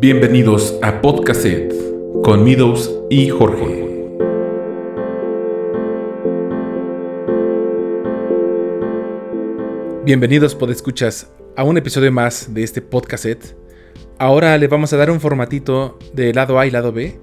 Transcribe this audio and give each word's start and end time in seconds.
Bienvenidos 0.00 0.78
a 0.80 1.00
Podcaset 1.00 1.74
con 2.22 2.44
Midos 2.44 3.00
y 3.10 3.30
Jorge. 3.30 3.84
Bienvenidos, 10.04 10.54
podescuchas, 10.54 11.32
a 11.56 11.64
un 11.64 11.78
episodio 11.78 12.12
más 12.12 12.54
de 12.54 12.62
este 12.62 12.80
Podcaset. 12.80 13.56
Ahora 14.20 14.56
le 14.56 14.68
vamos 14.68 14.92
a 14.92 14.96
dar 14.98 15.10
un 15.10 15.20
formatito 15.20 15.98
de 16.12 16.32
lado 16.32 16.60
A 16.60 16.66
y 16.68 16.70
lado 16.70 16.92
B, 16.92 17.18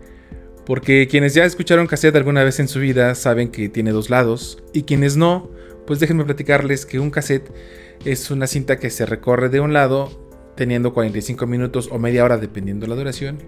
porque 0.65 1.07
quienes 1.07 1.33
ya 1.33 1.45
escucharon 1.45 1.87
cassette 1.87 2.17
alguna 2.17 2.43
vez 2.43 2.59
en 2.59 2.67
su 2.67 2.81
vida 2.81 3.15
saben 3.15 3.51
que 3.51 3.69
tiene 3.69 3.91
dos 3.91 4.09
lados, 4.09 4.61
y 4.73 4.83
quienes 4.83 5.15
no, 5.15 5.49
pues 5.87 6.01
déjenme 6.01 6.25
platicarles 6.25 6.85
que 6.85 6.99
un 6.99 7.09
cassette 7.09 7.49
es 8.03 8.31
una 8.31 8.47
cinta 8.47 8.79
que 8.79 8.89
se 8.89 9.05
recorre 9.05 9.47
de 9.47 9.61
un 9.61 9.71
lado 9.71 10.24
teniendo 10.55 10.93
45 10.93 11.45
minutos 11.47 11.89
o 11.91 11.99
media 11.99 12.23
hora 12.23 12.37
dependiendo 12.37 12.87
la 12.87 12.95
duración. 12.95 13.39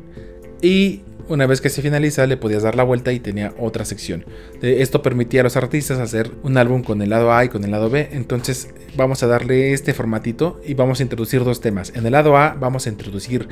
Y 0.62 1.02
una 1.30 1.46
vez 1.46 1.62
que 1.62 1.70
se 1.70 1.82
finaliza 1.82 2.26
le 2.26 2.38
podías 2.38 2.64
dar 2.64 2.76
la 2.76 2.84
vuelta 2.84 3.12
y 3.12 3.20
tenía 3.20 3.54
otra 3.60 3.86
sección. 3.86 4.26
Esto 4.62 5.02
permitía 5.02 5.42
a 5.42 5.44
los 5.44 5.58
artistas 5.58 6.00
hacer 6.00 6.32
un 6.44 6.58
álbum 6.58 6.84
con 6.84 7.02
el 7.02 7.10
lado 7.10 7.34
A 7.34 7.44
y 7.46 7.50
con 7.50 7.64
el 7.64 7.72
lado 7.72 7.90
B. 7.90 8.10
Entonces 8.12 8.70
vamos 8.96 9.24
a 9.24 9.28
darle 9.28 9.74
este 9.74 9.94
formatito 9.94 10.62
y 10.66 10.74
vamos 10.74 11.00
a 11.00 11.04
introducir 11.04 11.44
dos 11.44 11.62
temas. 11.62 11.92
En 11.96 12.06
el 12.06 12.14
lado 12.14 12.38
A 12.38 12.56
vamos 12.60 12.88
a 12.88 12.90
introducir 12.90 13.50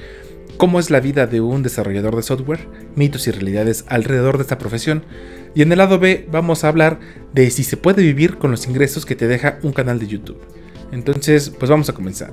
cómo 0.58 0.80
es 0.80 0.90
la 0.90 1.00
vida 1.00 1.28
de 1.28 1.42
un 1.42 1.64
desarrollador 1.64 2.16
de 2.16 2.24
software, 2.24 2.68
mitos 2.96 3.28
y 3.28 3.32
realidades 3.32 3.84
alrededor 3.88 4.38
de 4.38 4.44
esta 4.44 4.58
profesión. 4.58 5.04
Y 5.54 5.62
en 5.62 5.72
el 5.72 5.78
lado 5.78 6.00
B 6.00 6.28
vamos 6.32 6.64
a 6.64 6.70
hablar 6.70 7.00
de 7.34 7.50
si 7.50 7.64
se 7.64 7.78
puede 7.78 8.02
vivir 8.02 8.38
con 8.38 8.52
los 8.52 8.68
ingresos 8.68 9.06
que 9.06 9.16
te 9.16 9.28
deja 9.28 9.60
un 9.64 9.74
canal 9.74 10.00
de 10.00 10.08
YouTube. 10.08 10.42
Entonces, 10.92 11.50
pues 11.50 11.70
vamos 11.70 11.90
a 11.90 11.94
comenzar. 11.94 12.32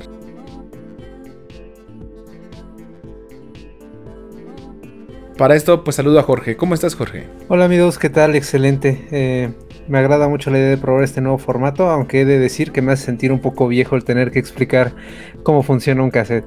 Para 5.43 5.57
esto, 5.57 5.83
pues 5.83 5.97
saludo 5.97 6.21
a 6.21 6.23
Jorge. 6.23 6.55
¿Cómo 6.55 6.73
estás, 6.73 6.95
Jorge? 6.95 7.27
Hola 7.49 7.65
amigos, 7.65 7.99
¿qué 7.99 8.09
tal? 8.09 8.37
Excelente. 8.37 9.09
Eh, 9.11 9.53
me 9.89 9.99
agrada 9.99 10.29
mucho 10.29 10.51
la 10.51 10.59
idea 10.59 10.69
de 10.69 10.79
probar 10.79 11.03
este 11.03 11.21
nuevo 11.21 11.37
formato, 11.37 11.91
aunque 11.91 12.21
he 12.21 12.25
de 12.25 12.39
decir 12.39 12.71
que 12.71 12.81
me 12.81 12.93
hace 12.93 13.07
sentir 13.07 13.33
un 13.33 13.41
poco 13.41 13.67
viejo 13.67 13.97
el 13.97 14.05
tener 14.05 14.31
que 14.31 14.39
explicar 14.39 14.95
cómo 15.43 15.65
funciona 15.65 16.05
un 16.05 16.13
cassette. 16.13 16.45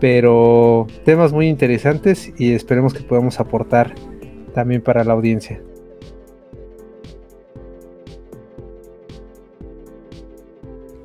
Pero 0.00 0.86
temas 1.04 1.34
muy 1.34 1.48
interesantes 1.48 2.32
y 2.38 2.54
esperemos 2.54 2.94
que 2.94 3.02
podamos 3.02 3.40
aportar 3.40 3.94
también 4.54 4.80
para 4.80 5.04
la 5.04 5.12
audiencia. 5.12 5.60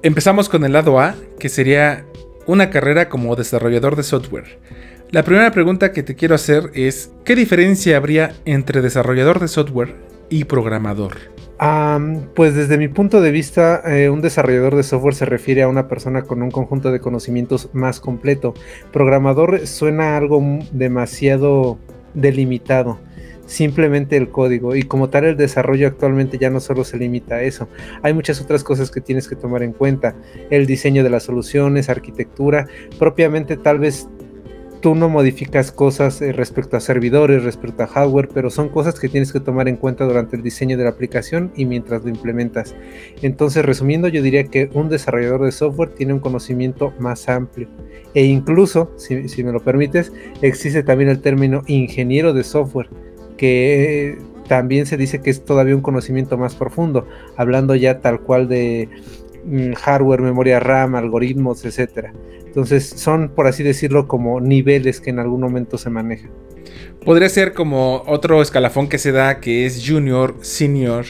Empezamos 0.04 0.48
con 0.48 0.64
el 0.64 0.72
lado 0.72 1.02
A, 1.02 1.16
que 1.38 1.50
sería 1.50 2.06
una 2.48 2.70
carrera 2.70 3.10
como 3.10 3.36
desarrollador 3.36 3.98
de 3.98 4.04
software. 4.04 4.58
La 5.12 5.24
primera 5.24 5.52
pregunta 5.52 5.92
que 5.92 6.04
te 6.04 6.16
quiero 6.16 6.36
hacer 6.36 6.72
es, 6.74 7.12
¿qué 7.24 7.36
diferencia 7.36 7.96
habría 7.96 8.34
entre 8.44 8.82
desarrollador 8.82 9.40
de 9.40 9.48
software 9.48 9.96
y 10.30 10.46
programador? 10.46 11.14
pues 12.36 12.54
desde 12.54 12.78
mi 12.78 12.90
punto 12.90 13.22
de 13.22 13.32
vista, 13.32 13.82
eh, 13.86 14.10
un 14.10 14.22
desarrollador 14.22 14.76
de 14.76 14.84
software 14.84 15.16
se 15.16 15.24
refiere 15.24 15.64
a 15.64 15.70
una 15.70 15.88
persona 15.88 16.24
con 16.24 16.42
un 16.42 16.52
conjunto 16.52 16.92
de 16.92 17.00
conocimientos 17.00 17.70
más 17.72 18.02
completo. 18.02 18.54
Programador 18.92 19.66
suena 19.66 20.18
algo 20.18 20.44
demasiado 20.74 21.80
delimitado 22.14 23.00
simplemente 23.46 24.18
el 24.18 24.30
código 24.30 24.76
y 24.76 24.84
como 24.84 25.10
tal 25.10 25.26
el 25.26 25.38
desarrollo 25.38 25.88
actualmente 25.88 26.38
ya 26.38 26.50
no 26.50 26.60
solo 26.60 26.84
se 26.84 26.98
limita 26.98 27.36
a 27.36 27.44
eso, 27.44 27.68
hay 28.02 28.14
muchas 28.14 28.42
otras 28.42 28.64
cosas 28.64 28.92
que 28.92 29.02
tienes 29.02 29.28
que 29.28 29.36
tomar 29.36 29.64
en 29.64 29.74
cuenta, 29.74 30.16
el 30.50 30.66
diseño 30.66 31.04
de 31.04 31.10
las 31.10 31.24
soluciones, 31.24 31.90
arquitectura, 31.90 32.68
propiamente 32.98 33.58
tal 33.58 33.80
vez 33.80 34.10
tú 34.86 34.94
no 34.94 35.10
modificas 35.10 35.72
cosas 35.72 36.22
eh, 36.22 36.32
respecto 36.32 36.78
a 36.78 36.80
servidores, 36.80 37.44
respecto 37.44 37.82
a 37.82 37.88
hardware, 37.88 38.30
pero 38.32 38.52
son 38.52 38.70
cosas 38.70 39.00
que 39.00 39.10
tienes 39.10 39.34
que 39.34 39.40
tomar 39.40 39.68
en 39.68 39.78
cuenta 39.78 40.06
durante 40.06 40.36
el 40.36 40.44
diseño 40.44 40.78
de 40.78 40.84
la 40.84 40.92
aplicación 40.92 41.52
y 41.56 41.66
mientras 41.66 42.04
lo 42.04 42.10
implementas. 42.12 42.76
Entonces, 43.24 43.66
resumiendo, 43.66 44.10
yo 44.10 44.22
diría 44.22 44.44
que 44.44 44.70
un 44.76 44.88
desarrollador 44.88 45.44
de 45.44 45.52
software 45.52 45.90
tiene 45.90 46.14
un 46.14 46.20
conocimiento 46.20 46.94
más 47.00 47.28
amplio. 47.30 47.68
E 48.14 48.26
incluso, 48.26 48.92
si, 48.98 49.44
me 49.44 49.52
lo 49.52 49.60
permites, 49.60 50.14
existe 50.44 50.84
también 50.84 51.10
el 51.10 51.20
término 51.20 51.64
ingeniero 51.66 52.32
de 52.34 52.44
software, 52.44 52.90
que 53.38 54.20
también 54.48 54.86
se 54.86 54.98
dice 54.98 55.20
que 55.20 55.32
es 55.32 55.44
todavía 55.44 55.76
un 55.76 55.82
conocimiento 55.82 56.38
más 56.38 56.54
profundo, 56.54 57.08
hablando 57.38 57.74
ya 57.74 58.02
tal 58.02 58.22
cual 58.22 58.48
de 58.48 58.90
hardware, 59.76 60.22
memoria 60.22 60.60
RAM, 60.60 60.96
algoritmos, 60.96 61.66
etcétera. 61.66 62.14
Entonces 62.46 62.88
son, 62.88 63.30
por 63.30 63.48
así 63.48 63.64
decirlo, 63.64 64.08
como 64.08 64.40
niveles 64.40 65.02
que 65.02 65.10
en 65.10 65.20
algún 65.20 65.42
momento 65.42 65.78
se 65.78 65.90
manejan. 65.90 66.32
Podría 67.04 67.30
ser 67.30 67.54
como 67.54 68.04
otro 68.08 68.42
escalafón 68.42 68.88
que 68.88 68.98
se 68.98 69.12
da 69.12 69.40
que 69.40 69.66
es 69.66 69.84
junior, 69.88 70.36
senior 70.42 71.06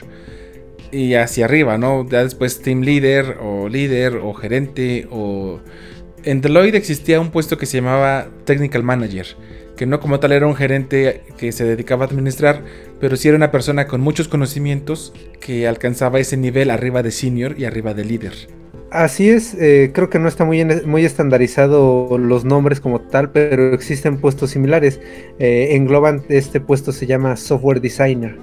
y 0.91 1.13
hacia 1.13 1.45
arriba, 1.45 1.78
¿no? 1.78 2.07
Ya 2.09 2.24
después 2.24 2.62
team 2.62 2.81
leader 2.81 3.38
o 3.41 3.69
líder 3.69 4.18
o 4.18 4.34
gerente 4.34 5.07
o... 5.12 5.59
En 6.24 6.41
Deloitte 6.41 6.75
existía 6.75 7.19
un 7.19 7.29
puesto 7.29 7.57
que 7.57 7.68
se 7.68 7.78
llamaba 7.78 8.29
technical 8.45 8.81
manager, 8.81 9.28
que 9.75 9.86
no 9.86 10.00
como 10.00 10.19
tal 10.19 10.31
era 10.31 10.47
un 10.47 10.56
gerente 10.56 11.24
que 11.38 11.52
se 11.52 11.66
dedicaba 11.66 12.06
a 12.06 12.08
administrar, 12.08 12.63
pero 13.00 13.16
sí 13.16 13.28
era 13.28 13.38
una 13.38 13.52
persona 13.52 13.88
con 13.88 14.02
muchos 14.02 14.28
conocimientos 14.28 15.13
que 15.40 15.68
alcanzaba 15.68 16.19
ese 16.19 16.38
nivel 16.38 16.69
arriba 16.69 17.03
de 17.03 17.12
senior 17.12 17.56
y 17.58 17.66
arriba 17.66 17.94
de 17.94 18.06
líder. 18.06 18.34
Así 18.91 19.30
es, 19.30 19.56
eh, 19.56 19.91
creo 19.94 20.09
que 20.09 20.19
no 20.19 20.30
está 20.30 20.46
muy, 20.46 20.63
muy 20.86 21.03
estandarizado 21.03 22.18
los 22.18 22.46
nombres 22.46 22.80
como 22.80 23.02
tal, 23.02 23.31
pero 23.31 23.74
existen 23.74 24.18
puestos 24.18 24.52
similares. 24.52 25.02
Eh, 25.38 25.75
engloban, 25.75 26.24
este 26.30 26.62
puesto 26.62 26.94
se 26.94 27.06
llama 27.06 27.36
Software 27.36 27.81
Designer, 27.81 28.38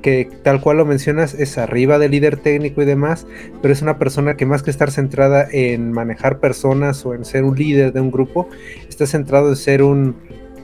que 0.00 0.30
tal 0.42 0.62
cual 0.62 0.78
lo 0.78 0.86
mencionas 0.86 1.34
es 1.34 1.58
arriba 1.58 1.98
del 1.98 2.12
líder 2.12 2.38
técnico 2.38 2.80
y 2.80 2.86
demás, 2.86 3.26
pero 3.60 3.74
es 3.74 3.82
una 3.82 3.98
persona 3.98 4.36
que 4.38 4.46
más 4.46 4.62
que 4.62 4.70
estar 4.70 4.90
centrada 4.90 5.46
en 5.52 5.92
manejar 5.92 6.40
personas 6.40 7.04
o 7.04 7.14
en 7.14 7.26
ser 7.26 7.44
un 7.44 7.56
líder 7.56 7.92
de 7.92 8.00
un 8.00 8.10
grupo, 8.10 8.48
está 8.88 9.06
centrado 9.06 9.50
en 9.50 9.56
ser 9.56 9.82
un, 9.82 10.16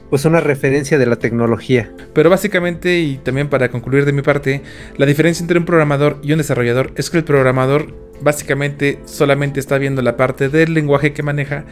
pues 0.09 0.25
una 0.25 0.39
referencia 0.39 0.97
de 0.97 1.05
la 1.05 1.17
tecnología. 1.17 1.91
Pero 2.13 2.29
básicamente, 2.29 2.99
y 2.99 3.17
también 3.17 3.49
para 3.49 3.69
concluir 3.69 4.05
de 4.05 4.13
mi 4.13 4.21
parte, 4.21 4.61
la 4.97 5.05
diferencia 5.05 5.43
entre 5.43 5.59
un 5.59 5.65
programador 5.65 6.19
y 6.23 6.31
un 6.31 6.37
desarrollador 6.37 6.91
es 6.95 7.09
que 7.09 7.17
el 7.17 7.23
programador 7.23 7.93
básicamente 8.21 8.99
solamente 9.05 9.59
está 9.59 9.77
viendo 9.77 10.01
la 10.01 10.17
parte 10.17 10.49
del 10.49 10.73
lenguaje 10.73 11.13
que 11.13 11.23
maneja 11.23 11.65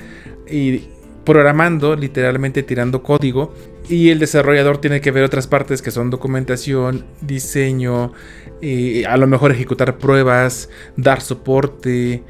y 0.49 0.89
programando, 1.25 1.95
literalmente 1.95 2.61
tirando 2.63 3.01
código, 3.01 3.53
y 3.89 4.09
el 4.09 4.19
desarrollador 4.19 4.77
tiene 4.77 5.01
que 5.01 5.11
ver 5.11 5.23
otras 5.23 5.47
partes 5.47 5.81
que 5.81 5.91
son 5.91 6.09
documentación, 6.09 7.05
diseño, 7.21 8.13
eh, 8.61 9.05
a 9.07 9.17
lo 9.17 9.27
mejor 9.27 9.51
ejecutar 9.51 9.97
pruebas, 9.97 10.69
dar 10.95 11.21
soporte, 11.21 12.23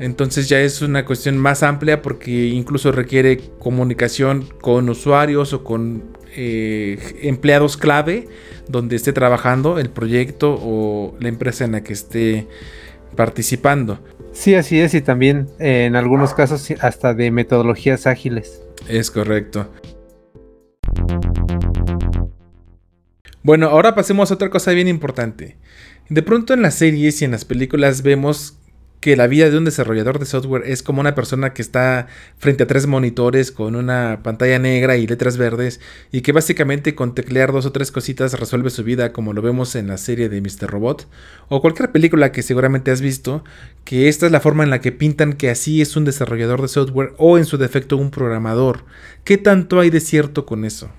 entonces 0.00 0.48
ya 0.48 0.60
es 0.60 0.80
una 0.82 1.04
cuestión 1.04 1.36
más 1.38 1.62
amplia 1.62 2.02
porque 2.02 2.30
incluso 2.48 2.92
requiere 2.92 3.40
comunicación 3.58 4.46
con 4.60 4.88
usuarios 4.88 5.52
o 5.52 5.64
con 5.64 6.04
eh, 6.36 6.98
empleados 7.22 7.76
clave 7.76 8.28
donde 8.68 8.96
esté 8.96 9.12
trabajando 9.12 9.78
el 9.78 9.90
proyecto 9.90 10.58
o 10.60 11.16
la 11.20 11.28
empresa 11.28 11.64
en 11.64 11.72
la 11.72 11.82
que 11.82 11.94
esté 11.94 12.46
participando. 13.16 13.98
Sí, 14.32 14.54
así 14.54 14.78
es, 14.78 14.94
y 14.94 15.00
también 15.00 15.48
eh, 15.58 15.86
en 15.86 15.96
algunos 15.96 16.34
casos 16.34 16.70
hasta 16.80 17.14
de 17.14 17.30
metodologías 17.30 18.06
ágiles. 18.06 18.62
Es 18.88 19.10
correcto. 19.10 19.68
Bueno, 23.42 23.68
ahora 23.68 23.94
pasemos 23.94 24.30
a 24.30 24.34
otra 24.34 24.50
cosa 24.50 24.72
bien 24.72 24.88
importante. 24.88 25.56
De 26.08 26.22
pronto 26.22 26.54
en 26.54 26.62
las 26.62 26.74
series 26.74 27.20
y 27.22 27.24
en 27.24 27.30
las 27.32 27.44
películas 27.44 28.02
vemos 28.02 28.57
que 29.00 29.16
la 29.16 29.26
vida 29.26 29.48
de 29.48 29.56
un 29.56 29.64
desarrollador 29.64 30.18
de 30.18 30.26
software 30.26 30.64
es 30.66 30.82
como 30.82 31.00
una 31.00 31.14
persona 31.14 31.52
que 31.52 31.62
está 31.62 32.08
frente 32.36 32.64
a 32.64 32.66
tres 32.66 32.86
monitores 32.86 33.52
con 33.52 33.76
una 33.76 34.20
pantalla 34.22 34.58
negra 34.58 34.96
y 34.96 35.06
letras 35.06 35.36
verdes 35.36 35.80
y 36.10 36.22
que 36.22 36.32
básicamente 36.32 36.94
con 36.94 37.14
teclear 37.14 37.52
dos 37.52 37.66
o 37.66 37.72
tres 37.72 37.92
cositas 37.92 38.38
resuelve 38.38 38.70
su 38.70 38.82
vida 38.82 39.12
como 39.12 39.32
lo 39.32 39.42
vemos 39.42 39.76
en 39.76 39.86
la 39.86 39.98
serie 39.98 40.28
de 40.28 40.40
Mr. 40.40 40.68
Robot 40.68 41.08
o 41.48 41.60
cualquier 41.60 41.92
película 41.92 42.32
que 42.32 42.42
seguramente 42.42 42.90
has 42.90 43.00
visto, 43.00 43.44
que 43.84 44.08
esta 44.08 44.26
es 44.26 44.32
la 44.32 44.40
forma 44.40 44.64
en 44.64 44.70
la 44.70 44.80
que 44.80 44.92
pintan 44.92 45.34
que 45.34 45.50
así 45.50 45.80
es 45.80 45.96
un 45.96 46.04
desarrollador 46.04 46.62
de 46.62 46.68
software 46.68 47.14
o 47.18 47.38
en 47.38 47.44
su 47.44 47.56
defecto 47.56 47.96
un 47.96 48.10
programador. 48.10 48.84
¿Qué 49.24 49.38
tanto 49.38 49.78
hay 49.78 49.90
de 49.90 50.00
cierto 50.00 50.44
con 50.44 50.64
eso? 50.64 50.90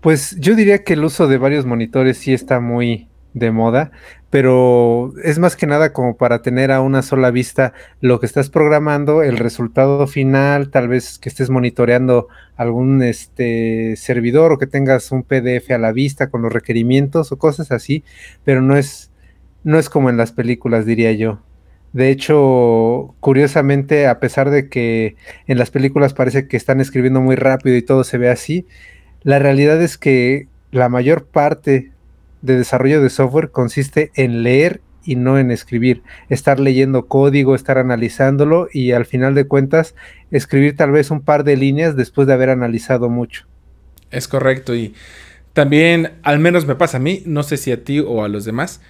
Pues 0.00 0.36
yo 0.38 0.54
diría 0.54 0.82
que 0.82 0.94
el 0.94 1.04
uso 1.04 1.28
de 1.28 1.36
varios 1.36 1.66
monitores 1.66 2.16
sí 2.16 2.32
está 2.32 2.60
muy 2.60 3.09
de 3.34 3.50
moda, 3.50 3.92
pero 4.30 5.12
es 5.22 5.38
más 5.38 5.56
que 5.56 5.66
nada 5.66 5.92
como 5.92 6.16
para 6.16 6.42
tener 6.42 6.72
a 6.72 6.80
una 6.80 7.02
sola 7.02 7.30
vista 7.30 7.72
lo 8.00 8.20
que 8.20 8.26
estás 8.26 8.50
programando, 8.50 9.22
el 9.22 9.38
resultado 9.38 10.06
final, 10.06 10.70
tal 10.70 10.88
vez 10.88 11.18
que 11.18 11.28
estés 11.28 11.50
monitoreando 11.50 12.28
algún 12.56 13.02
este 13.02 13.96
servidor 13.96 14.52
o 14.52 14.58
que 14.58 14.66
tengas 14.66 15.12
un 15.12 15.22
PDF 15.22 15.70
a 15.70 15.78
la 15.78 15.92
vista 15.92 16.30
con 16.30 16.42
los 16.42 16.52
requerimientos 16.52 17.32
o 17.32 17.38
cosas 17.38 17.72
así, 17.72 18.04
pero 18.44 18.62
no 18.62 18.76
es 18.76 19.10
no 19.62 19.78
es 19.78 19.90
como 19.90 20.10
en 20.10 20.16
las 20.16 20.32
películas 20.32 20.86
diría 20.86 21.12
yo. 21.12 21.40
De 21.92 22.10
hecho, 22.10 23.14
curiosamente, 23.20 24.06
a 24.06 24.20
pesar 24.20 24.50
de 24.50 24.68
que 24.68 25.16
en 25.46 25.58
las 25.58 25.70
películas 25.70 26.14
parece 26.14 26.46
que 26.46 26.56
están 26.56 26.80
escribiendo 26.80 27.20
muy 27.20 27.36
rápido 27.36 27.76
y 27.76 27.82
todo 27.82 28.04
se 28.04 28.16
ve 28.16 28.30
así, 28.30 28.66
la 29.22 29.38
realidad 29.38 29.82
es 29.82 29.98
que 29.98 30.48
la 30.70 30.88
mayor 30.88 31.26
parte 31.26 31.90
de 32.42 32.56
desarrollo 32.56 33.02
de 33.02 33.10
software 33.10 33.50
consiste 33.50 34.10
en 34.14 34.42
leer 34.42 34.80
y 35.04 35.16
no 35.16 35.38
en 35.38 35.50
escribir, 35.50 36.02
estar 36.28 36.60
leyendo 36.60 37.06
código, 37.06 37.54
estar 37.54 37.78
analizándolo 37.78 38.68
y 38.72 38.92
al 38.92 39.06
final 39.06 39.34
de 39.34 39.46
cuentas 39.46 39.94
escribir 40.30 40.76
tal 40.76 40.90
vez 40.90 41.10
un 41.10 41.22
par 41.22 41.44
de 41.44 41.56
líneas 41.56 41.96
después 41.96 42.26
de 42.26 42.34
haber 42.34 42.50
analizado 42.50 43.08
mucho. 43.08 43.46
Es 44.10 44.28
correcto 44.28 44.74
y 44.74 44.94
también, 45.52 46.12
al 46.22 46.38
menos 46.38 46.66
me 46.66 46.76
pasa 46.76 46.98
a 46.98 47.00
mí, 47.00 47.22
no 47.26 47.42
sé 47.42 47.56
si 47.56 47.72
a 47.72 47.82
ti 47.82 48.00
o 48.00 48.24
a 48.24 48.28
los 48.28 48.44
demás, 48.44 48.80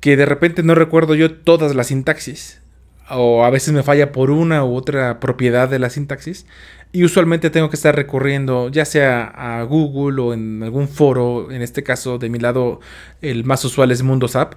que 0.00 0.16
de 0.16 0.26
repente 0.26 0.62
no 0.62 0.74
recuerdo 0.74 1.14
yo 1.14 1.32
todas 1.32 1.74
las 1.74 1.88
sintaxis. 1.88 2.60
O 3.08 3.44
a 3.44 3.50
veces 3.50 3.72
me 3.72 3.82
falla 3.82 4.10
por 4.10 4.30
una 4.30 4.64
u 4.64 4.74
otra 4.74 5.20
propiedad 5.20 5.68
de 5.68 5.78
la 5.78 5.90
sintaxis. 5.90 6.46
Y 6.94 7.04
usualmente 7.04 7.48
tengo 7.48 7.70
que 7.70 7.76
estar 7.76 7.96
recurriendo 7.96 8.68
ya 8.68 8.84
sea 8.84 9.24
a 9.24 9.62
Google 9.62 10.20
o 10.20 10.34
en 10.34 10.62
algún 10.62 10.88
foro. 10.88 11.50
En 11.50 11.62
este 11.62 11.82
caso, 11.82 12.18
de 12.18 12.28
mi 12.28 12.38
lado, 12.38 12.80
el 13.22 13.44
más 13.44 13.64
usual 13.64 13.90
es 13.90 14.02
Mundosap. 14.02 14.54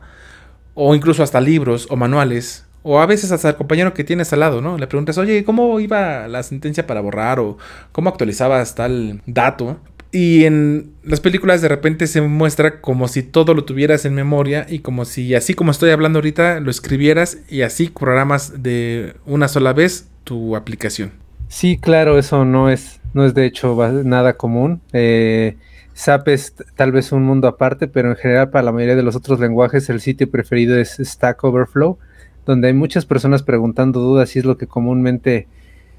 O 0.74 0.94
incluso 0.94 1.24
hasta 1.24 1.40
libros 1.40 1.88
o 1.90 1.96
manuales. 1.96 2.66
O 2.84 3.00
a 3.00 3.06
veces 3.06 3.32
hasta 3.32 3.50
el 3.50 3.56
compañero 3.56 3.94
que 3.94 4.04
tienes 4.04 4.34
al 4.34 4.42
lado, 4.42 4.62
¿no? 4.62 4.78
Le 4.78 4.86
preguntas, 4.86 5.18
oye, 5.18 5.46
¿cómo 5.46 5.80
iba 5.80 6.28
la 6.28 6.44
sentencia 6.44 6.86
para 6.86 7.00
borrar? 7.00 7.40
O 7.40 7.58
cómo 7.94 8.10
actualizabas 8.10 8.76
tal 8.76 9.22
dato. 9.26 9.80
Y 10.12 10.44
en 10.44 10.92
las 11.04 11.22
películas 11.22 11.62
de 11.62 11.70
repente 11.70 12.06
se 12.06 12.22
muestra 12.22 12.82
como 12.82 13.08
si 13.08 13.24
todo 13.24 13.54
lo 13.54 13.64
tuvieras 13.64 14.06
en 14.06 14.14
memoria 14.14 14.66
y 14.70 14.80
como 14.80 15.06
si 15.06 15.36
así 15.36 15.54
como 15.54 15.72
estoy 15.72 15.90
hablando 15.90 16.20
ahorita 16.20 16.60
lo 16.60 16.70
escribieras 16.72 17.40
y 17.50 17.64
así 17.64 17.90
programas 17.90 18.62
de 18.62 19.16
una 19.26 19.48
sola 19.48 19.74
vez 19.74 20.08
tu 20.24 20.56
aplicación. 20.56 21.25
Sí, 21.48 21.78
claro, 21.78 22.18
eso 22.18 22.44
no 22.46 22.70
es, 22.70 23.00
no 23.14 23.26
es 23.26 23.34
de 23.34 23.46
hecho 23.46 23.78
nada 24.04 24.34
común. 24.34 24.82
Eh, 24.94 25.58
SAP 25.94 26.28
es 26.30 26.56
tal 26.76 26.92
vez 26.92 27.12
un 27.12 27.24
mundo 27.24 27.48
aparte, 27.48 27.88
pero 27.88 28.10
en 28.10 28.18
general 28.18 28.50
para 28.50 28.64
la 28.64 28.72
mayoría 28.72 28.96
de 28.96 29.04
los 29.04 29.16
otros 29.16 29.40
lenguajes 29.40 29.90
el 29.90 30.02
sitio 30.02 30.30
preferido 30.30 30.78
es 30.78 30.98
Stack 31.00 31.44
Overflow, 31.44 31.98
donde 32.46 32.68
hay 32.68 32.74
muchas 32.74 33.06
personas 33.06 33.44
preguntando 33.44 34.00
dudas 34.02 34.36
y 34.36 34.40
es 34.40 34.46
lo 34.46 34.58
que 34.58 34.68
comúnmente 34.68 35.48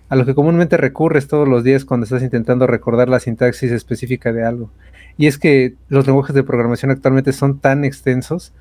a 0.09 0.17
lo 0.17 0.25
que 0.25 0.35
comúnmente 0.35 0.77
recurres 0.77 1.27
todos 1.27 1.49
los 1.49 1.65
días 1.65 1.85
cuando 1.85 2.05
estás 2.05 2.23
intentando 2.23 2.67
recordar 2.67 3.09
la 3.09 3.19
sintaxis 3.19 3.73
específica 3.73 4.33
de 4.33 4.45
algo. 4.45 4.71
Y 5.19 5.27
es 5.27 5.39
que 5.39 5.75
los 5.89 6.07
lenguajes 6.07 6.35
de 6.35 6.45
programación 6.45 6.91
actualmente 6.93 7.33
son 7.33 7.59
tan 7.59 7.85
extensos 7.85 8.53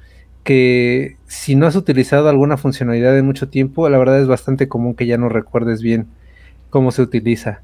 que 0.43 1.17
si 1.27 1.55
no 1.55 1.67
has 1.67 1.75
utilizado 1.75 2.29
alguna 2.29 2.57
funcionalidad 2.57 3.17
en 3.17 3.25
mucho 3.25 3.49
tiempo, 3.49 3.87
la 3.89 3.97
verdad 3.97 4.21
es 4.21 4.27
bastante 4.27 4.67
común 4.67 4.95
que 4.95 5.05
ya 5.05 5.17
no 5.17 5.29
recuerdes 5.29 5.81
bien 5.81 6.07
cómo 6.75 6.91
se 6.91 7.01
utiliza. 7.01 7.61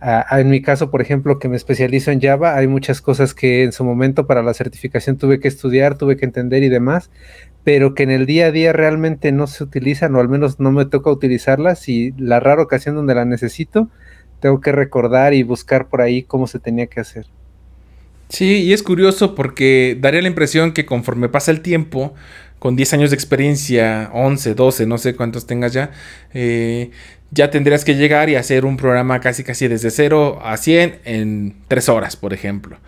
Ah, 0.00 0.38
en 0.38 0.48
mi 0.48 0.62
caso, 0.62 0.88
por 0.88 1.02
ejemplo, 1.02 1.40
que 1.40 1.48
me 1.48 1.56
especializo 1.56 2.12
en 2.12 2.20
Java, 2.20 2.56
hay 2.56 2.68
muchas 2.68 3.00
cosas 3.00 3.34
que 3.34 3.64
en 3.64 3.72
su 3.72 3.82
momento 3.82 4.28
para 4.28 4.40
la 4.44 4.54
certificación 4.54 5.18
tuve 5.18 5.40
que 5.40 5.48
estudiar, 5.48 5.98
tuve 5.98 6.16
que 6.16 6.26
entender 6.26 6.62
y 6.62 6.68
demás, 6.68 7.10
pero 7.64 7.96
que 7.96 8.04
en 8.04 8.12
el 8.12 8.24
día 8.24 8.46
a 8.46 8.50
día 8.52 8.72
realmente 8.72 9.32
no 9.32 9.48
se 9.48 9.64
utilizan 9.64 10.14
o 10.14 10.20
al 10.20 10.28
menos 10.28 10.60
no 10.60 10.70
me 10.70 10.84
toca 10.84 11.10
utilizarlas 11.10 11.88
y 11.88 12.14
la 12.16 12.38
rara 12.38 12.62
ocasión 12.62 12.94
donde 12.94 13.16
la 13.16 13.24
necesito, 13.24 13.88
tengo 14.38 14.60
que 14.60 14.70
recordar 14.70 15.34
y 15.34 15.42
buscar 15.42 15.88
por 15.88 16.00
ahí 16.00 16.22
cómo 16.22 16.46
se 16.46 16.60
tenía 16.60 16.86
que 16.86 17.00
hacer. 17.00 17.26
Sí, 18.28 18.62
y 18.62 18.72
es 18.72 18.84
curioso 18.84 19.34
porque 19.34 19.98
daría 20.00 20.22
la 20.22 20.28
impresión 20.28 20.70
que 20.70 20.86
conforme 20.86 21.28
pasa 21.28 21.50
el 21.50 21.62
tiempo, 21.62 22.14
con 22.60 22.76
10 22.76 22.94
años 22.94 23.10
de 23.10 23.16
experiencia, 23.16 24.08
11, 24.14 24.54
12, 24.54 24.86
no 24.86 24.96
sé 24.96 25.16
cuántos 25.16 25.48
tengas 25.48 25.72
ya, 25.72 25.90
eh, 26.32 26.92
ya 27.32 27.50
tendrías 27.50 27.84
que 27.84 27.96
llegar 27.96 28.30
y 28.30 28.36
hacer 28.36 28.64
un 28.64 28.76
programa 28.76 29.20
casi 29.20 29.42
casi 29.42 29.66
desde 29.66 29.90
0 29.90 30.40
a 30.44 30.56
100 30.56 31.00
en 31.04 31.56
3 31.68 31.88
horas, 31.88 32.16
por 32.16 32.32
ejemplo. 32.32 32.78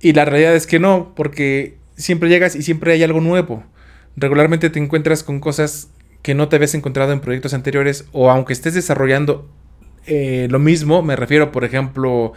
Y 0.00 0.12
la 0.12 0.24
realidad 0.24 0.54
es 0.54 0.66
que 0.66 0.78
no, 0.78 1.12
porque 1.16 1.76
siempre 1.96 2.28
llegas 2.28 2.54
y 2.54 2.62
siempre 2.62 2.92
hay 2.92 3.02
algo 3.02 3.20
nuevo 3.20 3.64
regularmente 4.16 4.70
te 4.70 4.78
encuentras 4.78 5.22
con 5.22 5.40
cosas 5.40 5.88
que 6.22 6.34
no 6.34 6.48
te 6.48 6.56
habías 6.56 6.74
encontrado 6.74 7.12
en 7.12 7.20
proyectos 7.20 7.54
anteriores 7.54 8.06
o 8.12 8.30
aunque 8.30 8.52
estés 8.52 8.74
desarrollando 8.74 9.48
eh, 10.06 10.48
lo 10.50 10.58
mismo, 10.58 11.02
me 11.02 11.16
refiero 11.16 11.52
por 11.52 11.64
ejemplo 11.64 12.32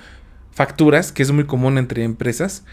facturas, 0.51 1.11
que 1.11 1.23
es 1.23 1.31
muy 1.31 1.45
común 1.45 1.77
entre 1.77 2.03
empresas, 2.03 2.63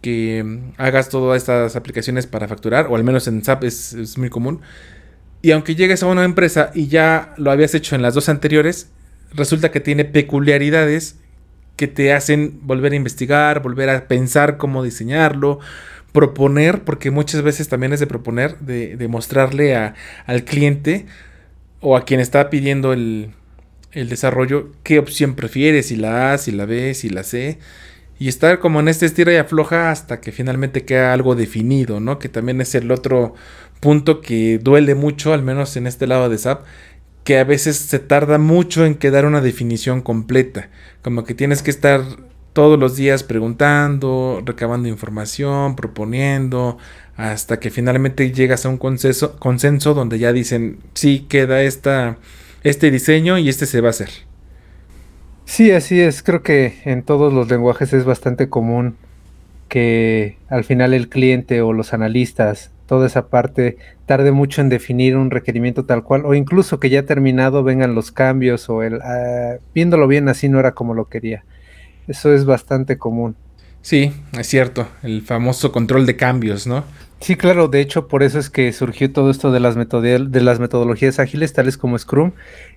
que 0.00 0.42
mm, 0.42 0.72
hagas 0.78 1.08
todas 1.08 1.40
estas 1.40 1.76
aplicaciones 1.76 2.26
para 2.26 2.48
facturar, 2.48 2.86
o 2.88 2.96
al 2.96 3.04
menos 3.04 3.28
en 3.28 3.44
SAP 3.44 3.64
es, 3.64 3.92
es 3.92 4.18
muy 4.18 4.30
común. 4.30 4.60
Y 5.42 5.50
aunque 5.50 5.74
llegues 5.74 6.02
a 6.02 6.06
una 6.06 6.24
empresa 6.24 6.70
y 6.72 6.86
ya 6.86 7.34
lo 7.36 7.50
habías 7.50 7.74
hecho 7.74 7.96
en 7.96 8.02
las 8.02 8.14
dos 8.14 8.28
anteriores, 8.28 8.90
resulta 9.34 9.72
que 9.72 9.80
tiene 9.80 10.04
peculiaridades 10.04 11.16
que 11.76 11.88
te 11.88 12.12
hacen 12.12 12.60
volver 12.62 12.92
a 12.92 12.96
investigar, 12.96 13.60
volver 13.60 13.90
a 13.90 14.06
pensar 14.06 14.56
cómo 14.56 14.84
diseñarlo, 14.84 15.58
proponer, 16.12 16.84
porque 16.84 17.10
muchas 17.10 17.42
veces 17.42 17.68
también 17.68 17.92
es 17.92 18.00
de 18.00 18.06
proponer, 18.06 18.58
de, 18.60 19.08
mostrarle 19.08 19.74
al 19.74 20.44
cliente 20.44 21.06
o 21.80 21.96
a 21.96 22.04
quien 22.04 22.20
está 22.20 22.50
pidiendo 22.50 22.92
el, 22.92 23.32
el, 23.90 24.08
desarrollo 24.08 24.70
qué 24.84 24.98
opción 24.98 25.34
prefiere, 25.34 25.82
si 25.82 25.96
la 25.96 26.34
A, 26.34 26.38
si 26.38 26.52
la 26.52 26.66
B, 26.66 26.94
si 26.94 27.08
la 27.08 27.24
C. 27.24 27.58
Y 28.18 28.28
estar 28.28 28.60
como 28.60 28.78
en 28.78 28.86
este 28.86 29.06
estira 29.06 29.32
y 29.32 29.36
afloja 29.36 29.90
hasta 29.90 30.20
que 30.20 30.30
finalmente 30.30 30.84
queda 30.84 31.12
algo 31.12 31.34
definido, 31.34 31.98
¿no? 31.98 32.20
Que 32.20 32.28
también 32.28 32.60
es 32.60 32.74
el 32.76 32.92
otro 32.92 33.34
punto 33.82 34.20
que 34.20 34.60
duele 34.62 34.94
mucho, 34.94 35.34
al 35.34 35.42
menos 35.42 35.76
en 35.76 35.88
este 35.88 36.06
lado 36.06 36.28
de 36.28 36.38
SAP, 36.38 36.64
que 37.24 37.38
a 37.40 37.44
veces 37.44 37.76
se 37.76 37.98
tarda 37.98 38.38
mucho 38.38 38.86
en 38.86 38.94
quedar 38.94 39.26
una 39.26 39.40
definición 39.40 40.02
completa. 40.02 40.70
Como 41.02 41.24
que 41.24 41.34
tienes 41.34 41.62
que 41.62 41.72
estar 41.72 42.00
todos 42.52 42.78
los 42.78 42.94
días 42.94 43.24
preguntando, 43.24 44.40
recabando 44.46 44.88
información, 44.88 45.74
proponiendo, 45.74 46.78
hasta 47.16 47.58
que 47.58 47.70
finalmente 47.70 48.30
llegas 48.30 48.64
a 48.64 48.68
un 48.68 48.78
consenso, 48.78 49.36
consenso 49.40 49.94
donde 49.94 50.20
ya 50.20 50.32
dicen, 50.32 50.78
sí, 50.94 51.26
queda 51.28 51.62
esta, 51.62 52.18
este 52.62 52.92
diseño 52.92 53.36
y 53.36 53.48
este 53.48 53.66
se 53.66 53.80
va 53.80 53.88
a 53.88 53.90
hacer. 53.90 54.10
Sí, 55.44 55.72
así 55.72 56.00
es. 56.00 56.22
Creo 56.22 56.44
que 56.44 56.80
en 56.84 57.02
todos 57.02 57.32
los 57.32 57.50
lenguajes 57.50 57.92
es 57.92 58.04
bastante 58.04 58.48
común 58.48 58.94
que 59.68 60.36
al 60.48 60.62
final 60.62 60.94
el 60.94 61.08
cliente 61.08 61.62
o 61.62 61.72
los 61.72 61.92
analistas, 61.92 62.70
toda 62.92 63.06
esa 63.06 63.28
parte, 63.28 63.78
tarde 64.04 64.32
mucho 64.32 64.60
en 64.60 64.68
definir 64.68 65.16
un 65.16 65.30
requerimiento 65.30 65.86
tal 65.86 66.04
cual, 66.04 66.26
o 66.26 66.34
incluso 66.34 66.78
que 66.78 66.90
ya 66.90 67.06
terminado 67.06 67.64
vengan 67.64 67.94
los 67.94 68.12
cambios 68.12 68.68
o 68.68 68.82
el, 68.82 69.00
ah, 69.00 69.54
viéndolo 69.74 70.06
bien 70.06 70.28
así 70.28 70.50
no 70.50 70.60
era 70.60 70.72
como 70.72 70.92
lo 70.92 71.06
quería. 71.06 71.42
Eso 72.06 72.34
es 72.34 72.44
bastante 72.44 72.98
común. 72.98 73.34
Sí, 73.80 74.12
es 74.38 74.46
cierto, 74.46 74.88
el 75.02 75.22
famoso 75.22 75.72
control 75.72 76.04
de 76.04 76.16
cambios, 76.16 76.66
¿no? 76.66 76.84
Sí, 77.20 77.36
claro, 77.36 77.68
de 77.68 77.80
hecho 77.80 78.08
por 78.08 78.22
eso 78.22 78.38
es 78.38 78.50
que 78.50 78.70
surgió 78.74 79.10
todo 79.10 79.30
esto 79.30 79.50
de 79.52 79.60
las, 79.60 79.74
de 79.74 80.40
las 80.42 80.60
metodologías 80.60 81.18
ágiles, 81.18 81.54
tales 81.54 81.78
como 81.78 81.98
Scrum, 81.98 82.32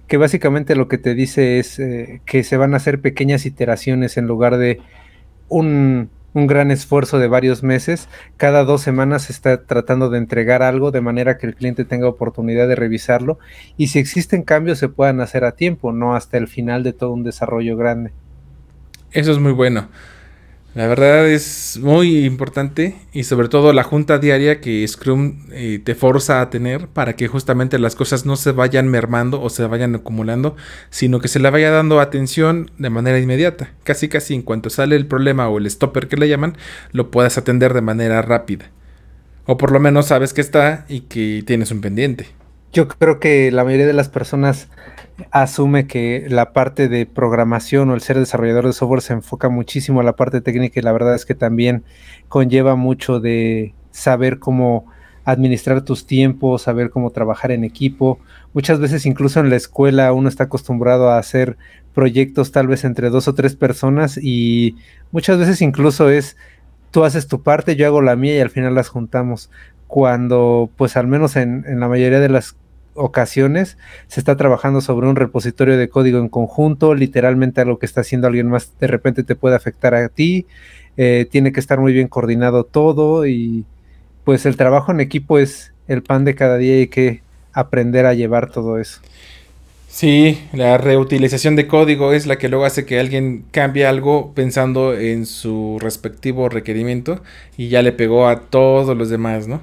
que 0.07 0.15
básicamente 0.15 0.77
lo 0.77 0.87
que 0.87 0.97
te 0.97 1.13
dice 1.13 1.59
es 1.59 1.77
eh, 1.77 2.21
que 2.25 2.45
se 2.45 2.55
van 2.55 2.73
a 2.73 2.77
hacer 2.77 3.01
pequeñas 3.01 3.45
iteraciones 3.45 4.15
en 4.15 4.27
lugar 4.27 4.55
de 4.55 4.79
un, 5.49 6.09
un 6.35 6.47
gran 6.47 6.69
esfuerzo 6.69 7.17
de 7.17 7.27
varios 7.27 7.63
meses. 7.63 8.07
Cada 8.37 8.65
dos 8.65 8.81
semanas 8.81 9.23
se 9.23 9.33
está 9.33 9.63
tratando 9.63 10.09
de 10.09 10.19
entregar 10.19 10.61
algo 10.61 10.91
de 10.91 11.01
manera 11.01 11.37
que 11.37 11.47
el 11.47 11.55
cliente 11.55 11.85
tenga 11.85 12.07
oportunidad 12.07 12.67
de 12.67 12.75
revisarlo 12.75 13.39
y 13.77 13.87
si 13.87 13.99
existen 13.99 14.43
cambios 14.43 14.77
se 14.77 14.89
puedan 14.89 15.21
hacer 15.21 15.45
a 15.45 15.53
tiempo, 15.53 15.93
no 15.93 16.13
hasta 16.13 16.37
el 16.37 16.47
final 16.47 16.83
de 16.83 16.93
todo 16.93 17.13
un 17.13 17.23
desarrollo 17.23 17.77
grande. 17.77 18.11
Eso 19.11 19.31
es 19.31 19.39
muy 19.39 19.53
bueno. 19.53 19.87
La 20.75 20.87
verdad 20.87 21.25
es 21.29 21.79
muy 21.81 22.25
importante 22.25 22.97
y 23.13 23.23
sobre 23.23 23.47
todo 23.47 23.71
la 23.71 23.83
junta 23.83 24.17
diaria 24.17 24.59
que 24.59 24.85
Scrum 24.85 25.45
eh, 25.53 25.79
te 25.81 25.95
forza 25.95 26.41
a 26.41 26.49
tener 26.49 26.89
para 26.89 27.15
que 27.15 27.29
justamente 27.29 27.79
las 27.79 27.95
cosas 27.95 28.25
no 28.25 28.35
se 28.35 28.51
vayan 28.51 28.89
mermando 28.89 29.41
o 29.41 29.49
se 29.49 29.65
vayan 29.67 29.95
acumulando, 29.95 30.57
sino 30.89 31.21
que 31.21 31.29
se 31.29 31.39
le 31.39 31.49
vaya 31.49 31.71
dando 31.71 32.01
atención 32.01 32.71
de 32.77 32.89
manera 32.89 33.19
inmediata. 33.19 33.69
Casi 33.85 34.09
casi 34.09 34.33
en 34.33 34.41
cuanto 34.41 34.69
sale 34.69 34.97
el 34.97 35.07
problema 35.07 35.47
o 35.47 35.59
el 35.59 35.71
stopper 35.71 36.09
que 36.09 36.17
le 36.17 36.27
llaman, 36.27 36.57
lo 36.91 37.09
puedas 37.09 37.37
atender 37.37 37.73
de 37.73 37.79
manera 37.79 38.21
rápida. 38.21 38.69
O 39.45 39.55
por 39.55 39.71
lo 39.71 39.79
menos 39.79 40.07
sabes 40.07 40.33
que 40.33 40.41
está 40.41 40.85
y 40.89 41.01
que 41.01 41.41
tienes 41.47 41.71
un 41.71 41.79
pendiente. 41.79 42.27
Yo 42.73 42.89
creo 42.89 43.21
que 43.21 43.49
la 43.49 43.63
mayoría 43.63 43.87
de 43.87 43.93
las 43.93 44.09
personas 44.09 44.67
asume 45.31 45.87
que 45.87 46.27
la 46.29 46.51
parte 46.51 46.89
de 46.89 47.05
programación 47.05 47.89
o 47.89 47.95
el 47.95 48.01
ser 48.01 48.19
desarrollador 48.19 48.65
de 48.65 48.73
software 48.73 49.01
se 49.01 49.13
enfoca 49.13 49.49
muchísimo 49.49 50.01
a 50.01 50.03
la 50.03 50.15
parte 50.15 50.41
técnica 50.41 50.79
y 50.79 50.83
la 50.83 50.91
verdad 50.91 51.15
es 51.15 51.25
que 51.25 51.35
también 51.35 51.83
conlleva 52.27 52.75
mucho 52.75 53.19
de 53.19 53.73
saber 53.91 54.39
cómo 54.39 54.85
administrar 55.23 55.81
tus 55.81 56.05
tiempos, 56.05 56.63
saber 56.63 56.89
cómo 56.89 57.09
trabajar 57.09 57.51
en 57.51 57.63
equipo. 57.63 58.19
Muchas 58.53 58.79
veces 58.79 59.05
incluso 59.05 59.39
en 59.39 59.49
la 59.49 59.55
escuela 59.55 60.13
uno 60.13 60.29
está 60.29 60.45
acostumbrado 60.45 61.09
a 61.09 61.17
hacer 61.17 61.57
proyectos 61.93 62.51
tal 62.51 62.67
vez 62.67 62.83
entre 62.83 63.09
dos 63.09 63.27
o 63.27 63.33
tres 63.33 63.55
personas 63.55 64.19
y 64.21 64.75
muchas 65.11 65.39
veces 65.39 65.61
incluso 65.61 66.09
es 66.09 66.37
tú 66.91 67.03
haces 67.03 67.27
tu 67.27 67.41
parte, 67.41 67.75
yo 67.75 67.87
hago 67.87 68.01
la 68.01 68.15
mía 68.15 68.37
y 68.37 68.39
al 68.39 68.49
final 68.49 68.75
las 68.75 68.89
juntamos. 68.89 69.49
Cuando 69.87 70.69
pues 70.75 70.97
al 70.97 71.07
menos 71.07 71.35
en, 71.35 71.63
en 71.67 71.79
la 71.79 71.87
mayoría 71.87 72.19
de 72.19 72.29
las 72.29 72.55
ocasiones 72.95 73.77
se 74.07 74.19
está 74.19 74.35
trabajando 74.35 74.81
sobre 74.81 75.07
un 75.07 75.15
repositorio 75.15 75.77
de 75.77 75.89
código 75.89 76.19
en 76.19 76.29
conjunto, 76.29 76.95
literalmente 76.95 77.61
algo 77.61 77.77
que 77.77 77.85
está 77.85 78.01
haciendo 78.01 78.27
alguien 78.27 78.49
más 78.49 78.71
de 78.79 78.87
repente 78.87 79.23
te 79.23 79.35
puede 79.35 79.55
afectar 79.55 79.93
a 79.93 80.09
ti, 80.09 80.47
eh, 80.97 81.27
tiene 81.29 81.51
que 81.51 81.59
estar 81.59 81.79
muy 81.79 81.93
bien 81.93 82.07
coordinado 82.07 82.63
todo 82.63 83.27
y 83.27 83.65
pues 84.23 84.45
el 84.45 84.57
trabajo 84.57 84.91
en 84.91 85.01
equipo 85.01 85.37
es 85.37 85.73
el 85.87 86.01
pan 86.01 86.25
de 86.25 86.35
cada 86.35 86.57
día 86.57 86.77
y 86.77 86.79
hay 86.79 86.87
que 86.87 87.21
aprender 87.53 88.05
a 88.05 88.13
llevar 88.13 88.49
todo 88.49 88.79
eso. 88.79 89.01
Sí, 89.87 90.41
la 90.51 90.77
reutilización 90.77 91.55
de 91.55 91.67
código 91.67 92.11
es 92.11 92.27
la 92.27 92.37
que 92.37 92.49
luego 92.49 92.65
hace 92.65 92.85
que 92.85 92.99
alguien 92.99 93.45
cambie 93.51 93.85
algo 93.85 94.33
pensando 94.33 94.93
en 94.93 95.25
su 95.25 95.77
respectivo 95.79 96.49
requerimiento 96.49 97.23
y 97.55 97.69
ya 97.69 97.81
le 97.81 97.93
pegó 97.93 98.27
a 98.27 98.41
todos 98.41 98.97
los 98.97 99.09
demás, 99.09 99.47
¿no? 99.47 99.61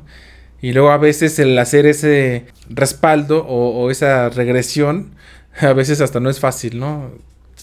Y 0.63 0.73
luego 0.73 0.91
a 0.91 0.97
veces 0.97 1.39
el 1.39 1.59
hacer 1.59 1.85
ese 1.87 2.47
respaldo 2.71 3.45
o, 3.47 3.91
esa 3.91 4.31
regresión, 4.31 5.11
a 5.61 5.75
veces 5.75 6.01
hasta 6.01 6.21
no 6.21 6.31
es 6.31 6.41
fácil, 6.41 6.79
¿no? 6.79 7.11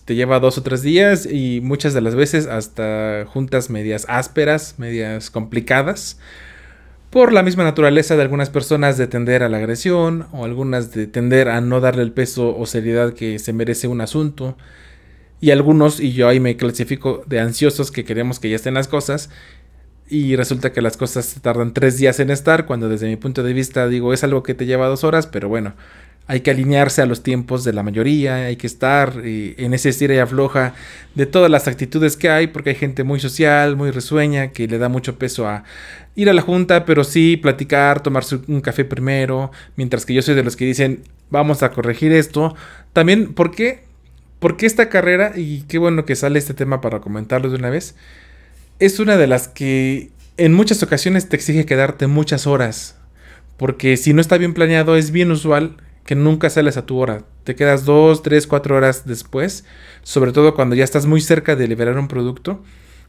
Te 0.05 0.15
lleva 0.15 0.39
dos 0.39 0.57
o 0.57 0.63
tres 0.63 0.81
días 0.81 1.25
y 1.25 1.61
muchas 1.61 1.93
de 1.93 2.01
las 2.01 2.15
veces 2.15 2.45
hasta 2.45 3.25
juntas 3.27 3.69
medias 3.69 4.05
ásperas, 4.09 4.75
medias 4.77 5.31
complicadas 5.31 6.19
por 7.09 7.33
la 7.33 7.41
misma 7.41 7.63
naturaleza 7.63 8.15
de 8.15 8.21
algunas 8.21 8.49
personas 8.49 8.97
de 8.97 9.07
tender 9.07 9.41
a 9.43 9.49
la 9.49 9.57
agresión 9.57 10.27
o 10.31 10.45
algunas 10.45 10.91
de 10.91 11.07
tender 11.07 11.49
a 11.49 11.59
no 11.61 11.79
darle 11.79 12.03
el 12.03 12.11
peso 12.11 12.55
o 12.55 12.65
seriedad 12.65 13.13
que 13.13 13.39
se 13.39 13.53
merece 13.53 13.87
un 13.87 14.01
asunto. 14.01 14.57
Y 15.41 15.51
algunos, 15.51 15.99
y 15.99 16.11
yo 16.11 16.27
ahí 16.27 16.39
me 16.39 16.57
clasifico 16.57 17.23
de 17.25 17.39
ansiosos 17.39 17.91
que 17.91 18.03
queremos 18.03 18.39
que 18.39 18.49
ya 18.49 18.57
estén 18.57 18.73
las 18.73 18.87
cosas. 18.87 19.29
Y 20.09 20.35
resulta 20.35 20.73
que 20.73 20.81
las 20.81 20.97
cosas 20.97 21.35
tardan 21.41 21.73
tres 21.73 21.97
días 21.97 22.19
en 22.19 22.31
estar, 22.31 22.65
cuando 22.65 22.89
desde 22.89 23.07
mi 23.07 23.15
punto 23.15 23.43
de 23.43 23.53
vista 23.53 23.87
digo 23.87 24.11
es 24.11 24.23
algo 24.23 24.41
que 24.41 24.55
te 24.55 24.65
lleva 24.65 24.87
dos 24.87 25.03
horas, 25.03 25.27
pero 25.27 25.49
bueno, 25.49 25.75
hay 26.25 26.41
que 26.41 26.49
alinearse 26.49 27.03
a 27.03 27.05
los 27.05 27.21
tiempos 27.21 27.63
de 27.63 27.73
la 27.73 27.83
mayoría, 27.83 28.35
hay 28.35 28.55
que 28.55 28.65
estar 28.67 29.13
eh, 29.23 29.55
en 29.57 29.73
ese 29.73 29.89
estira 29.89 30.15
y 30.15 30.17
afloja 30.17 30.73
de 31.13 31.27
todas 31.27 31.49
las 31.51 31.67
actitudes 31.67 32.17
que 32.17 32.29
hay, 32.29 32.47
porque 32.47 32.71
hay 32.71 32.75
gente 32.75 33.03
muy 33.03 33.19
social, 33.19 33.75
muy 33.75 33.91
risueña, 33.91 34.51
que 34.51 34.67
le 34.67 34.79
da 34.79 34.89
mucho 34.89 35.19
peso 35.19 35.47
a 35.47 35.63
ir 36.15 36.27
a 36.29 36.33
la 36.33 36.41
junta, 36.41 36.85
pero 36.85 37.03
sí 37.03 37.37
platicar, 37.37 38.01
tomarse 38.01 38.39
un 38.47 38.61
café 38.61 38.85
primero, 38.85 39.51
mientras 39.75 40.05
que 40.05 40.13
yo 40.15 40.21
soy 40.23 40.33
de 40.33 40.43
los 40.43 40.55
que 40.55 40.65
dicen, 40.65 41.03
vamos 41.29 41.61
a 41.61 41.71
corregir 41.71 42.11
esto. 42.13 42.55
También, 42.93 43.33
¿por 43.33 43.51
qué? 43.51 43.83
Porque 44.39 44.65
esta 44.65 44.89
carrera, 44.89 45.33
y 45.35 45.63
qué 45.63 45.77
bueno 45.77 46.05
que 46.05 46.15
sale 46.15 46.39
este 46.39 46.53
tema 46.53 46.81
para 46.81 46.99
comentarlo 46.99 47.49
de 47.49 47.55
una 47.55 47.69
vez, 47.69 47.95
es 48.79 48.99
una 48.99 49.17
de 49.17 49.27
las 49.27 49.47
que 49.47 50.11
en 50.37 50.53
muchas 50.53 50.81
ocasiones 50.81 51.27
te 51.27 51.35
exige 51.35 51.65
quedarte 51.65 52.07
muchas 52.07 52.47
horas. 52.47 52.95
Porque 53.57 53.97
si 53.97 54.13
no 54.13 54.21
está 54.21 54.37
bien 54.37 54.53
planeado, 54.53 54.95
es 54.95 55.11
bien 55.11 55.31
usual 55.31 55.75
que 56.05 56.15
nunca 56.15 56.49
sales 56.49 56.77
a 56.77 56.85
tu 56.85 56.97
hora. 56.97 57.23
Te 57.43 57.55
quedas 57.55 57.83
dos, 57.83 58.23
tres, 58.23 58.47
cuatro 58.47 58.77
horas 58.77 59.05
después, 59.05 59.65
sobre 60.01 60.31
todo 60.31 60.55
cuando 60.55 60.75
ya 60.75 60.85
estás 60.85 61.05
muy 61.05 61.19
cerca 61.19 61.57
de 61.57 61.67
liberar 61.67 61.97
un 61.99 62.07
producto. 62.07 62.63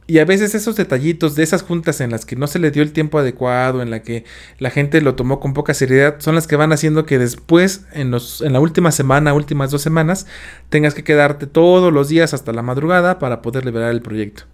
Y 0.09 0.19
a 0.19 0.25
veces 0.25 0.57
esos 0.57 0.75
detallitos 0.75 1.37
de 1.37 1.45
esas 1.45 1.63
juntas 1.63 2.01
en 2.01 2.11
las 2.11 2.27
que 2.27 2.35
no 2.35 2.49
se 2.49 2.59
le 2.59 2.73
dio 2.73 2.83
el 2.83 2.93
tiempo 2.93 3.21
adecuado, 3.21 3.81
en 3.81 3.91
la 3.91 4.03
que 4.03 4.25
la 4.59 4.71
gente 4.71 5.01
lo 5.03 5.15
tomó 5.15 5.39
con 5.39 5.55
poca 5.55 5.73
seriedad, 5.73 6.17
son 6.19 6.35
las 6.35 6.49
que 6.49 6.57
van 6.57 6.73
haciendo 6.73 7.07
que 7.07 7.21
después, 7.21 7.87
en, 7.93 8.11
los, 8.11 8.41
en 8.41 8.53
la 8.53 8.59
última 8.59 8.91
semana, 8.91 9.35
últimas 9.35 9.71
dos 9.71 9.83
semanas, 9.83 10.27
tengas 10.69 10.95
que 10.95 11.05
quedarte 11.05 11.47
todos 11.47 11.93
los 11.93 12.09
días 12.09 12.35
hasta 12.35 12.53
la 12.53 12.63
madrugada 12.63 13.21
para 13.21 13.41
poder 13.41 13.65
liberar 13.65 13.93
el 13.93 14.03
proyecto. 14.03 14.47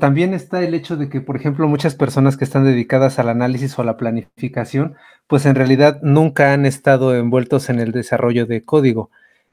También 0.00 0.34
está 0.34 0.62
el 0.62 0.74
hecho 0.74 0.96
de 0.96 1.08
que, 1.08 1.20
por 1.20 1.36
ejemplo, 1.36 1.68
muchas 1.68 1.94
personas 1.94 2.36
que 2.36 2.44
están 2.44 2.64
dedicadas 2.64 3.18
al 3.18 3.28
análisis 3.28 3.78
o 3.78 3.82
a 3.82 3.84
la 3.84 3.96
planificación, 3.96 4.96
pues 5.26 5.46
en 5.46 5.54
realidad 5.54 6.00
nunca 6.02 6.52
han 6.52 6.66
estado 6.66 7.14
envueltos 7.14 7.70
en 7.70 7.78
el 7.78 7.92
desarrollo 7.92 8.46
de 8.46 8.64
código. 8.64 9.10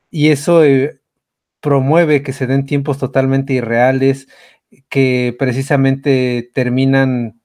Y 0.10 0.30
eso 0.30 0.63
eh, 0.63 1.00
promueve 1.62 2.24
que 2.24 2.34
se 2.34 2.48
den 2.48 2.66
tiempos 2.66 2.98
totalmente 2.98 3.54
irreales, 3.54 4.27
que 4.89 5.36
precisamente 5.38 6.50
terminan 6.54 7.39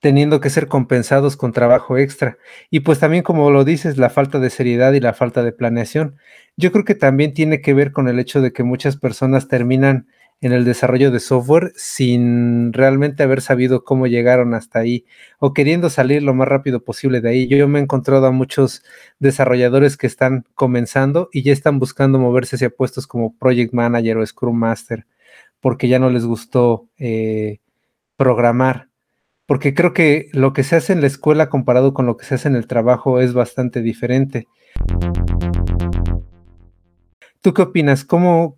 teniendo 0.00 0.40
que 0.40 0.50
ser 0.50 0.68
compensados 0.68 1.36
con 1.36 1.52
trabajo 1.52 1.98
extra. 1.98 2.38
Y 2.70 2.80
pues 2.80 2.98
también, 3.00 3.22
como 3.22 3.50
lo 3.50 3.64
dices, 3.64 3.98
la 3.98 4.10
falta 4.10 4.38
de 4.38 4.50
seriedad 4.50 4.92
y 4.92 5.00
la 5.00 5.12
falta 5.12 5.42
de 5.42 5.52
planeación. 5.52 6.16
Yo 6.56 6.72
creo 6.72 6.84
que 6.84 6.94
también 6.94 7.34
tiene 7.34 7.60
que 7.60 7.74
ver 7.74 7.92
con 7.92 8.08
el 8.08 8.18
hecho 8.18 8.40
de 8.40 8.52
que 8.52 8.62
muchas 8.62 8.96
personas 8.96 9.48
terminan 9.48 10.08
en 10.40 10.52
el 10.52 10.64
desarrollo 10.64 11.10
de 11.10 11.20
software 11.20 11.72
sin 11.76 12.72
realmente 12.72 13.22
haber 13.22 13.40
sabido 13.40 13.84
cómo 13.84 14.06
llegaron 14.06 14.54
hasta 14.54 14.78
ahí 14.78 15.04
o 15.38 15.52
queriendo 15.52 15.90
salir 15.90 16.22
lo 16.22 16.34
más 16.34 16.48
rápido 16.48 16.84
posible 16.84 17.20
de 17.20 17.30
ahí. 17.30 17.48
Yo, 17.48 17.66
me 17.68 17.80
he 17.80 17.82
encontrado 17.82 18.26
a 18.26 18.30
muchos 18.30 18.84
desarrolladores 19.18 19.96
que 19.96 20.06
están 20.06 20.44
comenzando 20.54 21.28
y 21.32 21.42
ya 21.42 21.52
están 21.52 21.78
buscando 21.78 22.18
moverse 22.18 22.56
hacia 22.56 22.70
puestos 22.70 23.06
como 23.06 23.36
Project 23.36 23.72
Manager 23.72 24.18
o 24.18 24.26
Scrum 24.26 24.56
Master 24.56 25.06
porque 25.60 25.88
ya 25.88 25.98
no 25.98 26.10
les 26.10 26.24
gustó 26.24 26.88
eh, 26.98 27.58
programar. 28.16 28.88
Porque 29.46 29.72
creo 29.74 29.94
que 29.94 30.28
lo 30.32 30.52
que 30.52 30.62
se 30.62 30.76
hace 30.76 30.92
en 30.92 31.00
la 31.00 31.06
escuela 31.06 31.48
comparado 31.48 31.94
con 31.94 32.04
lo 32.04 32.16
que 32.16 32.26
se 32.26 32.34
hace 32.34 32.48
en 32.48 32.56
el 32.56 32.66
trabajo 32.66 33.20
es 33.20 33.32
bastante 33.32 33.80
diferente. 33.80 34.46
¿Tú 37.40 37.54
qué 37.54 37.62
opinas? 37.62 38.04
¿Cómo, 38.04 38.57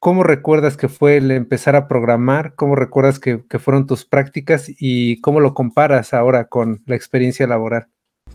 ¿Cómo 0.00 0.22
recuerdas 0.22 0.78
que 0.78 0.88
fue 0.88 1.18
el 1.18 1.30
empezar 1.30 1.76
a 1.76 1.86
programar? 1.86 2.54
¿Cómo 2.54 2.74
recuerdas 2.74 3.18
que, 3.18 3.42
fueron 3.58 3.86
tus 3.86 4.06
prácticas 4.06 4.70
y 4.78 5.20
cómo 5.20 5.40
lo 5.40 5.52
comparas 5.52 6.14
ahora 6.14 6.46
con 6.46 6.82
la 6.86 6.96
experiencia 6.96 7.46
laboral? 7.46 7.88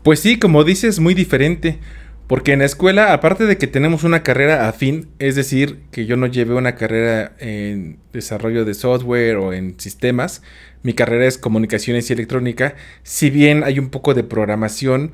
Pues 0.04 0.20
sí, 0.20 0.38
como 0.38 0.62
dices, 0.62 1.00
muy 1.00 1.12
diferente. 1.12 1.80
Porque 2.28 2.52
en 2.52 2.60
la 2.60 2.66
escuela, 2.66 3.12
aparte 3.12 3.46
de 3.46 3.58
que 3.58 3.66
tenemos 3.66 4.04
una 4.04 4.22
carrera 4.22 4.68
afín, 4.68 5.08
es 5.18 5.34
decir, 5.34 5.80
que 5.90 6.06
yo 6.06 6.16
no 6.16 6.28
llevé 6.28 6.54
una 6.54 6.76
carrera 6.76 7.32
en 7.40 7.98
desarrollo 8.12 8.64
de 8.64 8.74
software 8.74 9.36
o 9.36 9.52
en 9.52 9.78
sistemas, 9.80 10.42
mi 10.84 10.92
carrera 10.92 11.26
es 11.26 11.36
comunicaciones 11.36 12.08
y 12.10 12.12
electrónica, 12.12 12.74
si 13.02 13.30
bien 13.30 13.64
hay 13.64 13.80
un 13.80 13.90
poco 13.90 14.14
de 14.14 14.22
programación, 14.24 15.12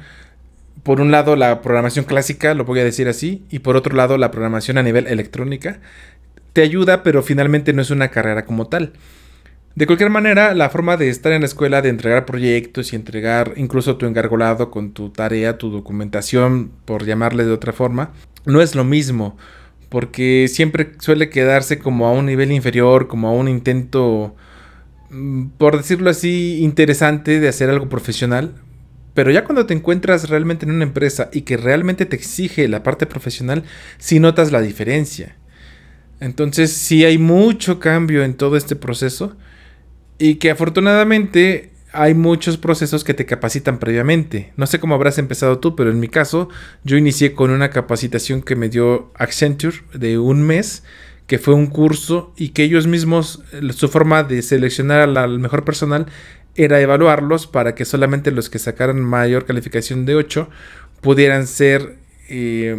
por 0.83 1.01
un 1.01 1.11
lado 1.11 1.37
la 1.37 1.61
programación 1.63 2.05
clásica, 2.05 2.55
lo 2.55 2.65
voy 2.65 2.81
a 2.81 2.85
decir 2.85 3.09
así, 3.09 3.45
y 3.51 3.61
por 3.61 3.77
otro 3.77 3.95
lado 3.95 4.19
la 4.19 4.31
programación 4.31 4.79
a 4.79 4.83
nivel 4.83 5.07
electrónica, 5.07 5.81
te 6.53 6.63
ayuda, 6.63 7.03
pero 7.03 7.23
finalmente 7.23 7.73
no 7.73 7.83
es 7.83 7.91
una 7.91 8.09
carrera 8.09 8.45
como 8.45 8.67
tal. 8.67 8.93
De 9.75 9.87
cualquier 9.87 10.11
manera, 10.11 10.55
la 10.55 10.69
forma 10.69 10.99
de 10.99 11.09
estar 11.09 11.33
en 11.33 11.41
la 11.41 11.47
escuela, 11.47 11.81
de 11.81 11.89
entregar 11.89 12.27
proyectos 12.27 12.93
y 12.93 12.97
entregar 12.97 13.55
incluso 13.57 13.97
tu 13.97 14.05
engargolado 14.05 14.71
con 14.71 14.93
tu 14.93 15.09
tarea, 15.09 15.57
tu 15.57 15.71
documentación, 15.71 16.71
por 16.85 17.07
llamarle 17.07 17.47
de 17.47 17.53
otra 17.53 17.73
forma, 17.73 18.13
no 18.45 18.61
es 18.61 18.75
lo 18.75 18.85
mismo, 18.85 19.39
porque 19.89 20.47
siempre 20.49 20.93
suele 20.99 21.31
quedarse 21.31 21.79
como 21.79 22.07
a 22.07 22.13
un 22.13 22.27
nivel 22.27 22.53
inferior, 22.53 23.09
como 23.09 23.29
a 23.29 23.33
un 23.33 23.49
intento, 23.49 24.37
mm, 25.11 25.47
por 25.57 25.79
decirlo 25.79 26.11
así, 26.11 26.63
interesante 26.63 27.41
de 27.41 27.49
hacer 27.49 27.71
algo 27.71 27.89
profesional. 27.89 28.55
Pero 29.15 29.31
ya 29.31 29.45
cuando 29.45 29.67
te 29.67 29.75
encuentras 29.75 30.29
realmente 30.29 30.67
en 30.67 30.73
una 30.73 30.85
empresa 30.85 31.31
y 31.33 31.43
que 31.43 31.57
realmente 31.57 32.07
te 32.07 32.17
exige 32.17 32.69
la 32.69 32.83
parte 32.83 33.07
profesional, 33.07 33.65
sí 33.99 34.21
notas 34.21 34.53
la 34.53 34.61
diferencia. 34.61 35.37
Entonces 36.23 36.73
sí 36.73 37.05
hay 37.05 37.19
mucho 37.19 37.81
cambio 37.81 38.23
en 38.23 38.35
todo 38.35 38.57
este 38.57 38.77
proceso 38.77 39.37
y 40.19 40.37
que 40.37 40.53
afortunadamente 40.53 41.73
hay 41.93 42.15
muchos 42.15 42.59
procesos 42.59 43.03
que 43.03 43.13
te 43.13 43.27
capacitan 43.27 43.81
previamente. 43.81 44.53
No 44.57 44.69
sé 44.69 44.79
cómo 44.79 44.95
habrás 44.95 45.19
empezado 45.19 45.59
tú, 45.59 45.75
pero 45.75 45.91
en 45.91 45.99
mi 45.99 46.07
caso 46.07 46.49
yo 46.85 46.97
inicié 46.97 47.35
con 47.35 47.51
una 47.51 47.71
capacitación 47.71 48.41
que 48.41 48.55
me 48.55 48.69
dio 48.69 49.11
Accenture 49.17 49.79
de 49.95 50.17
un 50.17 50.43
mes, 50.43 50.85
que 51.27 51.41
fue 51.41 51.55
un 51.55 51.67
curso 51.67 52.33
y 52.37 52.51
que 52.51 52.63
ellos 52.63 52.87
mismos, 52.87 53.43
su 53.75 53.89
forma 53.89 54.23
de 54.23 54.43
seleccionar 54.43 55.01
al 55.01 55.41
mejor 55.41 55.65
personal 55.65 56.07
era 56.55 56.81
evaluarlos 56.81 57.49
para 57.49 57.75
que 57.75 57.85
solamente 57.85 58.31
los 58.31 58.49
que 58.49 58.61
sacaran 58.61 59.01
mayor 59.01 59.45
calificación 59.45 60.07
de 60.07 60.15
8 60.15 60.49
pudieran 61.01 61.49
ser... 61.49 61.97
Eh, 62.29 62.77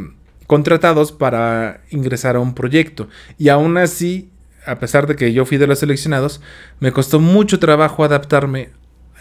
contratados 0.53 1.11
para 1.11 1.81
ingresar 1.89 2.35
a 2.35 2.39
un 2.39 2.53
proyecto. 2.53 3.07
Y 3.39 3.49
aún 3.49 3.75
así, 3.75 4.29
a 4.67 4.77
pesar 4.77 5.07
de 5.07 5.15
que 5.15 5.33
yo 5.33 5.45
fui 5.45 5.57
de 5.57 5.65
los 5.65 5.79
seleccionados, 5.79 6.41
me 6.79 6.91
costó 6.91 7.19
mucho 7.19 7.57
trabajo 7.57 8.03
adaptarme 8.03 8.69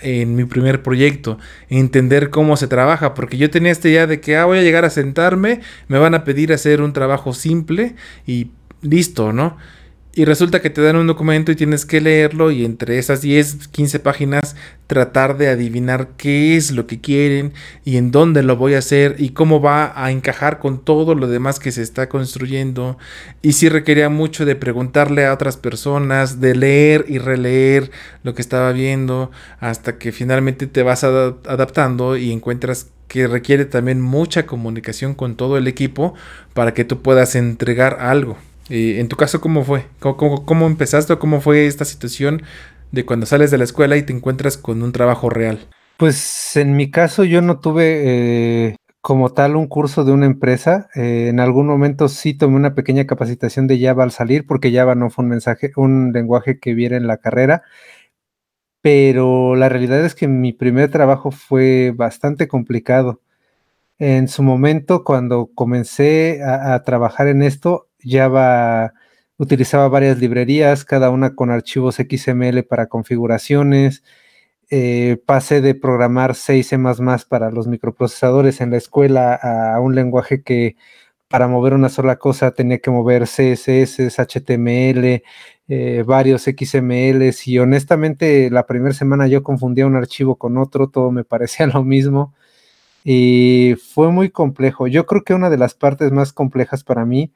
en 0.03 0.37
mi 0.37 0.45
primer 0.45 0.83
proyecto, 0.83 1.39
entender 1.71 2.29
cómo 2.29 2.59
se 2.59 2.67
trabaja, 2.67 3.15
porque 3.15 3.39
yo 3.39 3.49
tenía 3.49 3.73
esta 3.73 3.89
idea 3.89 4.07
de 4.07 4.21
que 4.21 4.37
ah, 4.37 4.45
voy 4.45 4.59
a 4.59 4.63
llegar 4.63 4.85
a 4.85 4.91
sentarme, 4.91 5.63
me 5.89 5.99
van 5.99 6.15
a 6.15 6.23
pedir 6.23 6.53
hacer 6.53 6.83
un 6.83 6.93
trabajo 6.93 7.33
simple 7.33 7.97
y 8.27 8.51
listo, 8.83 9.33
¿no? 9.33 9.57
Y 10.15 10.27
resulta 10.27 10.61
que 10.61 10.69
te 10.69 10.83
dan 10.83 10.97
un 10.97 11.07
documento 11.07 11.53
y 11.53 11.57
tienes 11.57 11.87
que 11.87 12.03
leerlo 12.03 12.51
y 12.51 12.67
entre 12.67 12.99
esas 12.99 13.23
10, 13.23 13.69
15 13.69 13.99
páginas 13.99 14.57
tratar 14.87 15.39
de 15.39 15.49
adivinar 15.49 16.11
qué 16.19 16.55
es 16.55 16.71
lo 16.71 16.87
que 16.87 17.01
quieren 17.01 17.55
y 17.83 17.97
en 17.97 18.11
dónde 18.11 18.43
lo 18.43 18.59
voy 18.59 18.75
a 18.75 18.81
hacer 18.81 19.17
y 19.19 19.31
cómo 19.31 19.63
va 19.63 19.91
a 19.97 20.11
encajar 20.11 20.59
con 20.59 20.85
todo 20.85 21.15
lo 21.15 21.29
demás 21.29 21.59
que 21.59 21.73
se 21.73 21.81
está 21.81 22.11
construyendo. 22.11 22.99
Y 23.41 23.53
si 23.55 23.71
requería 23.71 24.11
mucho 24.11 24.45
de 24.45 24.55
preguntarle 24.55 25.25
a 25.25 25.33
otras 25.33 25.57
personas, 25.57 26.43
de 26.43 26.57
leer 26.57 27.07
y 27.09 27.17
releer 27.17 27.91
lo 28.23 28.35
que 28.35 28.43
estaba 28.43 28.71
viendo, 28.73 29.31
hasta 29.61 29.97
que 29.97 30.13
finalmente 30.13 30.67
te 30.67 30.83
vas 30.83 31.05
adaptando 31.05 32.19
y 32.19 32.33
encuentras 32.33 32.91
que 33.09 33.29
requiere 33.29 33.65
también 33.65 34.03
mucha 34.03 34.45
comunicación 34.45 35.15
con 35.15 35.37
todo 35.37 35.57
el 35.57 35.69
equipo 35.69 36.13
para 36.53 36.75
que 36.75 36.85
tú 36.85 37.01
puedas 37.01 37.35
entregar 37.35 37.97
algo 37.99 38.37
en 38.73 39.09
tu 39.09 39.17
caso, 39.17 39.41
¿cómo 39.41 39.65
fue? 39.65 39.85
¿Cómo, 39.99 40.67
empezaste 40.67 41.13
o 41.13 41.19
cómo 41.19 41.43
fue 41.43 41.67
esta 41.67 41.85
situación 41.85 42.43
de 42.91 43.05
cuando 43.05 43.27
sales 43.27 43.51
de 43.51 43.59
la 43.59 43.65
escuela 43.65 43.99
y 43.99 44.03
te 44.03 44.15
encuentras 44.15 44.57
con 44.57 44.83
un 44.83 44.93
trabajo 44.93 45.29
real? 45.29 45.69
Pues 45.99 46.57
en 46.57 46.75
mi 46.75 46.91
caso 46.91 47.25
yo 47.25 47.43
no 47.43 47.61
tuve 47.61 48.69
eh, 48.69 48.77
como 49.03 49.31
tal 49.31 49.57
un 49.57 49.67
curso 49.67 50.05
de 50.05 50.13
una 50.13 50.25
empresa. 50.25 50.89
Eh, 50.95 51.29
en 51.29 51.39
algún 51.39 51.67
momento 51.67 52.09
sí 52.09 52.33
tomé 52.33 52.57
una 52.57 52.75
pequeña 52.75 53.07
capacitación 53.07 53.67
de 53.67 53.79
Java 53.79 54.05
al 54.05 54.11
salir, 54.11 54.47
porque 54.47 54.73
Java 54.73 54.95
no 54.95 55.11
fue 55.11 55.25
un 55.25 55.31
mensaje, 55.31 55.71
un 55.77 56.13
lenguaje 56.13 56.59
que 56.59 56.73
viera 56.73 56.97
en 56.97 57.07
la 57.07 57.19
carrera. 57.19 57.63
Pero 58.81 59.55
la 59.55 59.69
realidad 59.69 60.05
es 60.05 60.15
que 60.15 60.29
mi 60.29 60.53
primer 60.53 60.91
trabajo 60.91 61.31
fue 61.31 61.93
bastante 61.95 62.49
complicado. 62.49 63.21
En 63.99 64.29
su 64.29 64.43
momento, 64.43 65.05
cuando 65.05 65.51
comencé 65.55 66.43
a 66.43 66.83
trabajar 66.83 67.29
en 67.29 67.43
esto, 67.43 67.89
Java 68.05 68.93
utilizaba 69.37 69.89
varias 69.89 70.19
librerías, 70.19 70.85
cada 70.85 71.11
una 71.11 71.35
con 71.35 71.51
archivos 71.51 71.97
XML 71.97 72.65
para 72.65 72.87
configuraciones. 72.87 74.03
Eh, 74.71 75.19
pasé 75.27 75.61
de 75.61 75.75
programar 75.75 76.35
6 76.35 76.67
C 76.67 76.79
para 77.29 77.51
los 77.51 77.67
microprocesadores 77.67 78.61
en 78.61 78.71
la 78.71 78.79
escuela 78.79 79.35
a 79.35 79.79
un 79.81 79.95
lenguaje 79.95 80.43
que 80.43 80.77
para 81.29 81.49
mover 81.49 81.75
una 81.75 81.89
sola 81.89 82.17
cosa 82.17 82.53
tenía 82.53 82.79
que 82.79 82.91
mover 82.91 83.25
CSS, 83.25 84.11
HTML, 84.19 85.23
eh, 85.69 86.05
varios 86.07 86.43
XML 86.45 87.33
y 87.47 87.59
honestamente 87.59 88.51
la 88.51 88.67
primera 88.67 88.95
semana 88.95 89.27
yo 89.27 89.43
confundía 89.43 89.87
un 89.87 89.97
archivo 89.97 90.37
con 90.37 90.59
otro, 90.59 90.89
todo 90.89 91.11
me 91.11 91.25
parecía 91.33 91.67
lo 91.67 91.85
mismo 91.85 92.35
y 93.05 93.77
fue 93.95 94.11
muy 94.13 94.31
complejo. 94.31 94.87
Yo 94.89 95.07
creo 95.07 95.25
que 95.25 95.35
una 95.35 95.51
de 95.51 95.59
las 95.59 95.75
partes 95.75 96.13
más 96.13 96.33
complejas 96.33 96.85
para 96.85 97.05
mí 97.07 97.33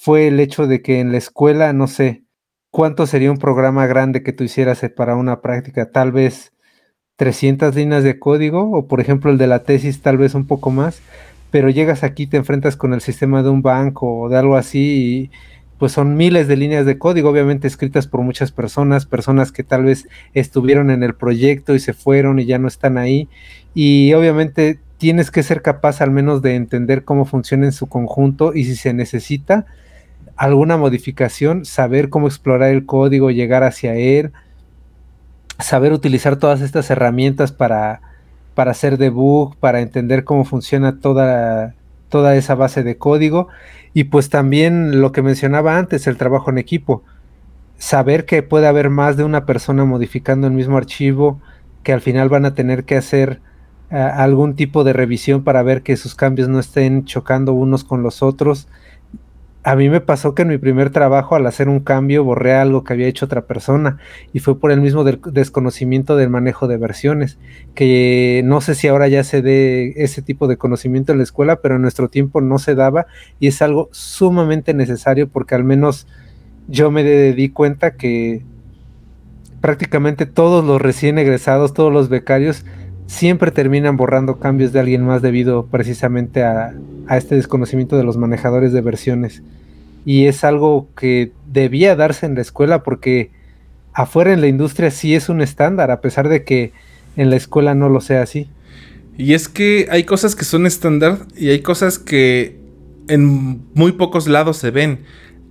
fue 0.00 0.28
el 0.28 0.38
hecho 0.38 0.68
de 0.68 0.80
que 0.80 1.00
en 1.00 1.10
la 1.10 1.18
escuela, 1.18 1.72
no 1.72 1.88
sé, 1.88 2.22
cuánto 2.70 3.08
sería 3.08 3.32
un 3.32 3.38
programa 3.38 3.88
grande 3.88 4.22
que 4.22 4.32
tú 4.32 4.44
hicieras 4.44 4.84
eh, 4.84 4.90
para 4.90 5.16
una 5.16 5.40
práctica, 5.40 5.90
tal 5.90 6.12
vez 6.12 6.52
300 7.16 7.74
líneas 7.74 8.04
de 8.04 8.20
código 8.20 8.70
o 8.70 8.86
por 8.86 9.00
ejemplo 9.00 9.32
el 9.32 9.38
de 9.38 9.48
la 9.48 9.64
tesis 9.64 10.00
tal 10.00 10.16
vez 10.16 10.34
un 10.36 10.46
poco 10.46 10.70
más, 10.70 11.02
pero 11.50 11.68
llegas 11.68 12.04
aquí, 12.04 12.28
te 12.28 12.36
enfrentas 12.36 12.76
con 12.76 12.94
el 12.94 13.00
sistema 13.00 13.42
de 13.42 13.48
un 13.48 13.60
banco 13.60 14.20
o 14.20 14.28
de 14.28 14.36
algo 14.38 14.56
así 14.56 14.78
y 14.78 15.30
pues 15.78 15.90
son 15.90 16.16
miles 16.16 16.46
de 16.46 16.56
líneas 16.56 16.86
de 16.86 16.96
código, 16.96 17.30
obviamente 17.30 17.66
escritas 17.66 18.06
por 18.06 18.20
muchas 18.20 18.52
personas, 18.52 19.04
personas 19.04 19.50
que 19.50 19.64
tal 19.64 19.82
vez 19.82 20.06
estuvieron 20.32 20.90
en 20.90 21.02
el 21.02 21.16
proyecto 21.16 21.74
y 21.74 21.80
se 21.80 21.92
fueron 21.92 22.38
y 22.38 22.46
ya 22.46 22.58
no 22.58 22.68
están 22.68 22.98
ahí. 22.98 23.28
Y 23.74 24.12
obviamente 24.14 24.80
tienes 24.98 25.30
que 25.30 25.44
ser 25.44 25.62
capaz 25.62 26.00
al 26.00 26.10
menos 26.10 26.42
de 26.42 26.56
entender 26.56 27.04
cómo 27.04 27.24
funciona 27.24 27.66
en 27.66 27.72
su 27.72 27.86
conjunto 27.86 28.54
y 28.54 28.64
si 28.64 28.74
se 28.74 28.92
necesita, 28.92 29.66
alguna 30.38 30.76
modificación, 30.76 31.64
saber 31.64 32.08
cómo 32.08 32.28
explorar 32.28 32.70
el 32.70 32.86
código, 32.86 33.30
llegar 33.30 33.64
hacia 33.64 33.94
él, 33.96 34.32
saber 35.58 35.92
utilizar 35.92 36.36
todas 36.36 36.60
estas 36.60 36.88
herramientas 36.90 37.50
para, 37.50 38.00
para 38.54 38.70
hacer 38.70 38.98
debug, 38.98 39.56
para 39.56 39.80
entender 39.80 40.22
cómo 40.22 40.44
funciona 40.44 41.00
toda, 41.00 41.74
toda 42.08 42.36
esa 42.36 42.54
base 42.54 42.84
de 42.84 42.96
código 42.96 43.48
y 43.92 44.04
pues 44.04 44.30
también 44.30 45.00
lo 45.00 45.10
que 45.10 45.22
mencionaba 45.22 45.76
antes, 45.76 46.06
el 46.06 46.16
trabajo 46.16 46.50
en 46.50 46.58
equipo. 46.58 47.02
Saber 47.78 48.24
que 48.24 48.44
puede 48.44 48.68
haber 48.68 48.90
más 48.90 49.16
de 49.16 49.24
una 49.24 49.44
persona 49.44 49.84
modificando 49.84 50.46
el 50.46 50.52
mismo 50.52 50.76
archivo, 50.76 51.40
que 51.82 51.92
al 51.92 52.00
final 52.00 52.28
van 52.28 52.44
a 52.44 52.54
tener 52.54 52.84
que 52.84 52.96
hacer 52.96 53.40
eh, 53.90 53.96
algún 53.96 54.54
tipo 54.54 54.84
de 54.84 54.92
revisión 54.92 55.42
para 55.42 55.62
ver 55.64 55.82
que 55.82 55.96
sus 55.96 56.14
cambios 56.14 56.48
no 56.48 56.60
estén 56.60 57.06
chocando 57.06 57.54
unos 57.54 57.82
con 57.82 58.02
los 58.04 58.22
otros 58.22 58.68
a 59.68 59.76
mí 59.76 59.90
me 59.90 60.00
pasó 60.00 60.34
que 60.34 60.40
en 60.40 60.48
mi 60.48 60.56
primer 60.56 60.88
trabajo, 60.88 61.34
al 61.34 61.46
hacer 61.46 61.68
un 61.68 61.80
cambio, 61.80 62.24
borré 62.24 62.54
algo 62.54 62.84
que 62.84 62.94
había 62.94 63.06
hecho 63.06 63.26
otra 63.26 63.42
persona 63.42 63.98
y 64.32 64.38
fue 64.38 64.58
por 64.58 64.72
el 64.72 64.80
mismo 64.80 65.04
desconocimiento 65.04 66.16
del 66.16 66.30
manejo 66.30 66.68
de 66.68 66.78
versiones, 66.78 67.36
que 67.74 68.40
no 68.46 68.62
sé 68.62 68.74
si 68.74 68.88
ahora 68.88 69.08
ya 69.08 69.22
se 69.24 69.42
dé 69.42 69.92
ese 69.96 70.22
tipo 70.22 70.46
de 70.46 70.56
conocimiento 70.56 71.12
en 71.12 71.18
la 71.18 71.24
escuela, 71.24 71.56
pero 71.60 71.76
en 71.76 71.82
nuestro 71.82 72.08
tiempo 72.08 72.40
no 72.40 72.58
se 72.58 72.74
daba 72.74 73.08
y 73.40 73.48
es 73.48 73.60
algo 73.60 73.90
sumamente 73.92 74.72
necesario 74.72 75.28
porque 75.28 75.54
al 75.54 75.64
menos 75.64 76.06
yo 76.66 76.90
me 76.90 77.04
di 77.34 77.48
cuenta 77.50 77.94
que 77.94 78.46
prácticamente 79.60 80.24
todos 80.24 80.64
los 80.64 80.80
recién 80.80 81.18
egresados, 81.18 81.74
todos 81.74 81.92
los 81.92 82.08
becarios, 82.08 82.64
siempre 83.08 83.50
terminan 83.50 83.96
borrando 83.96 84.38
cambios 84.38 84.72
de 84.72 84.80
alguien 84.80 85.02
más 85.02 85.22
debido 85.22 85.66
precisamente 85.66 86.44
a, 86.44 86.74
este 87.10 87.36
desconocimiento 87.36 87.96
de 87.96 88.04
los 88.04 88.18
manejadores 88.18 88.74
de 88.74 88.82
versiones 88.82 89.42
y 90.04 90.26
es 90.26 90.44
algo 90.44 90.88
que 90.94 91.32
debía 91.46 91.96
darse 91.96 92.26
en 92.26 92.34
la 92.34 92.42
escuela 92.42 92.82
porque 92.82 93.30
afuera 93.94 94.34
en 94.34 94.42
la 94.42 94.46
industria 94.46 94.90
sí 94.90 95.14
es 95.14 95.30
un 95.30 95.40
estándar, 95.40 95.90
a 95.90 96.02
pesar 96.02 96.28
de 96.28 96.44
que 96.44 96.72
en 97.16 97.30
la 97.30 97.36
escuela 97.36 97.74
no 97.74 97.88
lo 97.88 98.02
sea 98.02 98.22
así. 98.22 98.48
Y 99.16 99.32
es 99.32 99.48
que 99.48 99.88
hay 99.90 100.04
cosas 100.04 100.36
que 100.36 100.44
son 100.44 100.66
estándar 100.66 101.18
y 101.34 101.48
hay 101.48 101.60
cosas 101.60 101.98
que 101.98 102.60
en 103.08 103.62
muy 103.72 103.92
pocos 103.92 104.28
lados 104.28 104.58
se 104.58 104.70
ven. 104.70 105.00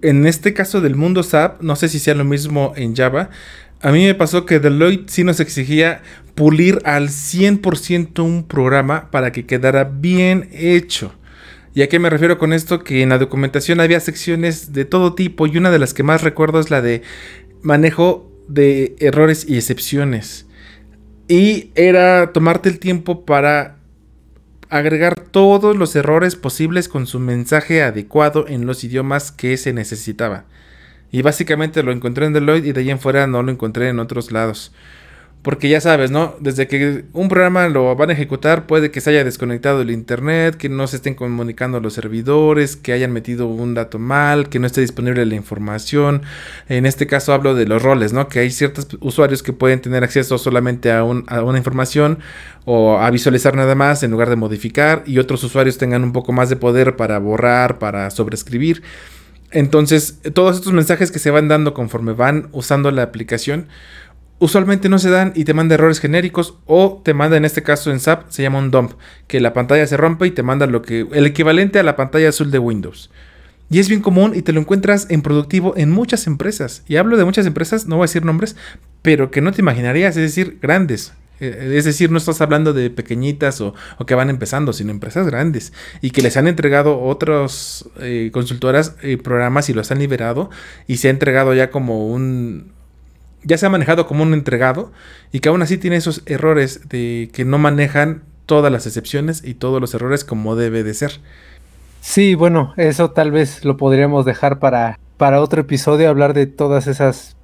En 0.04 0.28
este 0.28 0.54
caso 0.54 0.80
del 0.80 0.96
mundo 0.96 1.24
SAP, 1.24 1.62
no 1.63 1.76
sé 1.76 1.89
si 1.89 1.98
sea 1.98 2.13
lo 2.13 2.24
mismo 2.24 2.74
en 2.76 2.96
Java, 2.96 3.32
a 3.81 3.91
mí 3.91 4.05
me 4.05 4.15
pasó 4.15 4.45
que 4.45 4.59
Deloitte 4.59 5.09
sí 5.09 5.23
nos 5.23 5.39
exigía 5.39 6.01
pulir 6.35 6.79
al 6.83 7.09
100% 7.09 8.23
un 8.23 8.43
programa 8.47 9.09
para 9.11 9.31
que 9.31 9.45
quedara 9.45 9.83
bien 9.85 10.49
hecho. 10.51 11.13
¿Y 11.73 11.83
a 11.83 11.89
qué 11.89 11.99
me 11.99 12.09
refiero 12.09 12.39
con 12.39 12.53
esto? 12.53 12.83
Que 12.83 13.03
en 13.03 13.09
la 13.09 13.19
documentación 13.19 13.79
había 13.79 13.99
secciones 13.99 14.73
de 14.73 14.85
todo 14.85 15.13
tipo 15.13 15.45
y 15.45 15.57
una 15.57 15.69
de 15.69 15.79
las 15.79 15.93
que 15.93 16.03
más 16.03 16.23
recuerdo 16.23 16.59
es 16.59 16.71
la 16.71 16.81
de 16.81 17.03
manejo 17.61 18.31
de 18.47 18.95
errores 18.99 19.45
y 19.47 19.57
excepciones. 19.57 20.47
Y 21.27 21.71
era 21.75 22.33
tomarte 22.33 22.69
el 22.69 22.79
tiempo 22.79 23.25
para 23.25 23.77
agregar 24.69 25.19
todos 25.19 25.75
los 25.75 25.95
errores 25.95 26.35
posibles 26.35 26.89
con 26.89 27.05
su 27.05 27.19
mensaje 27.19 27.83
adecuado 27.83 28.47
en 28.47 28.65
los 28.65 28.83
idiomas 28.83 29.31
que 29.31 29.55
se 29.57 29.73
necesitaba. 29.73 30.45
Y 31.12 31.22
básicamente 31.22 31.84
lo 31.84 31.91
encontré 31.91 32.26
en 32.26 32.34
Deloitte 32.34 32.67
y 32.67 32.72
de 32.74 32.82
ahí 32.82 32.89
en 32.89 33.00
fuera 33.00 33.28
no 33.28 33.43
lo 33.43 33.52
encontré 33.52 33.89
en 33.89 34.00
otros 34.00 34.32
lados. 34.32 34.74
Porque 35.43 35.70
ya 35.70 35.80
sabes, 35.80 36.12
¿no? 36.12 36.36
Desde 36.41 36.67
que 36.67 37.06
un 37.13 37.30
programa 37.30 37.70
lo 37.70 37.96
van 37.96 38.10
a 38.10 38.13
ejecutar, 38.13 38.65
puede 38.67 38.91
que 38.91 39.00
se 39.00 39.12
haya 39.12 39.24
desconectado 39.24 39.82
el 39.82 39.91
internet, 39.91 40.56
que 40.56 40.67
no 40.67 40.88
se 40.88 40.98
estén 40.98 41.15
comunicando 41.15 41.80
los 41.80 41.93
servidores, 41.93 42.76
que 42.76 42.91
hayan 42.91 43.13
metido 43.13 43.48
un 43.48 43.74
dato 43.74 43.98
mal, 43.98 44.50
que 44.50 44.60
no 44.60 44.67
esté 44.67 44.82
disponible 44.82 45.26
la 45.26 45.36
información. 45.36 46.24
En 46.67 46.86
este 46.86 47.08
caso 47.08 47.32
hablo 47.32 47.56
de 47.56 47.65
los 47.65 47.82
roles, 47.82 48.12
¿no? 48.12 48.28
Que 48.28 48.39
hay 48.39 48.52
ciertos 48.52 48.88
usuarios 49.00 49.41
que 49.41 49.54
pueden 49.54 49.80
tener 49.80 50.04
acceso 50.04 50.38
solamente 50.38 50.91
a, 50.91 51.00
a 51.00 51.04
una 51.06 51.58
información 51.58 52.20
o 52.65 52.98
a 52.98 53.10
visualizar 53.10 53.56
nada 53.56 53.76
más 53.76 54.04
en 54.04 54.12
lugar 54.12 54.30
de 54.30 54.36
modificar, 54.36 55.04
y 55.06 55.20
otros 55.20 55.41
usuarios 55.46 55.78
tengan 55.78 56.04
un 56.04 56.12
poco 56.12 56.34
más 56.34 56.50
de 56.50 56.58
poder 56.58 56.98
para 56.98 57.20
borrar, 57.20 57.80
para 57.80 58.10
sobreescribir. 58.10 58.84
Entonces, 59.51 60.19
todos 60.33 60.57
estos 60.57 60.73
mensajes 60.73 61.12
que 61.12 61.19
se 61.19 61.31
van 61.31 61.47
dando 61.47 61.73
conforme 61.73 62.13
van 62.13 62.49
usando 62.51 62.91
la 62.91 63.03
aplicación, 63.03 63.67
usualmente 64.39 64.89
no 64.89 64.99
se 64.99 65.10
dan 65.10 65.31
y 65.36 65.45
te 65.45 65.53
manda 65.53 65.75
errores 65.75 65.99
genéricos 65.99 66.57
o 66.65 67.01
te 67.03 67.13
manda 67.13 67.38
en 67.38 67.45
este 67.45 67.63
caso 67.63 67.91
en 67.91 67.99
SAP 67.99 68.29
se 68.29 68.43
llama 68.43 68.60
un 68.60 68.71
dump, 68.71 68.93
que 69.27 69.39
la 69.39 69.53
pantalla 69.53 69.88
se 69.88 69.97
rompe 69.97 70.27
y 70.27 70.31
te 70.31 70.43
manda 70.43 70.67
lo 70.67 70.81
que 70.81 71.07
el 71.12 71.25
equivalente 71.25 71.79
a 71.79 71.83
la 71.83 71.95
pantalla 71.95 72.29
azul 72.29 72.51
de 72.51 72.60
Windows. 72.60 73.10
Y 73.69 73.79
es 73.79 73.89
bien 73.89 74.01
común 74.01 74.33
y 74.33 74.41
te 74.43 74.53
lo 74.53 74.62
encuentras 74.62 75.07
en 75.10 75.21
productivo 75.21 75.73
en 75.75 75.91
muchas 75.91 76.25
empresas. 76.25 76.83
Y 76.88 76.95
hablo 76.95 77.17
de 77.17 77.25
muchas 77.25 77.45
empresas, 77.45 77.86
no 77.86 77.97
voy 77.97 78.03
a 78.03 78.07
decir 78.07 78.23
nombres, 78.23 78.55
pero 79.01 79.29
que 79.29 79.41
no 79.41 79.51
te 79.51 79.62
imaginarías, 79.62 80.15
es 80.15 80.23
decir, 80.23 80.57
grandes. 80.62 81.13
Eh, 81.39 81.73
es 81.76 81.86
decir, 81.86 82.12
no 82.12 82.17
estás 82.17 82.41
hablando 82.41 82.73
de 82.73 82.89
pequeñitas 82.89 83.62
o, 83.62 83.73
que 84.06 84.15
van 84.15 84.30
empezando, 84.30 84.73
sino 84.73 84.91
empresas 84.91 85.28
grandes. 85.28 85.73
Y 86.02 86.12
que 86.12 86.21
les 86.21 86.38
han 86.38 86.47
entregado 86.47 87.02
otras 87.02 87.88
eh, 88.00 88.30
consultoras 88.34 88.95
eh, 89.02 89.17
programas 89.17 89.69
y 89.69 89.73
los 89.73 89.91
han 89.91 90.00
liberado. 90.00 90.50
Y 90.88 90.97
se 90.97 91.08
ha 91.08 91.12
entregado 91.12 91.54
ya 91.54 91.69
como 91.69 92.08
un, 92.08 92.71
ya 93.43 93.58
se 93.58 93.65
ha 93.65 93.69
manejado 93.69 94.08
como 94.08 94.23
un 94.23 94.34
entregado. 94.34 94.91
Y 95.32 95.39
que 95.39 95.50
aún 95.50 95.62
así 95.62 95.78
tiene 95.78 95.97
esos 95.97 96.23
errores 96.26 96.89
de 96.89 97.30
que 97.34 97.45
no 97.45 97.58
manejan 97.58 98.23
todas 98.45 98.71
las 98.71 98.86
excepciones 98.86 99.43
y 99.43 99.54
todos 99.56 99.82
los 99.82 99.93
errores 99.93 100.23
como 100.23 100.56
debe 100.56 100.84
de 100.84 100.93
ser. 100.93 101.19
Sí, 102.02 102.36
bueno, 102.36 102.73
eso 102.78 103.12
tal 103.12 103.32
vez 103.32 103.65
lo 103.65 103.76
podríamos 103.76 104.26
dejar 104.26 104.60
para 104.60 104.97
para 105.17 105.41
otro 105.41 105.62
episodio 105.62 106.10
hablar 106.10 106.34
de 106.34 106.45
todas 106.45 106.88
esas 106.88 107.37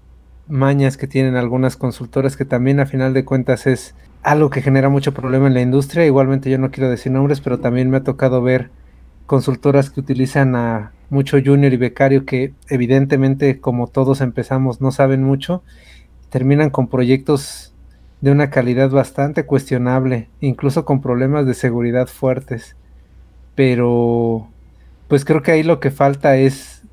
mañas 0.48 0.98
que 0.98 1.08
tienen 1.08 1.36
algunas 1.36 1.78
consultoras 1.78 2.38
que 2.38 2.46
también 2.46 2.80
a 2.80 2.86
final 2.86 3.14
de 3.14 3.26
cuentas 3.26 3.68
es 3.68 3.96
algo 4.22 4.50
que 4.50 4.62
genera 4.62 4.90
mucho 4.90 5.14
problema 5.14 5.48
en 5.48 5.54
la 5.54 5.62
industria. 5.62 6.06
Igualmente 6.06 6.50
yo 6.50 6.58
no 6.58 6.72
quiero 6.72 6.90
decir 6.90 7.12
nombres, 7.12 7.42
pero 7.42 7.60
también 7.60 7.90
me 7.90 7.98
ha 7.98 8.04
tocado 8.04 8.42
ver 8.42 8.70
consultoras 9.26 9.90
que 9.90 10.00
utilizan 10.00 10.56
a 10.56 10.92
mucho 11.10 11.38
junior 11.44 11.74
y 11.74 11.78
becario 11.78 12.26
que 12.26 12.54
evidentemente 12.70 13.60
como 13.60 13.88
todos 13.88 14.22
empezamos 14.22 14.82
no 14.82 14.92
saben 14.92 15.24
mucho, 15.24 15.64
terminan 16.30 16.70
con 16.72 16.88
proyectos 16.88 17.74
de 18.22 18.32
una 18.32 18.50
calidad 18.50 18.90
bastante 18.90 19.46
cuestionable, 19.46 20.30
incluso 20.40 20.86
con 20.86 21.02
problemas 21.02 21.46
de 21.46 21.54
seguridad 21.54 22.08
fuertes. 22.08 22.76
Pero 23.56 24.48
pues 25.08 25.26
creo 25.26 25.44
que 25.44 25.52
ahí 25.52 25.64
lo 25.64 25.80
que 25.80 25.92
falta 25.92 26.38
es 26.38 26.84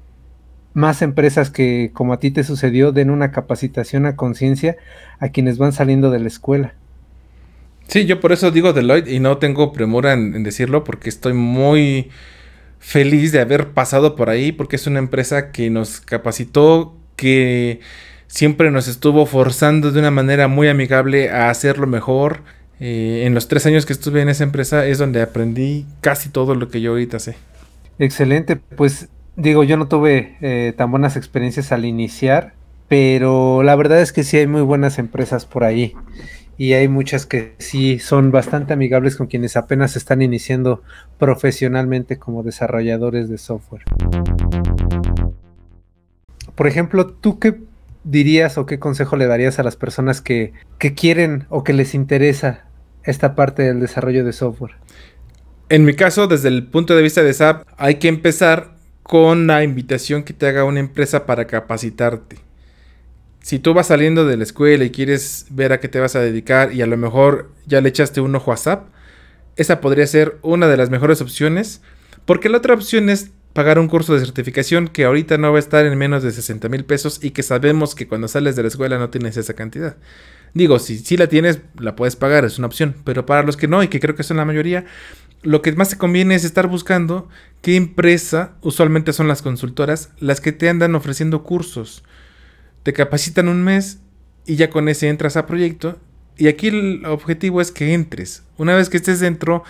más 0.81 1.03
empresas 1.03 1.51
que, 1.51 1.91
como 1.93 2.13
a 2.13 2.19
ti 2.19 2.31
te 2.31 2.43
sucedió, 2.43 2.91
den 2.91 3.11
una 3.11 3.31
capacitación 3.31 4.07
a 4.07 4.17
conciencia 4.17 4.77
a 5.21 5.29
quienes 5.29 5.59
van 5.59 5.73
saliendo 5.73 6.11
de 6.11 6.19
la 6.19 6.29
escuela. 6.29 6.75
Sí, 7.87 8.07
yo 8.07 8.21
por 8.21 8.33
eso 8.33 8.51
digo 8.51 8.73
Deloitte 8.73 9.09
y 9.09 9.21
no 9.21 9.39
tengo 9.39 9.73
premura 9.73 10.13
en, 10.13 10.43
decirlo 10.43 10.85
porque 10.85 11.09
estoy 11.09 11.33
muy 11.33 12.11
feliz 12.79 13.33
de 13.33 13.41
haber 13.41 13.69
pasado 13.69 14.17
por 14.17 14.31
ahí 14.31 14.53
porque 14.53 14.77
es 14.77 14.87
una 14.87 15.01
empresa 15.01 15.51
que 15.51 15.71
nos 15.71 16.01
capacitó, 16.01 16.97
que 17.17 17.81
siempre 18.27 18.71
nos 18.71 18.89
estuvo 18.89 19.27
forzando 19.27 19.91
de 19.91 19.99
una 19.99 20.11
manera 20.11 20.49
muy 20.49 20.69
amigable 20.69 21.31
a 21.31 21.51
hacerlo 21.51 21.87
mejor. 21.87 22.43
Eh, 22.79 23.25
en 23.27 23.35
los 23.35 23.49
tres 23.49 23.67
años 23.67 23.87
que 23.87 23.93
estuve 23.93 24.23
en 24.23 24.29
esa 24.29 24.45
empresa 24.45 24.87
es 24.87 24.99
donde 24.99 25.21
aprendí 25.21 25.85
casi 26.01 26.31
todo 26.31 26.55
lo 26.55 26.69
que 26.69 26.81
yo 26.81 26.93
ahorita 26.93 27.19
sé. 27.19 27.37
Excelente, 27.99 28.57
pues 28.57 29.09
digo, 29.41 29.65
yo 29.65 29.77
no 29.77 29.89
tuve 29.89 30.37
eh, 30.41 30.75
tan 30.77 30.91
buenas 30.91 31.17
experiencias 31.17 31.73
al 31.73 31.85
iniciar, 31.85 32.53
pero 32.89 33.63
la 33.63 33.75
verdad 33.75 34.01
es 34.01 34.13
que 34.13 34.23
sí 34.23 34.37
hay 34.37 34.47
muy 34.47 34.63
buenas 34.63 34.99
empresas 34.99 35.47
por 35.47 35.65
ahí 35.65 35.95
y 36.59 36.75
hay 36.75 36.89
muchas 36.89 37.25
que 37.25 37.55
sí 37.59 37.99
son 37.99 38.31
bastante 38.31 38.75
amigables 38.75 39.17
con 39.17 39.29
quienes 39.29 39.57
apenas 39.57 39.97
están 39.97 40.21
iniciando 40.21 40.83
profesionalmente 41.19 42.19
como 42.19 42.43
desarrolladores 42.43 43.31
de 43.31 43.39
software. 43.39 43.83
Por 46.55 46.67
ejemplo, 46.67 47.07
¿tú 47.07 47.39
qué 47.39 47.61
dirías 48.05 48.59
o 48.59 48.67
qué 48.67 48.79
consejo 48.79 49.17
le 49.17 49.27
darías 49.27 49.59
a 49.59 49.63
las 49.63 49.77
personas 49.77 50.21
que, 50.21 50.53
que 50.79 50.95
quieren 50.95 51.47
o 51.49 51.65
que 51.65 51.73
les 51.73 51.95
interesa 51.95 52.67
esta 53.05 53.35
parte 53.35 53.63
del 53.63 53.81
desarrollo 53.81 54.23
de 54.23 54.35
software? 54.35 54.75
En 55.71 55.85
mi 55.85 55.95
caso, 55.95 56.27
desde 56.27 56.49
el 56.49 56.67
punto 56.67 56.95
de 56.95 57.03
vista 57.03 57.23
de 57.23 57.33
SAP, 57.33 57.67
hay 57.79 57.95
que 57.95 58.09
empezar 58.09 58.80
con 59.11 59.49
la 59.49 59.65
invitación 59.65 60.23
que 60.23 60.33
te 60.33 60.47
haga 60.47 60.63
una 60.63 60.79
empresa 60.79 61.27
para 61.27 61.49
capacitarte. 61.49 62.37
Si 63.43 63.59
tú 63.59 63.75
vas 63.75 63.89
saliendo 63.89 64.25
de 64.25 64.37
la 64.37 64.45
escuela 64.45 64.85
y 64.85 64.91
quieres 64.91 65.47
ver 65.51 65.73
a 65.73 65.81
qué 65.81 65.89
te 65.89 65.99
vas 65.99 66.15
a 66.15 66.21
dedicar 66.21 66.73
y 66.73 66.81
a 66.81 66.87
lo 66.87 66.97
mejor 66.97 67.51
ya 67.67 67.81
le 67.81 67.89
echaste 67.89 68.21
un 68.21 68.37
ojo 68.37 68.53
a 68.53 68.87
esa 69.57 69.81
podría 69.81 70.07
ser 70.07 70.39
una 70.43 70.69
de 70.69 70.77
las 70.77 70.91
mejores 70.91 71.21
opciones, 71.21 71.83
porque 72.25 72.49
la 72.49 72.59
otra 72.59 72.73
opción 72.73 73.11
es 73.11 73.33
pagar 73.53 73.81
un 73.81 73.89
curso 73.89 74.15
de 74.15 74.21
certificación 74.21 74.87
que 74.87 75.07
ahorita 75.07 75.39
no 75.39 75.51
va 75.51 75.57
a 75.57 75.59
estar 75.59 75.85
en 75.85 75.99
menos 75.99 76.23
de 76.23 76.31
60 76.31 76.69
mil 76.69 76.85
pesos 76.85 77.19
y 77.21 77.33
que 77.33 77.43
sabemos 77.43 77.97
que 77.97 78.07
cuando 78.07 78.29
sales 78.29 78.55
de 78.55 78.63
la 78.63 78.69
escuela 78.69 78.97
no 78.97 79.11
tienes 79.11 79.37
esa 79.37 79.55
cantidad. 79.55 79.97
Digo, 80.55 80.79
si, 80.79 80.99
si 80.99 81.17
la 81.17 81.27
tienes, 81.27 81.59
la 81.81 81.97
puedes 81.97 82.15
pagar, 82.15 82.45
es 82.45 82.59
una 82.59 82.69
opción, 82.69 82.95
pero 83.03 83.27
para 83.27 83.43
los 83.43 83.57
que 83.57 83.67
no, 83.67 83.83
y 83.83 83.89
que 83.89 83.99
creo 83.99 84.15
que 84.15 84.23
son 84.23 84.37
la 84.37 84.45
mayoría, 84.45 84.85
lo 85.43 85.63
que 85.63 85.73
más 85.73 85.91
te 85.91 85.97
conviene 85.97 86.35
es 86.35 86.45
estar 86.45 86.67
buscando 86.67 87.29
qué 87.63 87.77
empresa, 87.77 88.57
usualmente 88.63 89.13
son 89.13 89.29
las 89.29 89.43
consultoras, 89.43 90.11
las 90.19 90.41
que 90.41 90.53
te 90.53 90.69
andan 90.69 90.95
ofreciendo 90.95 91.43
cursos. 91.43 92.05
Te 92.83 92.93
capacitan 92.93 93.49
un 93.49 93.63
mes 93.63 93.99
y 94.47 94.57
ya 94.57 94.71
con 94.71 94.89
ese 94.89 95.09
entras 95.09 95.37
a 95.37 95.47
proyecto. 95.47 95.99
Y 96.37 96.49
aquí 96.49 96.69
el 96.69 97.05
objetivo 97.05 97.61
es 97.61 97.71
que 97.71 97.93
entres. 97.93 98.43
Una 98.57 98.75
vez 98.75 98.89
que 98.89 98.97
estés 98.97 99.21
dentro, 99.21 99.63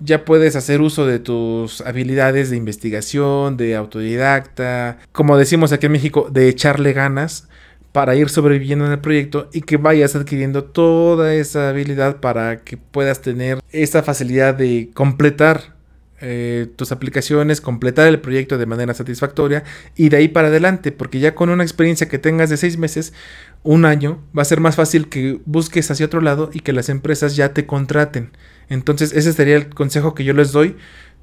ya 0.00 0.24
puedes 0.24 0.56
hacer 0.56 0.80
uso 0.80 1.06
de 1.06 1.18
tus 1.18 1.80
habilidades 1.80 2.50
de 2.50 2.56
investigación, 2.56 3.56
de 3.56 3.76
autodidacta, 3.76 4.98
como 5.12 5.36
decimos 5.36 5.72
aquí 5.72 5.86
en 5.86 5.92
México, 5.92 6.28
de 6.30 6.48
echarle 6.48 6.92
ganas 6.92 7.48
para 7.92 8.16
ir 8.16 8.30
sobreviviendo 8.30 8.86
en 8.86 8.92
el 8.92 8.98
proyecto 8.98 9.48
y 9.52 9.60
que 9.60 9.76
vayas 9.76 10.16
adquiriendo 10.16 10.64
toda 10.64 11.34
esa 11.34 11.68
habilidad 11.68 12.20
para 12.20 12.56
que 12.58 12.78
puedas 12.78 13.20
tener 13.20 13.60
esa 13.70 14.02
facilidad 14.02 14.54
de 14.54 14.90
completar 14.94 15.74
eh, 16.24 16.68
tus 16.76 16.92
aplicaciones, 16.92 17.60
completar 17.60 18.06
el 18.06 18.20
proyecto 18.20 18.56
de 18.56 18.64
manera 18.64 18.94
satisfactoria 18.94 19.64
y 19.96 20.08
de 20.08 20.18
ahí 20.18 20.28
para 20.28 20.48
adelante, 20.48 20.92
porque 20.92 21.18
ya 21.18 21.34
con 21.34 21.50
una 21.50 21.64
experiencia 21.64 22.08
que 22.08 22.18
tengas 22.18 22.48
de 22.48 22.56
seis 22.56 22.78
meses, 22.78 23.12
un 23.64 23.84
año, 23.84 24.22
va 24.36 24.42
a 24.42 24.44
ser 24.46 24.60
más 24.60 24.76
fácil 24.76 25.08
que 25.08 25.40
busques 25.46 25.90
hacia 25.90 26.06
otro 26.06 26.20
lado 26.20 26.50
y 26.52 26.60
que 26.60 26.72
las 26.72 26.88
empresas 26.88 27.34
ya 27.34 27.52
te 27.52 27.66
contraten. 27.66 28.30
Entonces 28.68 29.12
ese 29.12 29.32
sería 29.32 29.56
el 29.56 29.68
consejo 29.68 30.14
que 30.14 30.22
yo 30.22 30.32
les 30.32 30.52
doy 30.52 30.76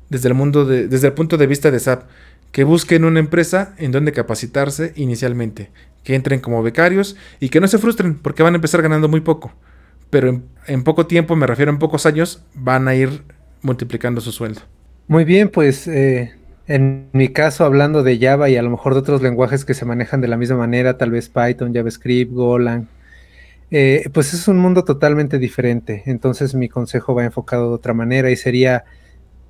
desde 0.09 0.27
el 0.27 0.33
mundo 0.33 0.65
de, 0.65 0.87
desde 0.87 1.07
el 1.07 1.13
punto 1.13 1.37
de 1.37 1.47
vista 1.47 1.71
de 1.71 1.79
SAP 1.79 2.03
que 2.51 2.63
busquen 2.63 3.05
una 3.05 3.19
empresa 3.19 3.73
en 3.77 3.91
donde 3.91 4.11
capacitarse 4.11 4.93
inicialmente, 4.95 5.71
que 6.03 6.15
entren 6.15 6.39
como 6.39 6.63
becarios 6.63 7.15
y 7.39 7.49
que 7.49 7.59
no 7.59 7.67
se 7.67 7.77
frustren 7.77 8.15
porque 8.15 8.43
van 8.43 8.53
a 8.53 8.57
empezar 8.57 8.81
ganando 8.81 9.07
muy 9.07 9.21
poco, 9.21 9.53
pero 10.09 10.41
en, 10.67 10.83
poco 10.83 11.05
tiempo, 11.07 11.35
me 11.35 11.47
refiero 11.47 11.71
en 11.71 11.79
pocos 11.79 12.05
años, 12.05 12.43
van 12.55 12.87
a 12.87 12.95
ir 12.95 13.23
multiplicando 13.61 14.21
su 14.21 14.31
sueldo. 14.31 14.61
Muy 15.07 15.25
bien, 15.25 15.49
pues 15.49 15.87
eh, 15.87 16.33
en 16.67 17.09
mi 17.13 17.29
caso 17.29 17.65
hablando 17.65 18.03
de 18.03 18.17
Java 18.19 18.49
y 18.49 18.57
a 18.57 18.61
lo 18.61 18.69
mejor 18.69 18.93
de 18.93 18.99
otros 18.99 19.21
lenguajes 19.21 19.65
que 19.65 19.73
se 19.73 19.85
manejan 19.85 20.21
de 20.21 20.27
la 20.27 20.37
misma 20.37 20.57
manera, 20.57 20.97
tal 20.97 21.11
vez 21.11 21.29
Python, 21.29 21.73
JavaScript, 21.73 22.31
Golang, 22.31 22.87
eh, 23.71 24.09
pues 24.13 24.33
es 24.33 24.47
un 24.47 24.57
mundo 24.57 24.83
totalmente 24.83 25.37
diferente. 25.37 26.03
Entonces 26.05 26.55
mi 26.55 26.69
consejo 26.69 27.13
va 27.13 27.25
enfocado 27.25 27.69
de 27.69 27.75
otra 27.75 27.93
manera 27.93 28.31
y 28.31 28.35
sería, 28.35 28.85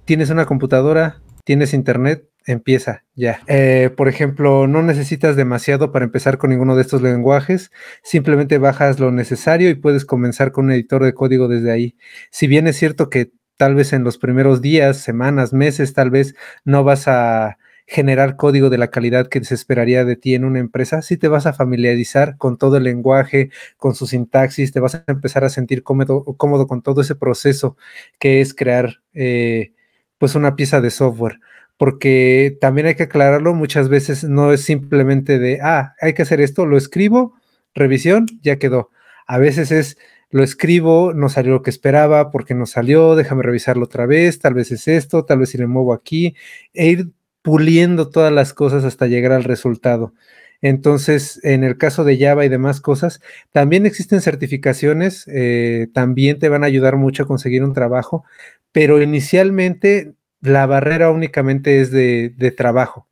tienes 0.05 0.29
una 0.29 0.45
computadora, 0.45 1.21
tienes 1.49 1.73
internet, 1.73 2.29
empieza 2.45 3.05
ya. 3.15 3.41
Eh, 3.47 3.89
por 3.97 4.07
ejemplo, 4.07 4.67
no 4.67 4.83
necesitas 4.83 5.35
demasiado 5.35 5.91
para 5.91 6.05
empezar 6.05 6.37
con 6.37 6.51
ninguno 6.51 6.75
de 6.75 6.83
estos 6.83 7.01
lenguajes, 7.01 7.71
simplemente 8.03 8.59
bajas 8.59 8.99
lo 8.99 9.11
necesario 9.11 9.71
y 9.71 9.73
puedes 9.73 10.05
comenzar 10.05 10.51
con 10.51 10.65
un 10.65 10.73
editor 10.73 11.03
de 11.03 11.15
código 11.15 11.47
desde 11.47 11.71
ahí. 11.71 11.95
Si 12.29 12.45
bien 12.45 12.67
es 12.67 12.77
cierto 12.77 13.09
que 13.09 13.31
tal 13.57 13.73
vez 13.73 13.93
en 13.93 14.03
los 14.03 14.19
primeros 14.19 14.61
días, 14.61 14.97
semanas, 14.97 15.51
meses, 15.51 15.95
tal 15.95 16.11
vez 16.11 16.35
no 16.65 16.83
vas 16.83 17.07
a 17.07 17.57
generar 17.87 18.35
código 18.35 18.69
de 18.69 18.77
la 18.77 18.91
calidad 18.91 19.27
que 19.27 19.43
se 19.43 19.55
esperaría 19.55 20.05
de 20.05 20.17
ti 20.17 20.35
en 20.35 20.45
una 20.45 20.59
empresa, 20.59 21.01
sí 21.01 21.17
te 21.17 21.29
vas 21.29 21.47
a 21.47 21.53
familiarizar 21.53 22.37
con 22.37 22.59
todo 22.59 22.77
el 22.77 22.83
lenguaje, 22.83 23.49
con 23.77 23.95
su 23.95 24.05
sintaxis, 24.05 24.71
te 24.71 24.79
vas 24.79 24.93
a 24.93 25.03
empezar 25.07 25.43
a 25.45 25.49
sentir 25.49 25.81
cómodo, 25.81 26.25
cómodo 26.37 26.67
con 26.67 26.83
todo 26.83 27.01
ese 27.01 27.15
proceso 27.15 27.75
que 28.19 28.39
es 28.39 28.53
crear 28.53 29.01
eh, 29.15 29.71
pues 30.19 30.35
una 30.35 30.55
pieza 30.55 30.79
de 30.81 30.91
software 30.91 31.39
porque 31.79 32.57
también 32.59 32.87
hay 32.87 32.95
que 32.95 33.03
aclararlo, 33.03 33.53
muchas 33.53 33.87
veces 33.87 34.25
no 34.25 34.51
es 34.51 34.63
simplemente 34.65 35.39
de, 35.39 35.59
ah, 35.63 35.95
hay 36.01 36.13
que 36.13 36.23
hacer 36.23 36.41
esto, 36.41 36.65
lo 36.65 36.77
escribo, 36.77 37.35
revisión, 37.73 38.25
ya 38.41 38.57
quedó. 38.57 38.89
A 39.25 39.37
veces 39.37 39.71
es, 39.71 39.97
lo 40.29 40.43
escribo, 40.43 41.13
no 41.13 41.29
salió 41.29 41.53
lo 41.53 41.61
que 41.61 41.69
esperaba, 41.69 42.31
porque 42.31 42.53
no 42.53 42.65
salió, 42.65 43.15
déjame 43.15 43.43
revisarlo 43.43 43.85
otra 43.85 44.05
vez, 44.05 44.39
tal 44.39 44.55
vez 44.55 44.73
es 44.73 44.89
esto, 44.89 45.23
tal 45.23 45.39
vez 45.39 45.51
si 45.51 45.57
le 45.57 45.67
muevo 45.67 45.93
aquí, 45.93 46.35
e 46.73 46.87
ir 46.89 47.11
puliendo 47.41 48.09
todas 48.09 48.33
las 48.33 48.53
cosas 48.53 48.83
hasta 48.83 49.07
llegar 49.07 49.31
al 49.31 49.45
resultado. 49.45 50.13
Entonces, 50.61 51.39
en 51.43 51.63
el 51.63 51.77
caso 51.77 52.03
de 52.03 52.17
Java 52.17 52.43
y 52.43 52.49
demás 52.49 52.81
cosas, 52.81 53.21
también 53.53 53.85
existen 53.85 54.19
certificaciones, 54.19 55.25
eh, 55.29 55.87
también 55.93 56.39
te 56.39 56.49
van 56.49 56.63
a 56.63 56.67
ayudar 56.67 56.97
mucho 56.97 57.23
a 57.23 57.27
conseguir 57.27 57.63
un 57.63 57.73
trabajo, 57.73 58.25
pero 58.71 59.01
inicialmente 59.01 60.15
la 60.41 60.65
barrera 60.65 61.11
únicamente 61.11 61.81
es 61.81 61.91
de, 61.91 62.53
trabajo. 62.55 63.07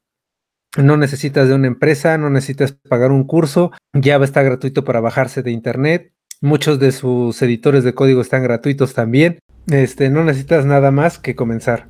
No 0.78 0.98
necesitas 0.98 1.48
de 1.48 1.56
una 1.56 1.68
empresa, 1.68 2.18
no 2.18 2.30
necesitas 2.30 2.74
pagar 2.74 3.12
un 3.12 3.24
curso, 3.24 3.72
Java 3.94 4.26
está 4.26 4.44
gratuito 4.44 4.84
para 4.84 5.00
bajarse 5.00 5.42
de 5.42 5.52
internet, 5.52 6.14
muchos 6.42 6.80
de 6.80 6.92
sus 6.92 7.42
editores 7.42 7.84
de 7.84 7.94
código 7.94 8.22
están 8.22 8.44
gratuitos 8.44 8.94
también, 8.94 9.40
este, 9.68 10.10
no 10.10 10.24
necesitas 10.24 10.66
nada 10.66 10.92
más 10.92 11.18
que 11.18 11.36
comenzar. 11.36 11.88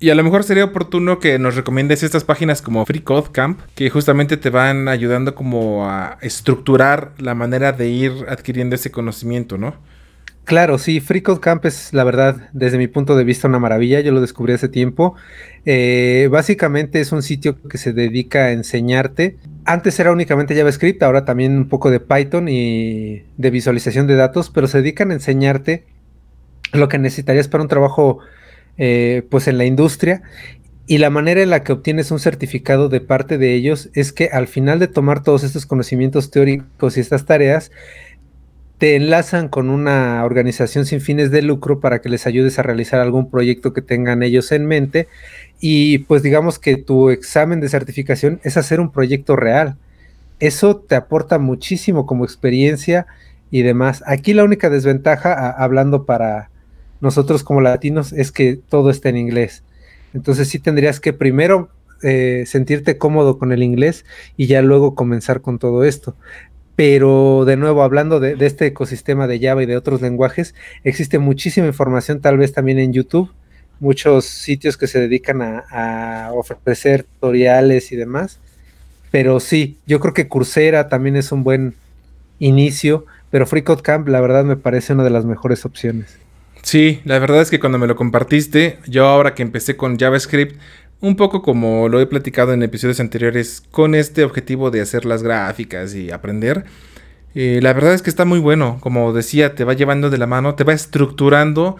Y 0.00 0.10
a 0.10 0.14
lo 0.14 0.22
mejor 0.22 0.44
sería 0.44 0.64
oportuno 0.64 1.18
que 1.18 1.40
nos 1.40 1.56
recomiendes 1.56 2.04
estas 2.04 2.22
páginas 2.22 2.62
como 2.62 2.86
Free 2.86 3.00
Code 3.00 3.30
Camp, 3.32 3.60
que 3.74 3.90
justamente 3.90 4.36
te 4.36 4.48
van 4.48 4.86
ayudando 4.86 5.34
como 5.34 5.90
a 5.90 6.18
estructurar 6.22 7.14
la 7.18 7.34
manera 7.34 7.72
de 7.72 7.88
ir 7.88 8.12
adquiriendo 8.28 8.76
ese 8.76 8.92
conocimiento, 8.92 9.58
¿no? 9.58 9.74
Claro, 10.48 10.78
sí, 10.78 11.00
FreeCodeCamp 11.00 11.60
Camp 11.62 11.66
es 11.66 11.92
la 11.92 12.04
verdad, 12.04 12.48
desde 12.54 12.78
mi 12.78 12.88
punto 12.88 13.16
de 13.16 13.24
vista, 13.24 13.48
una 13.48 13.58
maravilla. 13.58 14.00
Yo 14.00 14.12
lo 14.12 14.22
descubrí 14.22 14.54
hace 14.54 14.70
tiempo. 14.70 15.14
Eh, 15.66 16.26
básicamente 16.30 17.00
es 17.00 17.12
un 17.12 17.22
sitio 17.22 17.60
que 17.68 17.76
se 17.76 17.92
dedica 17.92 18.46
a 18.46 18.52
enseñarte. 18.52 19.36
Antes 19.66 20.00
era 20.00 20.10
únicamente 20.10 20.56
JavaScript, 20.56 21.02
ahora 21.02 21.26
también 21.26 21.54
un 21.54 21.68
poco 21.68 21.90
de 21.90 22.00
Python 22.00 22.48
y 22.48 23.26
de 23.36 23.50
visualización 23.50 24.06
de 24.06 24.14
datos, 24.16 24.48
pero 24.48 24.68
se 24.68 24.78
dedican 24.78 25.10
a 25.10 25.14
enseñarte 25.14 25.84
lo 26.72 26.88
que 26.88 26.98
necesitarías 26.98 27.48
para 27.48 27.62
un 27.62 27.68
trabajo, 27.68 28.20
eh, 28.78 29.24
pues 29.30 29.48
en 29.48 29.58
la 29.58 29.66
industria 29.66 30.22
Y 30.86 30.98
la 30.98 31.10
manera 31.10 31.42
en 31.42 31.50
la 31.50 31.62
que 31.64 31.72
obtienes 31.72 32.10
un 32.10 32.18
certificado 32.18 32.88
de 32.88 33.02
parte 33.02 33.36
de 33.38 33.54
ellos 33.54 33.90
es 33.94 34.12
que 34.14 34.30
al 34.32 34.48
final 34.48 34.78
de 34.78 34.88
tomar 34.88 35.22
todos 35.22 35.44
estos 35.44 35.66
conocimientos 35.66 36.30
teóricos 36.30 36.96
y 36.96 37.00
estas 37.00 37.26
tareas, 37.26 37.70
te 38.78 38.94
enlazan 38.94 39.48
con 39.48 39.70
una 39.70 40.24
organización 40.24 40.86
sin 40.86 41.00
fines 41.00 41.32
de 41.32 41.42
lucro 41.42 41.80
para 41.80 42.00
que 42.00 42.08
les 42.08 42.26
ayudes 42.26 42.58
a 42.58 42.62
realizar 42.62 43.00
algún 43.00 43.28
proyecto 43.28 43.72
que 43.72 43.82
tengan 43.82 44.22
ellos 44.22 44.52
en 44.52 44.66
mente. 44.66 45.08
Y 45.60 45.98
pues 45.98 46.22
digamos 46.22 46.60
que 46.60 46.76
tu 46.76 47.10
examen 47.10 47.60
de 47.60 47.68
certificación 47.68 48.40
es 48.44 48.56
hacer 48.56 48.78
un 48.80 48.92
proyecto 48.92 49.34
real. 49.34 49.76
Eso 50.38 50.76
te 50.76 50.94
aporta 50.94 51.40
muchísimo 51.40 52.06
como 52.06 52.24
experiencia 52.24 53.06
y 53.50 53.62
demás. 53.62 54.04
Aquí 54.06 54.32
la 54.32 54.44
única 54.44 54.70
desventaja, 54.70 55.50
hablando 55.50 56.04
para 56.04 56.50
nosotros 57.00 57.42
como 57.42 57.60
latinos, 57.60 58.12
es 58.12 58.30
que 58.30 58.60
todo 58.68 58.90
está 58.90 59.08
en 59.08 59.16
inglés. 59.16 59.64
Entonces 60.14 60.48
sí 60.48 60.60
tendrías 60.60 61.00
que 61.00 61.12
primero 61.12 61.70
eh, 62.02 62.44
sentirte 62.46 62.96
cómodo 62.96 63.38
con 63.38 63.50
el 63.50 63.60
inglés 63.64 64.04
y 64.36 64.46
ya 64.46 64.62
luego 64.62 64.94
comenzar 64.94 65.40
con 65.40 65.58
todo 65.58 65.82
esto. 65.82 66.14
Pero 66.78 67.42
de 67.44 67.56
nuevo, 67.56 67.82
hablando 67.82 68.20
de, 68.20 68.36
este 68.38 68.66
ecosistema 68.66 69.26
de 69.26 69.40
Java 69.40 69.64
y 69.64 69.66
de 69.66 69.76
otros 69.76 70.00
lenguajes, 70.00 70.54
existe 70.84 71.18
muchísima 71.18 71.66
información, 71.66 72.20
tal 72.20 72.38
vez 72.38 72.52
también 72.52 72.78
en 72.78 72.92
YouTube, 72.92 73.32
muchos 73.80 74.26
sitios 74.26 74.76
que 74.76 74.86
se 74.86 75.00
dedican 75.00 75.42
a, 75.42 76.30
ofrecer 76.34 77.02
tutoriales 77.02 77.90
y 77.90 77.96
demás. 77.96 78.38
Pero 79.10 79.40
sí, 79.40 79.76
yo 79.88 79.98
creo 79.98 80.14
que 80.14 80.28
Coursera 80.28 80.88
también 80.88 81.16
es 81.16 81.32
un 81.32 81.42
buen 81.42 81.74
inicio, 82.38 83.06
pero 83.32 83.44
FreeCodeCamp 83.44 84.06
la 84.06 84.20
verdad 84.20 84.44
me 84.44 84.54
parece 84.54 84.92
una 84.92 85.02
de 85.02 85.10
las 85.10 85.24
mejores 85.24 85.64
opciones. 85.64 86.16
Sí, 86.62 87.00
la 87.04 87.18
verdad 87.18 87.42
es 87.42 87.50
que 87.50 87.58
cuando 87.58 87.78
me 87.78 87.88
lo 87.88 87.96
compartiste, 87.96 88.78
yo 88.86 89.04
ahora 89.04 89.34
que 89.34 89.42
empecé 89.42 89.76
con 89.76 89.98
JavaScript, 89.98 90.60
un 91.00 91.16
poco 91.16 91.42
como 91.42 91.88
lo 91.88 92.00
he 92.00 92.06
platicado 92.06 92.52
en 92.52 92.62
episodios 92.62 93.00
anteriores, 93.00 93.62
con 93.70 93.94
este 93.94 94.24
objetivo 94.24 94.70
de 94.70 94.80
hacer 94.80 95.04
las 95.04 95.22
gráficas 95.22 95.94
y 95.94 96.10
aprender, 96.10 96.64
eh, 97.34 97.60
la 97.62 97.72
verdad 97.72 97.94
es 97.94 98.02
que 98.02 98.10
está 98.10 98.24
muy 98.24 98.40
bueno. 98.40 98.78
Como 98.80 99.12
decía, 99.12 99.54
te 99.54 99.64
va 99.64 99.74
llevando 99.74 100.10
de 100.10 100.18
la 100.18 100.26
mano, 100.26 100.54
te 100.54 100.64
va 100.64 100.72
estructurando 100.72 101.76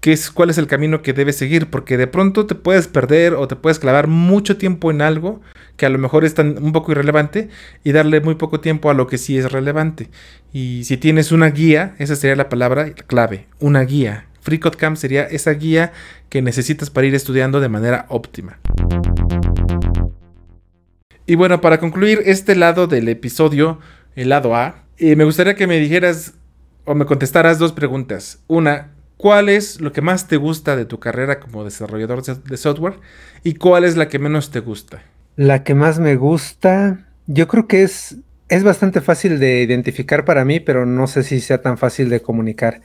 qué 0.00 0.12
es, 0.12 0.30
cuál 0.30 0.50
es 0.50 0.58
el 0.58 0.66
camino 0.66 1.02
que 1.02 1.12
debes 1.12 1.36
seguir, 1.36 1.68
porque 1.68 1.96
de 1.96 2.06
pronto 2.06 2.46
te 2.46 2.54
puedes 2.54 2.88
perder 2.88 3.34
o 3.34 3.48
te 3.48 3.56
puedes 3.56 3.78
clavar 3.78 4.06
mucho 4.06 4.56
tiempo 4.56 4.90
en 4.90 5.02
algo 5.02 5.40
que 5.76 5.86
a 5.86 5.90
lo 5.90 5.98
mejor 5.98 6.24
es 6.24 6.34
tan, 6.34 6.62
un 6.62 6.72
poco 6.72 6.92
irrelevante 6.92 7.48
y 7.84 7.92
darle 7.92 8.20
muy 8.20 8.34
poco 8.34 8.60
tiempo 8.60 8.90
a 8.90 8.94
lo 8.94 9.06
que 9.06 9.18
sí 9.18 9.36
es 9.38 9.50
relevante. 9.50 10.10
Y 10.52 10.84
si 10.84 10.96
tienes 10.96 11.32
una 11.32 11.50
guía, 11.50 11.94
esa 11.98 12.16
sería 12.16 12.36
la 12.36 12.48
palabra 12.48 12.90
clave, 12.92 13.46
una 13.58 13.82
guía. 13.82 14.26
FreeCodeCamp 14.40 14.96
sería 14.96 15.24
esa 15.24 15.52
guía 15.52 15.92
que 16.28 16.42
necesitas 16.42 16.90
para 16.90 17.06
ir 17.06 17.14
estudiando 17.14 17.60
de 17.60 17.68
manera 17.68 18.06
óptima. 18.08 18.58
Y 21.26 21.36
bueno, 21.36 21.60
para 21.60 21.78
concluir 21.78 22.22
este 22.24 22.56
lado 22.56 22.86
del 22.86 23.08
episodio, 23.08 23.78
el 24.16 24.30
lado 24.30 24.56
A, 24.56 24.84
eh, 24.98 25.14
me 25.16 25.24
gustaría 25.24 25.54
que 25.54 25.66
me 25.66 25.78
dijeras 25.78 26.34
o 26.84 26.94
me 26.94 27.06
contestaras 27.06 27.58
dos 27.58 27.72
preguntas. 27.72 28.42
Una, 28.48 28.92
¿cuál 29.16 29.48
es 29.48 29.80
lo 29.80 29.92
que 29.92 30.02
más 30.02 30.26
te 30.26 30.36
gusta 30.36 30.74
de 30.74 30.86
tu 30.86 30.98
carrera 30.98 31.38
como 31.38 31.64
desarrollador 31.64 32.24
de 32.24 32.56
software? 32.56 32.98
¿Y 33.44 33.54
cuál 33.54 33.84
es 33.84 33.96
la 33.96 34.08
que 34.08 34.18
menos 34.18 34.50
te 34.50 34.60
gusta? 34.60 35.02
La 35.36 35.62
que 35.62 35.74
más 35.74 36.00
me 36.00 36.16
gusta, 36.16 37.06
yo 37.26 37.46
creo 37.46 37.68
que 37.68 37.82
es, 37.82 38.16
es 38.48 38.64
bastante 38.64 39.00
fácil 39.00 39.38
de 39.38 39.62
identificar 39.62 40.24
para 40.24 40.44
mí, 40.44 40.58
pero 40.58 40.84
no 40.84 41.06
sé 41.06 41.22
si 41.22 41.40
sea 41.40 41.62
tan 41.62 41.78
fácil 41.78 42.10
de 42.10 42.20
comunicar. 42.20 42.80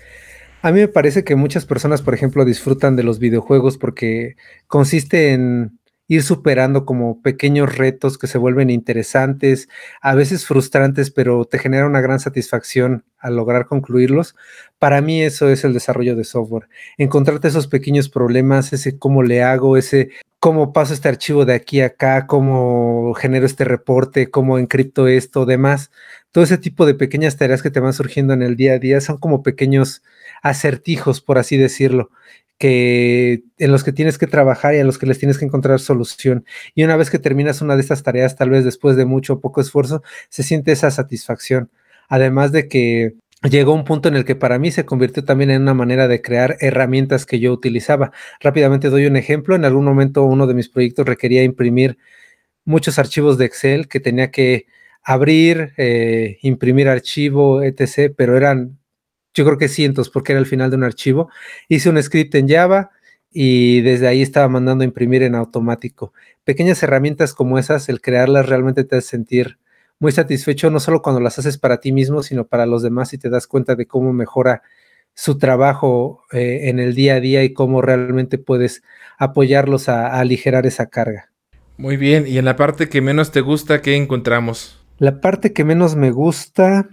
A 0.66 0.72
mí 0.72 0.80
me 0.80 0.88
parece 0.88 1.24
que 1.24 1.36
muchas 1.36 1.64
personas, 1.64 2.02
por 2.02 2.16
ejemplo, 2.16 2.44
disfrutan 2.44 2.96
de 2.96 3.04
los 3.04 3.20
videojuegos 3.20 3.78
porque 3.78 4.36
consiste 4.66 5.32
en 5.32 5.78
ir 6.08 6.24
superando 6.24 6.86
como 6.88 7.22
pequeños 7.22 7.78
retos 7.78 8.18
que 8.18 8.26
se 8.26 8.40
vuelven 8.40 8.72
interesantes, 8.72 9.70
a 10.02 10.16
veces 10.16 10.48
frustrantes, 10.48 11.12
pero 11.12 11.46
te 11.46 11.60
genera 11.60 11.86
una 11.86 12.02
gran 12.02 12.20
satisfacción 12.20 13.06
al 13.20 13.36
lograr 13.36 13.68
concluirlos. 13.68 14.36
Para 14.80 15.02
mí 15.02 15.22
eso 15.22 15.50
es 15.50 15.64
el 15.66 15.74
desarrollo 15.74 16.16
de 16.16 16.24
software. 16.24 16.68
Encontrarte 16.98 17.48
esos 17.48 17.68
pequeños 17.68 18.10
problemas, 18.10 18.74
ese 18.74 18.98
cómo 18.98 19.22
le 19.22 19.44
hago, 19.44 19.78
ese 19.78 20.10
cómo 20.40 20.74
paso 20.74 20.96
este 20.96 21.10
archivo 21.10 21.46
de 21.46 21.54
aquí 21.54 21.82
a 21.82 21.88
acá, 21.88 22.26
cómo 22.26 23.14
genero 23.14 23.46
este 23.46 23.66
reporte, 23.66 24.32
cómo 24.32 24.58
encripto 24.58 25.08
esto, 25.08 25.46
demás. 25.46 25.92
Todo 26.32 26.44
ese 26.44 26.58
tipo 26.58 26.88
de 26.88 26.96
pequeñas 26.96 27.38
tareas 27.38 27.62
que 27.62 27.72
te 27.72 27.80
van 27.80 27.94
surgiendo 27.94 28.34
en 28.34 28.42
el 28.42 28.56
día 28.56 28.74
a 28.74 28.80
día 28.80 29.00
son 29.00 29.18
como 29.18 29.44
pequeños 29.44 30.04
acertijos, 30.46 31.22
por 31.22 31.40
así 31.40 31.58
decirlo, 31.58 32.12
que 32.60 33.44
en 33.58 33.72
los 33.72 33.84
que 33.84 33.92
tienes 33.92 34.20
que 34.20 34.28
trabajar 34.28 34.76
y 34.76 34.80
a 34.80 34.84
los 34.84 35.00
que 35.00 35.08
les 35.08 35.18
tienes 35.18 35.40
que 35.40 35.46
encontrar 35.46 35.80
solución. 35.80 36.46
Y 36.76 36.84
una 36.84 36.96
vez 36.96 37.10
que 37.10 37.18
terminas 37.18 37.62
una 37.62 37.76
de 37.76 37.82
estas 37.82 38.04
tareas, 38.04 38.36
tal 38.36 38.52
vez 38.52 38.64
después 38.64 38.96
de 38.96 39.06
mucho 39.06 39.34
o 39.34 39.40
poco 39.42 39.60
esfuerzo, 39.60 40.04
se 40.30 40.44
siente 40.44 40.72
esa 40.72 40.92
satisfacción. 40.92 41.72
Además 42.10 42.52
de 42.52 42.68
que 42.68 43.16
llegó 43.50 43.74
un 43.74 43.86
punto 43.86 44.08
en 44.08 44.16
el 44.16 44.24
que 44.24 44.36
para 44.36 44.60
mí 44.60 44.72
se 44.72 44.86
convirtió 44.86 45.26
también 45.26 45.50
en 45.50 45.64
una 45.64 45.74
manera 45.74 46.08
de 46.08 46.22
crear 46.22 46.58
herramientas 46.60 47.26
que 47.26 47.40
yo 47.40 47.52
utilizaba. 47.52 48.12
Rápidamente 48.40 48.92
doy 48.92 49.08
un 49.08 49.16
ejemplo. 49.16 49.56
En 49.56 49.66
algún 49.66 49.86
momento 49.86 50.24
uno 50.26 50.46
de 50.46 50.54
mis 50.54 50.70
proyectos 50.70 51.08
requería 51.08 51.44
imprimir 51.44 51.98
muchos 52.66 53.00
archivos 53.00 53.40
de 53.40 53.46
Excel 53.46 53.88
que 53.88 54.00
tenía 54.00 54.30
que 54.30 54.68
abrir, 55.04 55.74
eh, 55.78 56.38
imprimir 56.44 56.88
archivo, 56.88 57.64
etc., 57.64 58.14
pero 58.16 58.38
eran 58.38 58.78
yo 59.36 59.46
creo 59.46 59.58
que 59.58 59.68
cientos, 59.68 60.10
porque 60.10 60.32
era 60.32 60.40
el 60.40 60.48
final 60.48 60.72
de 60.72 60.78
un 60.78 60.84
archivo. 60.84 61.30
Hice 61.68 61.90
un 61.90 62.02
script 62.02 62.34
en 62.36 62.48
Java 62.48 62.90
y 63.32 63.82
desde 63.82 64.08
ahí 64.08 64.22
estaba 64.22 64.48
mandando 64.48 64.84
a 64.84 64.86
imprimir 64.86 65.22
en 65.22 65.36
automático. 65.36 66.14
Pequeñas 66.46 66.82
herramientas 66.82 67.34
como 67.34 67.60
esas, 67.60 67.90
el 67.90 68.02
crearlas 68.02 68.48
realmente 68.48 68.86
te 68.86 68.96
hace 68.96 69.10
sentir 69.10 69.60
muy 70.00 70.14
satisfecho, 70.14 70.72
no 70.72 70.80
solo 70.80 71.02
cuando 71.02 71.20
las 71.20 71.38
haces 71.38 71.58
para 71.58 71.80
ti 71.80 71.92
mismo, 71.92 72.24
sino 72.24 72.48
para 72.48 72.66
los 72.66 72.82
demás 72.82 73.14
y 73.14 73.18
te 73.18 73.30
das 73.30 73.46
cuenta 73.46 73.76
de 73.76 73.86
cómo 73.86 74.14
mejora 74.14 74.64
su 75.14 75.38
trabajo 75.38 76.24
eh, 76.32 76.70
en 76.70 76.80
el 76.80 76.96
día 76.96 77.16
a 77.16 77.20
día 77.20 77.44
y 77.44 77.54
cómo 77.54 77.82
realmente 77.82 78.38
puedes 78.38 78.84
apoyarlos 79.18 79.90
a, 79.90 80.08
a 80.08 80.20
aligerar 80.20 80.66
esa 80.66 80.88
carga. 80.88 81.32
Muy 81.78 81.98
bien, 81.98 82.26
y 82.28 82.38
en 82.38 82.46
la 82.46 82.56
parte 82.56 82.88
que 82.88 83.02
menos 83.02 83.32
te 83.32 83.42
gusta, 83.42 83.82
¿qué 83.82 83.96
encontramos? 83.96 84.82
La 84.98 85.20
parte 85.20 85.52
que 85.52 85.66
menos 85.66 85.96
me 85.98 86.12
gusta, 86.12 86.88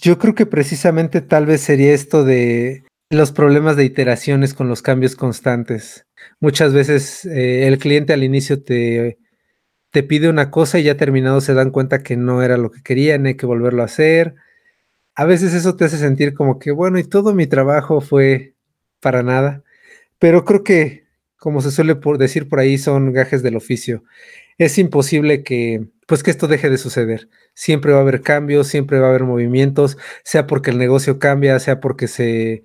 yo 0.00 0.18
creo 0.18 0.34
que 0.34 0.46
precisamente 0.46 1.20
tal 1.20 1.46
vez 1.46 1.60
sería 1.60 1.92
esto 1.92 2.24
de 2.24 2.84
los 3.10 3.32
problemas 3.32 3.76
de 3.76 3.84
iteraciones 3.84 4.54
con 4.54 4.68
los 4.68 4.82
cambios 4.82 5.16
constantes. 5.16 6.06
Muchas 6.40 6.72
veces 6.72 7.24
eh, 7.26 7.66
el 7.66 7.78
cliente 7.78 8.12
al 8.12 8.24
inicio 8.24 8.62
te, 8.62 9.18
te 9.90 10.02
pide 10.02 10.28
una 10.28 10.50
cosa 10.50 10.78
y 10.78 10.84
ya 10.84 10.96
terminado 10.96 11.40
se 11.40 11.54
dan 11.54 11.70
cuenta 11.70 12.02
que 12.02 12.16
no 12.16 12.42
era 12.42 12.56
lo 12.56 12.70
que 12.70 12.82
querían, 12.82 13.26
hay 13.26 13.36
que 13.36 13.46
volverlo 13.46 13.82
a 13.82 13.86
hacer. 13.86 14.36
A 15.14 15.24
veces 15.24 15.52
eso 15.54 15.76
te 15.76 15.84
hace 15.84 15.98
sentir 15.98 16.34
como 16.34 16.58
que, 16.58 16.70
bueno, 16.70 16.98
y 16.98 17.04
todo 17.04 17.34
mi 17.34 17.46
trabajo 17.46 18.00
fue 18.00 18.54
para 19.00 19.22
nada. 19.22 19.64
Pero 20.18 20.44
creo 20.44 20.64
que, 20.64 21.04
como 21.36 21.60
se 21.60 21.70
suele 21.70 21.98
decir 22.18 22.48
por 22.48 22.60
ahí, 22.60 22.78
son 22.78 23.12
gajes 23.12 23.42
del 23.42 23.56
oficio. 23.56 24.04
Es 24.60 24.76
imposible 24.76 25.42
que, 25.42 25.86
pues 26.06 26.22
que 26.22 26.30
esto 26.30 26.46
deje 26.46 26.68
de 26.68 26.76
suceder. 26.76 27.30
Siempre 27.54 27.92
va 27.92 27.98
a 27.98 28.02
haber 28.02 28.20
cambios, 28.20 28.66
siempre 28.66 29.00
va 29.00 29.06
a 29.06 29.08
haber 29.08 29.24
movimientos, 29.24 29.96
sea 30.22 30.46
porque 30.46 30.68
el 30.70 30.76
negocio 30.76 31.18
cambia, 31.18 31.58
sea 31.60 31.80
porque 31.80 32.08
se, 32.08 32.64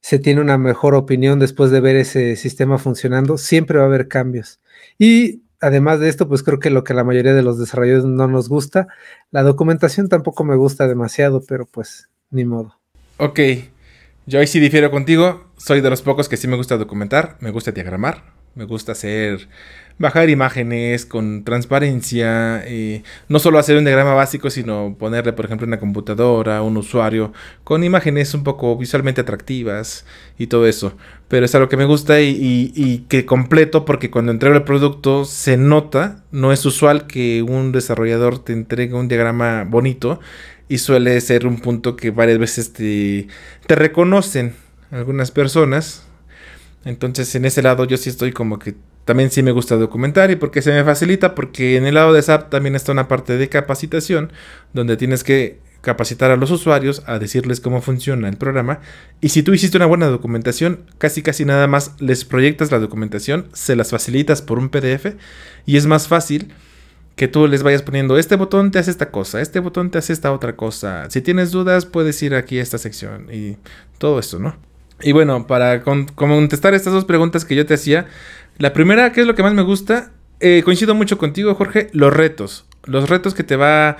se 0.00 0.20
tiene 0.20 0.40
una 0.40 0.56
mejor 0.56 0.94
opinión 0.94 1.40
después 1.40 1.72
de 1.72 1.80
ver 1.80 1.96
ese 1.96 2.36
sistema 2.36 2.78
funcionando, 2.78 3.38
siempre 3.38 3.78
va 3.78 3.82
a 3.82 3.88
haber 3.88 4.06
cambios. 4.06 4.60
Y 5.00 5.42
además 5.60 5.98
de 5.98 6.10
esto, 6.10 6.28
pues 6.28 6.44
creo 6.44 6.60
que 6.60 6.70
lo 6.70 6.84
que 6.84 6.94
la 6.94 7.02
mayoría 7.02 7.34
de 7.34 7.42
los 7.42 7.58
desarrolladores 7.58 8.04
no 8.04 8.28
nos 8.28 8.48
gusta, 8.48 8.86
la 9.32 9.42
documentación 9.42 10.08
tampoco 10.08 10.44
me 10.44 10.54
gusta 10.54 10.86
demasiado, 10.86 11.42
pero 11.44 11.66
pues 11.66 12.08
ni 12.30 12.44
modo. 12.44 12.78
Ok, 13.16 13.40
yo 14.26 14.38
ahí 14.38 14.46
sí 14.46 14.60
difiero 14.60 14.92
contigo, 14.92 15.50
soy 15.56 15.80
de 15.80 15.90
los 15.90 16.02
pocos 16.02 16.28
que 16.28 16.36
sí 16.36 16.46
me 16.46 16.54
gusta 16.54 16.76
documentar, 16.76 17.36
me 17.40 17.50
gusta 17.50 17.72
diagramar, 17.72 18.41
me 18.54 18.64
gusta 18.64 18.92
hacer 18.92 19.48
bajar 19.98 20.30
imágenes 20.30 21.06
con 21.06 21.44
transparencia, 21.44 22.68
y 22.68 23.02
no 23.28 23.38
solo 23.38 23.58
hacer 23.58 23.76
un 23.76 23.84
diagrama 23.84 24.14
básico, 24.14 24.50
sino 24.50 24.96
ponerle, 24.98 25.32
por 25.32 25.44
ejemplo, 25.44 25.66
una 25.66 25.78
computadora, 25.78 26.62
un 26.62 26.76
usuario, 26.76 27.32
con 27.64 27.84
imágenes 27.84 28.34
un 28.34 28.42
poco 28.42 28.76
visualmente 28.76 29.20
atractivas 29.20 30.04
y 30.38 30.48
todo 30.48 30.66
eso. 30.66 30.94
Pero 31.28 31.46
es 31.46 31.54
algo 31.54 31.68
que 31.68 31.76
me 31.76 31.84
gusta 31.84 32.20
y, 32.20 33.06
que 33.08 33.24
completo 33.24 33.84
porque 33.84 34.10
cuando 34.10 34.32
entrego 34.32 34.56
el 34.56 34.64
producto 34.64 35.24
se 35.24 35.56
nota, 35.56 36.24
no 36.32 36.52
es 36.52 36.66
usual 36.66 37.06
que 37.06 37.42
un 37.42 37.72
desarrollador 37.72 38.38
te 38.40 38.52
entregue 38.52 38.94
un 38.94 39.08
diagrama 39.08 39.64
bonito 39.64 40.20
y 40.68 40.78
suele 40.78 41.20
ser 41.20 41.46
un 41.46 41.60
punto 41.60 41.96
que 41.96 42.10
varias 42.10 42.38
veces 42.38 42.72
te 42.72 43.28
reconocen 43.68 44.54
algunas 44.90 45.30
personas. 45.30 46.04
Entonces 46.84 47.34
en 47.34 47.44
ese 47.44 47.62
lado 47.62 47.84
yo 47.84 47.96
sí 47.96 48.10
estoy 48.10 48.32
como 48.32 48.58
que 48.58 48.74
también 49.04 49.30
sí 49.30 49.42
me 49.42 49.50
gusta 49.52 49.76
documentar 49.76 50.30
y 50.30 50.36
porque 50.36 50.62
se 50.62 50.72
me 50.72 50.84
facilita, 50.84 51.34
porque 51.34 51.76
en 51.76 51.86
el 51.86 51.94
lado 51.94 52.12
de 52.12 52.22
SAP 52.22 52.50
también 52.50 52.74
está 52.74 52.92
una 52.92 53.08
parte 53.08 53.36
de 53.36 53.48
capacitación 53.48 54.32
donde 54.72 54.96
tienes 54.96 55.24
que 55.24 55.58
capacitar 55.80 56.30
a 56.30 56.36
los 56.36 56.50
usuarios, 56.50 57.02
a 57.06 57.18
decirles 57.18 57.60
cómo 57.60 57.82
funciona 57.82 58.28
el 58.28 58.36
programa. 58.36 58.80
Y 59.20 59.30
si 59.30 59.42
tú 59.42 59.52
hiciste 59.52 59.76
una 59.76 59.86
buena 59.86 60.06
documentación, 60.06 60.84
casi 60.98 61.22
casi 61.22 61.44
nada 61.44 61.66
más 61.66 62.00
les 62.00 62.24
proyectas 62.24 62.70
la 62.70 62.78
documentación, 62.78 63.48
se 63.52 63.76
las 63.76 63.90
facilitas 63.90 64.40
por 64.42 64.58
un 64.58 64.68
PDF 64.68 65.16
y 65.66 65.76
es 65.76 65.86
más 65.86 66.06
fácil 66.06 66.52
que 67.16 67.28
tú 67.28 67.46
les 67.46 67.62
vayas 67.62 67.82
poniendo, 67.82 68.16
este 68.16 68.36
botón 68.36 68.70
te 68.70 68.78
hace 68.78 68.90
esta 68.90 69.10
cosa, 69.10 69.40
este 69.40 69.58
botón 69.58 69.90
te 69.90 69.98
hace 69.98 70.12
esta 70.12 70.32
otra 70.32 70.56
cosa. 70.56 71.10
Si 71.10 71.20
tienes 71.20 71.50
dudas, 71.50 71.84
puedes 71.84 72.22
ir 72.22 72.34
aquí 72.34 72.58
a 72.58 72.62
esta 72.62 72.78
sección 72.78 73.26
y 73.30 73.56
todo 73.98 74.18
esto, 74.18 74.38
¿no? 74.38 74.71
Y 75.02 75.12
bueno, 75.12 75.46
para 75.46 75.82
contestar 75.82 76.74
estas 76.74 76.92
dos 76.92 77.04
preguntas 77.04 77.44
que 77.44 77.56
yo 77.56 77.66
te 77.66 77.74
hacía, 77.74 78.06
la 78.58 78.72
primera, 78.72 79.12
¿qué 79.12 79.22
es 79.22 79.26
lo 79.26 79.34
que 79.34 79.42
más 79.42 79.54
me 79.54 79.62
gusta? 79.62 80.12
Eh, 80.40 80.62
coincido 80.64 80.94
mucho 80.94 81.18
contigo, 81.18 81.54
Jorge, 81.54 81.88
los 81.92 82.12
retos. 82.12 82.66
Los 82.84 83.08
retos 83.08 83.34
que 83.34 83.44
te 83.44 83.56
va 83.56 83.96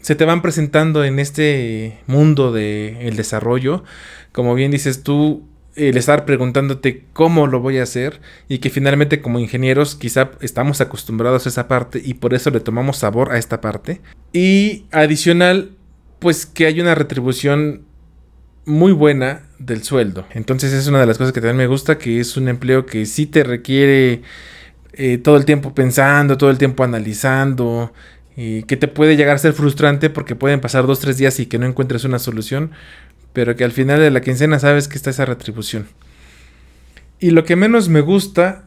se 0.00 0.14
te 0.14 0.24
van 0.24 0.42
presentando 0.42 1.04
en 1.04 1.18
este 1.18 1.98
mundo 2.06 2.52
del 2.52 3.16
desarrollo. 3.16 3.84
Como 4.32 4.54
bien 4.54 4.70
dices 4.70 5.02
tú, 5.02 5.46
el 5.74 5.96
estar 5.96 6.24
preguntándote 6.24 7.04
cómo 7.12 7.46
lo 7.46 7.60
voy 7.60 7.78
a 7.78 7.82
hacer 7.82 8.20
y 8.48 8.58
que 8.58 8.70
finalmente 8.70 9.20
como 9.20 9.38
ingenieros 9.38 9.94
quizá 9.94 10.30
estamos 10.40 10.80
acostumbrados 10.80 11.46
a 11.46 11.48
esa 11.48 11.68
parte 11.68 12.00
y 12.04 12.14
por 12.14 12.34
eso 12.34 12.50
le 12.50 12.60
tomamos 12.60 12.98
sabor 12.98 13.32
a 13.32 13.38
esta 13.38 13.60
parte. 13.60 14.00
Y 14.32 14.86
adicional, 14.90 15.72
pues 16.18 16.46
que 16.46 16.66
hay 16.66 16.80
una 16.80 16.94
retribución 16.94 17.82
muy 18.68 18.92
buena 18.92 19.42
del 19.58 19.82
sueldo. 19.82 20.26
Entonces 20.30 20.72
es 20.72 20.86
una 20.86 21.00
de 21.00 21.06
las 21.06 21.18
cosas 21.18 21.32
que 21.32 21.40
también 21.40 21.56
me 21.56 21.66
gusta, 21.66 21.98
que 21.98 22.20
es 22.20 22.36
un 22.36 22.48
empleo 22.48 22.86
que 22.86 23.06
sí 23.06 23.26
te 23.26 23.42
requiere 23.42 24.22
eh, 24.92 25.18
todo 25.18 25.36
el 25.36 25.44
tiempo 25.44 25.74
pensando, 25.74 26.38
todo 26.38 26.50
el 26.50 26.58
tiempo 26.58 26.84
analizando, 26.84 27.92
y 28.36 28.62
que 28.64 28.76
te 28.76 28.86
puede 28.86 29.16
llegar 29.16 29.34
a 29.34 29.38
ser 29.38 29.52
frustrante 29.52 30.10
porque 30.10 30.36
pueden 30.36 30.60
pasar 30.60 30.86
dos, 30.86 31.00
tres 31.00 31.16
días 31.16 31.40
y 31.40 31.46
que 31.46 31.58
no 31.58 31.66
encuentres 31.66 32.04
una 32.04 32.20
solución, 32.20 32.70
pero 33.32 33.56
que 33.56 33.64
al 33.64 33.72
final 33.72 33.98
de 33.98 34.10
la 34.10 34.20
quincena 34.20 34.58
sabes 34.58 34.86
que 34.86 34.96
está 34.96 35.10
esa 35.10 35.24
retribución. 35.24 35.88
Y 37.18 37.30
lo 37.30 37.44
que 37.44 37.56
menos 37.56 37.88
me 37.88 38.00
gusta 38.00 38.66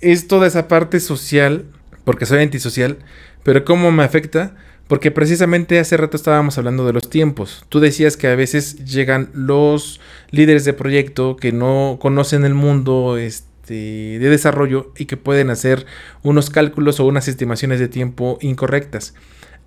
es 0.00 0.26
toda 0.26 0.48
esa 0.48 0.66
parte 0.66 0.98
social, 0.98 1.66
porque 2.04 2.26
soy 2.26 2.42
antisocial, 2.42 2.98
pero 3.44 3.64
cómo 3.64 3.92
me 3.92 4.02
afecta, 4.02 4.56
porque 4.92 5.10
precisamente 5.10 5.78
hace 5.78 5.96
rato 5.96 6.18
estábamos 6.18 6.58
hablando 6.58 6.84
de 6.84 6.92
los 6.92 7.08
tiempos. 7.08 7.64
Tú 7.70 7.80
decías 7.80 8.18
que 8.18 8.26
a 8.26 8.34
veces 8.34 8.84
llegan 8.84 9.30
los 9.32 10.02
líderes 10.30 10.66
de 10.66 10.74
proyecto 10.74 11.36
que 11.36 11.50
no 11.50 11.96
conocen 11.98 12.44
el 12.44 12.52
mundo, 12.52 13.16
este, 13.16 13.72
de 14.18 14.28
desarrollo 14.28 14.92
y 14.98 15.06
que 15.06 15.16
pueden 15.16 15.48
hacer 15.48 15.86
unos 16.22 16.50
cálculos 16.50 17.00
o 17.00 17.06
unas 17.06 17.26
estimaciones 17.26 17.80
de 17.80 17.88
tiempo 17.88 18.36
incorrectas. 18.42 19.14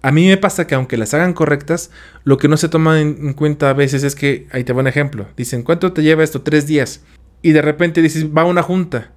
A 0.04 0.12
mí 0.12 0.28
me 0.28 0.38
pasa 0.38 0.68
que 0.68 0.76
aunque 0.76 0.96
las 0.96 1.16
hagan 1.16 1.34
correctas, 1.34 1.90
lo 2.24 2.38
que 2.38 2.48
no 2.48 2.56
se 2.56 2.70
toma 2.70 3.02
en 3.02 3.34
cuenta 3.34 3.72
a 3.72 3.74
veces 3.74 4.04
es 4.04 4.14
que, 4.14 4.48
ahí 4.52 4.64
te 4.64 4.74
voy 4.74 4.82
un 4.82 4.88
ejemplo, 4.90 5.26
dicen, 5.36 5.64
¿cuánto 5.64 5.92
te 5.92 6.04
lleva 6.04 6.24
esto? 6.24 6.44
Tres 6.44 6.68
días. 6.68 7.02
Y 7.42 7.54
de 7.54 7.64
repente 7.64 8.04
dices, 8.04 8.28
va 8.28 8.46
una 8.46 8.62
junta. 8.62 9.12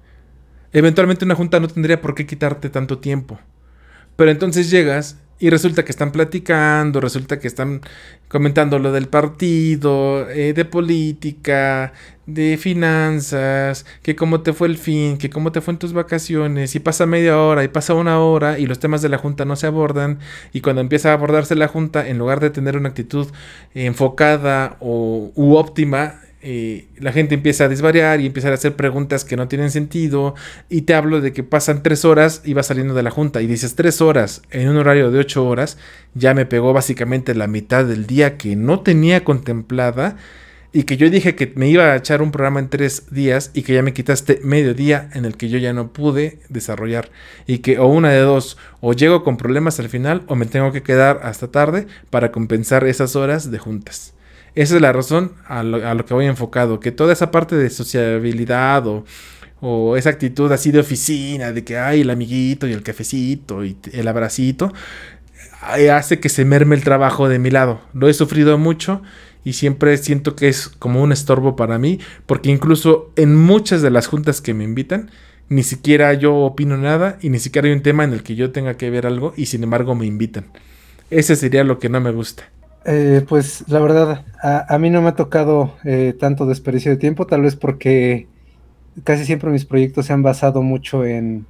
Eventualmente 0.73 1.23
una 1.23 1.35
junta 1.35 1.59
no 1.59 1.67
tendría 1.67 2.01
por 2.01 2.15
qué 2.15 2.25
quitarte 2.25 2.71
tanto 2.71 2.97
tiempo. 2.97 3.39
Pero 4.15 4.31
entonces 4.31 4.71
llegas 4.71 5.19
y 5.39 5.49
resulta 5.49 5.85
que 5.85 5.91
están 5.91 6.11
platicando, 6.11 6.99
resulta 6.99 7.39
que 7.39 7.47
están 7.47 7.81
comentando 8.27 8.77
lo 8.77 8.91
del 8.91 9.07
partido, 9.07 10.29
eh, 10.29 10.53
de 10.53 10.65
política, 10.65 11.93
de 12.25 12.57
finanzas, 12.57 13.85
que 14.03 14.15
cómo 14.15 14.41
te 14.41 14.53
fue 14.53 14.67
el 14.67 14.77
fin, 14.77 15.17
que 15.17 15.29
cómo 15.29 15.51
te 15.51 15.61
fue 15.61 15.73
en 15.73 15.79
tus 15.79 15.93
vacaciones, 15.93 16.75
y 16.75 16.79
pasa 16.79 17.05
media 17.05 17.39
hora, 17.39 17.63
y 17.63 17.69
pasa 17.69 17.93
una 17.93 18.19
hora, 18.19 18.59
y 18.59 18.67
los 18.67 18.79
temas 18.79 19.01
de 19.01 19.09
la 19.09 19.17
junta 19.17 19.45
no 19.45 19.55
se 19.55 19.67
abordan, 19.67 20.19
y 20.53 20.61
cuando 20.61 20.81
empieza 20.81 21.11
a 21.11 21.13
abordarse 21.13 21.55
la 21.55 21.67
junta, 21.67 22.07
en 22.07 22.17
lugar 22.17 22.39
de 22.39 22.49
tener 22.49 22.77
una 22.77 22.89
actitud 22.89 23.27
enfocada 23.73 24.77
o 24.79 25.31
u 25.35 25.55
óptima, 25.55 26.15
eh, 26.41 26.87
la 26.97 27.11
gente 27.11 27.35
empieza 27.35 27.65
a 27.65 27.67
desvariar 27.67 28.21
y 28.21 28.25
empieza 28.25 28.49
a 28.49 28.53
hacer 28.53 28.75
preguntas 28.75 29.25
que 29.25 29.35
no 29.35 29.47
tienen 29.47 29.71
sentido. 29.71 30.35
Y 30.69 30.83
te 30.83 30.93
hablo 30.93 31.21
de 31.21 31.33
que 31.33 31.43
pasan 31.43 31.83
tres 31.83 32.05
horas 32.05 32.41
y 32.45 32.53
vas 32.53 32.67
saliendo 32.67 32.93
de 32.93 33.03
la 33.03 33.11
junta. 33.11 33.41
Y 33.41 33.47
dices 33.47 33.75
tres 33.75 34.01
horas 34.01 34.41
en 34.51 34.69
un 34.69 34.77
horario 34.77 35.11
de 35.11 35.19
ocho 35.19 35.45
horas. 35.45 35.77
Ya 36.13 36.33
me 36.33 36.45
pegó 36.45 36.73
básicamente 36.73 37.35
la 37.35 37.47
mitad 37.47 37.85
del 37.85 38.07
día 38.07 38.37
que 38.37 38.55
no 38.55 38.81
tenía 38.81 39.23
contemplada. 39.23 40.17
Y 40.71 40.83
que 40.83 40.97
yo 40.97 41.09
dije 41.09 41.33
que 41.33 41.51
me 41.55 41.67
iba 41.67 41.85
a 41.85 41.95
echar 41.95 42.21
un 42.21 42.31
programa 42.31 42.59
en 42.59 42.69
tres 42.69 43.07
días 43.09 43.49
y 43.55 43.63
que 43.63 43.73
ya 43.73 43.81
me 43.81 43.91
quitaste 43.91 44.39
medio 44.43 44.75
día 44.75 45.09
en 45.13 45.25
el 45.25 45.35
que 45.35 45.49
yo 45.49 45.57
ya 45.57 45.73
no 45.73 45.91
pude 45.91 46.39
desarrollar. 46.47 47.09
Y 47.47 47.57
que 47.59 47.79
o 47.79 47.87
una 47.87 48.11
de 48.11 48.19
dos, 48.19 48.55
o 48.79 48.93
llego 48.93 49.23
con 49.23 49.35
problemas 49.35 49.79
al 49.79 49.89
final 49.89 50.21
o 50.27 50.35
me 50.35 50.45
tengo 50.45 50.71
que 50.71 50.83
quedar 50.83 51.21
hasta 51.23 51.47
tarde 51.47 51.87
para 52.11 52.31
compensar 52.31 52.83
esas 52.83 53.15
horas 53.15 53.49
de 53.49 53.57
juntas. 53.57 54.13
Esa 54.55 54.75
es 54.75 54.81
la 54.81 54.91
razón 54.91 55.33
a 55.47 55.63
lo, 55.63 56.05
que 56.05 56.13
voy 56.13 56.25
enfocado, 56.25 56.79
que 56.79 56.91
toda 56.91 57.13
esa 57.13 57.31
parte 57.31 57.55
de 57.55 57.69
sociabilidad 57.69 58.85
o, 58.87 59.05
o 59.61 59.95
esa 59.95 60.09
actitud 60.09 60.51
así 60.51 60.71
de 60.71 60.79
oficina, 60.79 61.51
de 61.51 61.63
que 61.63 61.77
hay 61.77 62.01
el 62.01 62.09
amiguito 62.09 62.67
y 62.67 62.73
el 62.73 62.83
cafecito 62.83 63.63
y 63.63 63.77
el 63.93 64.07
abracito, 64.07 64.73
hace 65.61 66.19
que 66.19 66.29
se 66.29 66.45
merme 66.45 66.75
el 66.75 66.83
trabajo 66.83 67.29
de 67.29 67.39
mi 67.39 67.51
lado. 67.51 67.81
Lo 67.93 68.09
he 68.09 68.13
sufrido 68.13 68.57
mucho 68.57 69.01
y 69.43 69.53
siempre 69.53 69.97
siento 69.97 70.35
que 70.35 70.47
es 70.47 70.67
como 70.67 71.01
un 71.01 71.11
estorbo 71.11 71.55
para 71.55 71.77
mí, 71.77 71.99
porque 72.25 72.49
incluso 72.49 73.11
en 73.15 73.35
muchas 73.35 73.81
de 73.81 73.91
las 73.91 74.07
juntas 74.07 74.41
que 74.41 74.53
me 74.53 74.63
invitan, 74.63 75.11
ni 75.49 75.63
siquiera 75.63 76.13
yo 76.13 76.35
opino 76.35 76.77
nada 76.77 77.17
y 77.21 77.29
ni 77.29 77.39
siquiera 77.39 77.67
hay 77.67 77.73
un 77.73 77.81
tema 77.81 78.03
en 78.03 78.13
el 78.13 78.23
que 78.23 78.35
yo 78.35 78.51
tenga 78.51 78.75
que 78.75 78.89
ver 78.89 79.07
algo 79.07 79.33
y 79.35 79.47
sin 79.47 79.63
embargo 79.63 79.95
me 79.95 80.05
invitan. 80.05 80.45
Ese 81.09 81.35
sería 81.35 81.63
lo 81.63 81.79
que 81.79 81.89
no 81.89 81.99
me 81.99 82.11
gusta. 82.11 82.49
Eh, 82.85 83.25
pues 83.27 83.65
la 83.67 83.79
verdad, 83.79 84.25
a, 84.41 84.77
mí 84.77 84.89
no 84.89 85.01
me 85.01 85.09
ha 85.09 85.15
tocado 85.15 85.75
eh, 85.83 86.15
tanto 86.17 86.45
desperdicio 86.45 86.91
de 86.91 86.97
tiempo, 86.97 87.27
tal 87.27 87.41
vez 87.41 87.55
porque 87.55 88.27
casi 89.03 89.25
siempre 89.25 89.49
mis 89.49 89.65
proyectos 89.65 90.05
se 90.05 90.13
han 90.13 90.23
basado 90.23 90.61
mucho 90.61 91.05
en, 91.05 91.45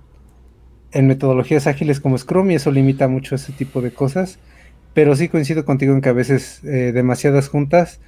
metodologías 0.93 1.67
ágiles 1.67 1.99
como 1.99 2.17
Scrum 2.17 2.49
y 2.49 2.55
eso 2.55 2.71
limita 2.71 3.07
mucho 3.07 3.35
ese 3.35 3.53
tipo 3.53 3.81
de 3.81 3.91
cosas. 3.91 4.39
Pero 4.93 5.15
sí 5.15 5.29
coincido 5.29 5.65
contigo 5.65 5.93
en 5.93 6.01
que 6.01 6.09
a 6.09 6.13
veces 6.13 6.63
eh, 6.63 6.91
demasiadas 6.93 7.47
juntas 7.47 7.99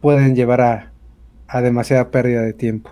pueden 0.00 0.34
llevar 0.34 0.62
a, 0.62 0.92
a 1.46 1.60
demasiada 1.60 2.10
pérdida 2.10 2.40
de 2.40 2.54
tiempo. 2.54 2.90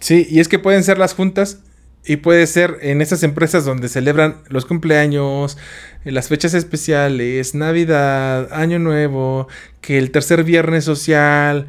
Sí, 0.00 0.26
y 0.28 0.40
es 0.40 0.48
que 0.48 0.58
pueden 0.58 0.82
ser 0.82 0.98
las 0.98 1.14
juntas 1.14 1.62
y 2.08 2.16
puede 2.16 2.46
ser 2.46 2.78
en 2.80 3.02
esas 3.02 3.22
empresas 3.22 3.66
donde 3.66 3.90
celebran 3.90 4.38
los 4.48 4.64
cumpleaños, 4.64 5.58
eh, 6.06 6.10
las 6.10 6.28
fechas 6.28 6.54
especiales, 6.54 7.54
Navidad, 7.54 8.48
Año 8.50 8.78
Nuevo, 8.78 9.46
que 9.82 9.98
el 9.98 10.10
tercer 10.10 10.42
viernes 10.42 10.84
social. 10.84 11.66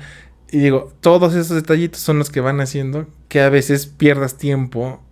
Y 0.49 0.59
digo, 0.59 0.93
todos 1.01 1.35
esos 1.35 1.57
detallitos 1.57 1.99
son 1.99 2.19
los 2.19 2.29
que 2.29 2.39
van 2.39 2.61
haciendo 2.61 3.05
que 3.27 3.41
a 3.41 3.49
veces 3.49 3.85
pierdas 3.85 4.37
tiempo, 4.37 5.03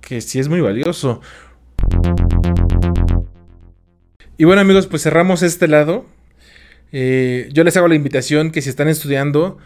que 0.00 0.20
sí 0.20 0.38
es 0.38 0.48
muy 0.48 0.60
valioso. 0.60 1.20
Y 4.36 4.44
bueno 4.44 4.60
amigos, 4.60 4.86
pues 4.86 5.02
cerramos 5.02 5.42
este 5.42 5.66
lado. 5.66 6.06
Eh, 6.92 7.48
yo 7.52 7.64
les 7.64 7.76
hago 7.76 7.88
la 7.88 7.96
invitación 7.96 8.52
que 8.52 8.62
si 8.62 8.70
están 8.70 8.86
estudiando, 8.86 9.58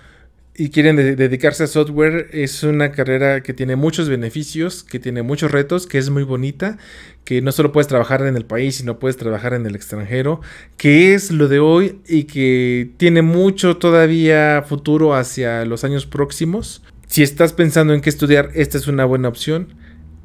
y 0.55 0.69
quieren 0.69 0.97
dedicarse 0.97 1.65
a 1.65 1.67
software, 1.67 2.29
es 2.33 2.62
una 2.62 2.93
carrera 2.93 3.43
que 3.43 3.55
tiene 3.55 3.75
muchos 3.75 4.11
beneficios, 4.11 4.85
que 4.85 4.99
tiene 4.99 5.23
muchos 5.23 5.51
retos, 5.51 5.87
que 5.87 5.97
es 5.97 6.11
muy 6.11 6.25
bonita, 6.25 6.77
que 7.25 7.41
no 7.41 7.53
solo 7.53 7.73
puedes 7.73 7.88
trabajar 7.88 8.27
en 8.27 8.37
el 8.37 8.45
país, 8.45 8.77
sino 8.77 8.99
puedes 8.99 9.17
trabajar 9.17 9.55
en 9.55 9.65
el 9.65 9.75
extranjero, 9.75 10.43
que 10.77 11.15
es 11.15 11.31
lo 11.31 11.49
de 11.49 11.59
hoy 11.59 12.01
y 12.07 12.25
que 12.25 12.91
tiene 12.99 13.23
mucho 13.23 13.79
todavía 13.79 14.62
futuro 14.69 15.15
hacia 15.15 15.65
los 15.65 15.85
años 15.85 16.05
próximos. 16.05 16.83
Si 17.07 17.23
estás 17.23 17.55
pensando 17.55 17.95
en 17.95 18.03
qué 18.03 18.11
estudiar, 18.11 18.51
esta 18.55 18.77
es 18.77 18.87
una 18.87 19.07
buena 19.07 19.29
opción. 19.29 19.69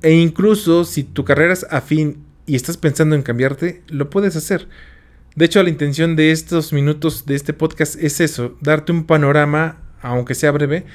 E 0.01 0.11
incluso 0.11 0.83
si 0.83 1.03
tu 1.03 1.23
carrera 1.23 1.53
es 1.53 1.65
afín 1.69 2.25
y 2.45 2.57
estás 2.57 2.75
pensando 2.75 3.15
en 3.15 3.23
cambiarte, 3.23 3.81
lo 3.87 4.09
puedes 4.09 4.35
hacer. 4.35 4.67
De 5.35 5.45
hecho, 5.45 5.63
la 5.63 5.69
intención 5.69 6.17
de 6.17 6.31
estos 6.31 6.73
minutos 6.73 7.25
de 7.25 7.35
este 7.35 7.53
podcast 7.53 7.95
es 8.01 8.19
eso, 8.19 8.57
darte 8.59 8.91
un 8.91 9.05
panorama 9.05 9.86
aunque 10.01 10.35
sea 10.35 10.51
breve, 10.51 10.85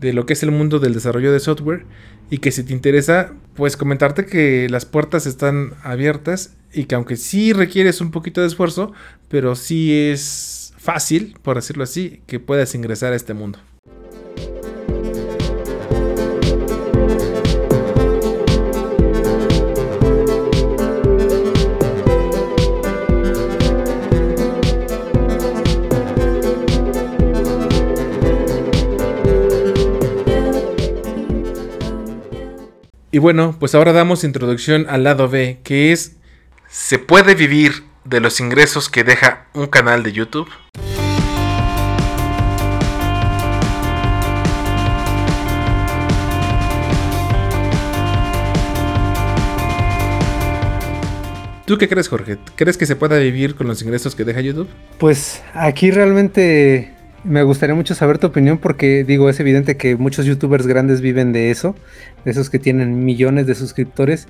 de 0.00 0.12
lo 0.12 0.26
que 0.26 0.32
es 0.32 0.42
el 0.42 0.50
mundo 0.50 0.80
del 0.80 0.94
desarrollo 0.94 1.32
de 1.32 1.40
software 1.40 1.84
y 2.28 2.38
que 2.38 2.50
si 2.50 2.64
te 2.64 2.72
interesa, 2.72 3.32
pues 3.54 3.76
comentarte 3.76 4.26
que 4.26 4.68
las 4.68 4.84
puertas 4.84 5.26
están 5.26 5.74
abiertas 5.82 6.54
y 6.72 6.84
que 6.84 6.94
aunque 6.94 7.16
sí 7.16 7.52
requieres 7.52 8.00
un 8.00 8.10
poquito 8.10 8.40
de 8.40 8.46
esfuerzo, 8.46 8.92
pero 9.28 9.54
sí 9.54 9.92
es 9.92 10.72
fácil, 10.78 11.36
por 11.42 11.56
decirlo 11.56 11.84
así, 11.84 12.22
que 12.26 12.40
puedas 12.40 12.74
ingresar 12.74 13.12
a 13.12 13.16
este 13.16 13.34
mundo. 13.34 13.58
Y 33.14 33.18
bueno, 33.18 33.54
pues 33.60 33.74
ahora 33.74 33.92
damos 33.92 34.24
introducción 34.24 34.86
al 34.88 35.04
lado 35.04 35.28
B, 35.28 35.58
que 35.64 35.92
es, 35.92 36.16
¿se 36.70 36.98
puede 36.98 37.34
vivir 37.34 37.84
de 38.06 38.20
los 38.20 38.40
ingresos 38.40 38.88
que 38.88 39.04
deja 39.04 39.48
un 39.52 39.66
canal 39.66 40.02
de 40.02 40.12
YouTube? 40.12 40.48
¿Tú 51.66 51.76
qué 51.76 51.90
crees, 51.90 52.08
Jorge? 52.08 52.38
¿Crees 52.56 52.78
que 52.78 52.86
se 52.86 52.96
pueda 52.96 53.18
vivir 53.18 53.56
con 53.56 53.66
los 53.66 53.82
ingresos 53.82 54.14
que 54.14 54.24
deja 54.24 54.40
YouTube? 54.40 54.70
Pues 54.96 55.42
aquí 55.52 55.90
realmente 55.90 56.94
me 57.24 57.42
gustaría 57.42 57.74
mucho 57.74 57.94
saber 57.94 58.18
tu 58.18 58.26
opinión 58.26 58.58
porque 58.58 59.04
digo, 59.04 59.28
es 59.28 59.38
evidente 59.38 59.76
que 59.76 59.96
muchos 59.96 60.26
youtubers 60.26 60.66
grandes 60.66 61.00
viven 61.00 61.32
de 61.32 61.50
eso, 61.50 61.76
de 62.24 62.30
esos 62.30 62.50
que 62.50 62.58
tienen 62.58 63.04
millones 63.04 63.46
de 63.46 63.54
suscriptores, 63.54 64.26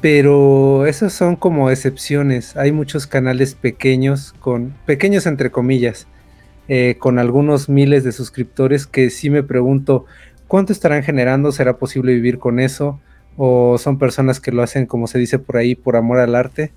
pero 0.00 0.86
esos 0.86 1.12
son 1.12 1.36
como 1.36 1.70
excepciones. 1.70 2.56
Hay 2.56 2.72
muchos 2.72 3.06
canales 3.06 3.54
pequeños, 3.54 4.34
con 4.40 4.74
pequeños 4.86 5.26
entre 5.26 5.50
comillas, 5.50 6.06
eh, 6.68 6.96
con 6.98 7.18
algunos 7.18 7.68
miles 7.68 8.04
de 8.04 8.12
suscriptores 8.12 8.86
que 8.86 9.10
sí 9.10 9.28
me 9.28 9.42
pregunto, 9.42 10.06
¿cuánto 10.48 10.72
estarán 10.72 11.02
generando? 11.02 11.52
¿Será 11.52 11.76
posible 11.76 12.14
vivir 12.14 12.38
con 12.38 12.60
eso? 12.60 12.98
¿O 13.36 13.78
son 13.78 13.98
personas 13.98 14.40
que 14.40 14.52
lo 14.52 14.62
hacen, 14.62 14.86
como 14.86 15.06
se 15.06 15.18
dice 15.18 15.38
por 15.38 15.56
ahí, 15.56 15.74
por 15.74 15.96
amor 15.96 16.18
al 16.18 16.34
arte? 16.34 16.72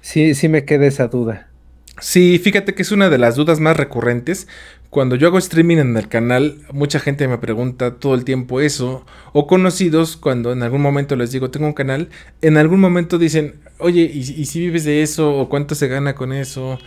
Sí, 0.00 0.34
sí 0.34 0.48
me 0.48 0.64
queda 0.64 0.86
esa 0.86 1.08
duda. 1.08 1.51
Sí, 2.00 2.38
fíjate 2.38 2.74
que 2.74 2.82
es 2.82 2.92
una 2.92 3.10
de 3.10 3.18
las 3.18 3.36
dudas 3.36 3.60
más 3.60 3.76
recurrentes. 3.76 4.48
Cuando 4.90 5.16
yo 5.16 5.28
hago 5.28 5.38
streaming 5.38 5.76
en 5.78 5.96
el 5.96 6.08
canal, 6.08 6.58
mucha 6.72 7.00
gente 7.00 7.28
me 7.28 7.38
pregunta 7.38 7.94
todo 7.94 8.14
el 8.14 8.24
tiempo 8.24 8.60
eso. 8.60 9.06
O 9.32 9.46
conocidos, 9.46 10.16
cuando 10.16 10.52
en 10.52 10.62
algún 10.62 10.82
momento 10.82 11.16
les 11.16 11.32
digo, 11.32 11.50
tengo 11.50 11.66
un 11.66 11.72
canal, 11.72 12.08
en 12.40 12.56
algún 12.56 12.80
momento 12.80 13.18
dicen, 13.18 13.56
oye, 13.78 14.02
¿y, 14.02 14.44
si 14.46 14.60
vives 14.60 14.84
de 14.84 15.02
eso? 15.02 15.34
¿O 15.36 15.48
cuánto 15.48 15.74
se 15.74 15.88
gana 15.88 16.14
con 16.14 16.32
eso? 16.32 16.78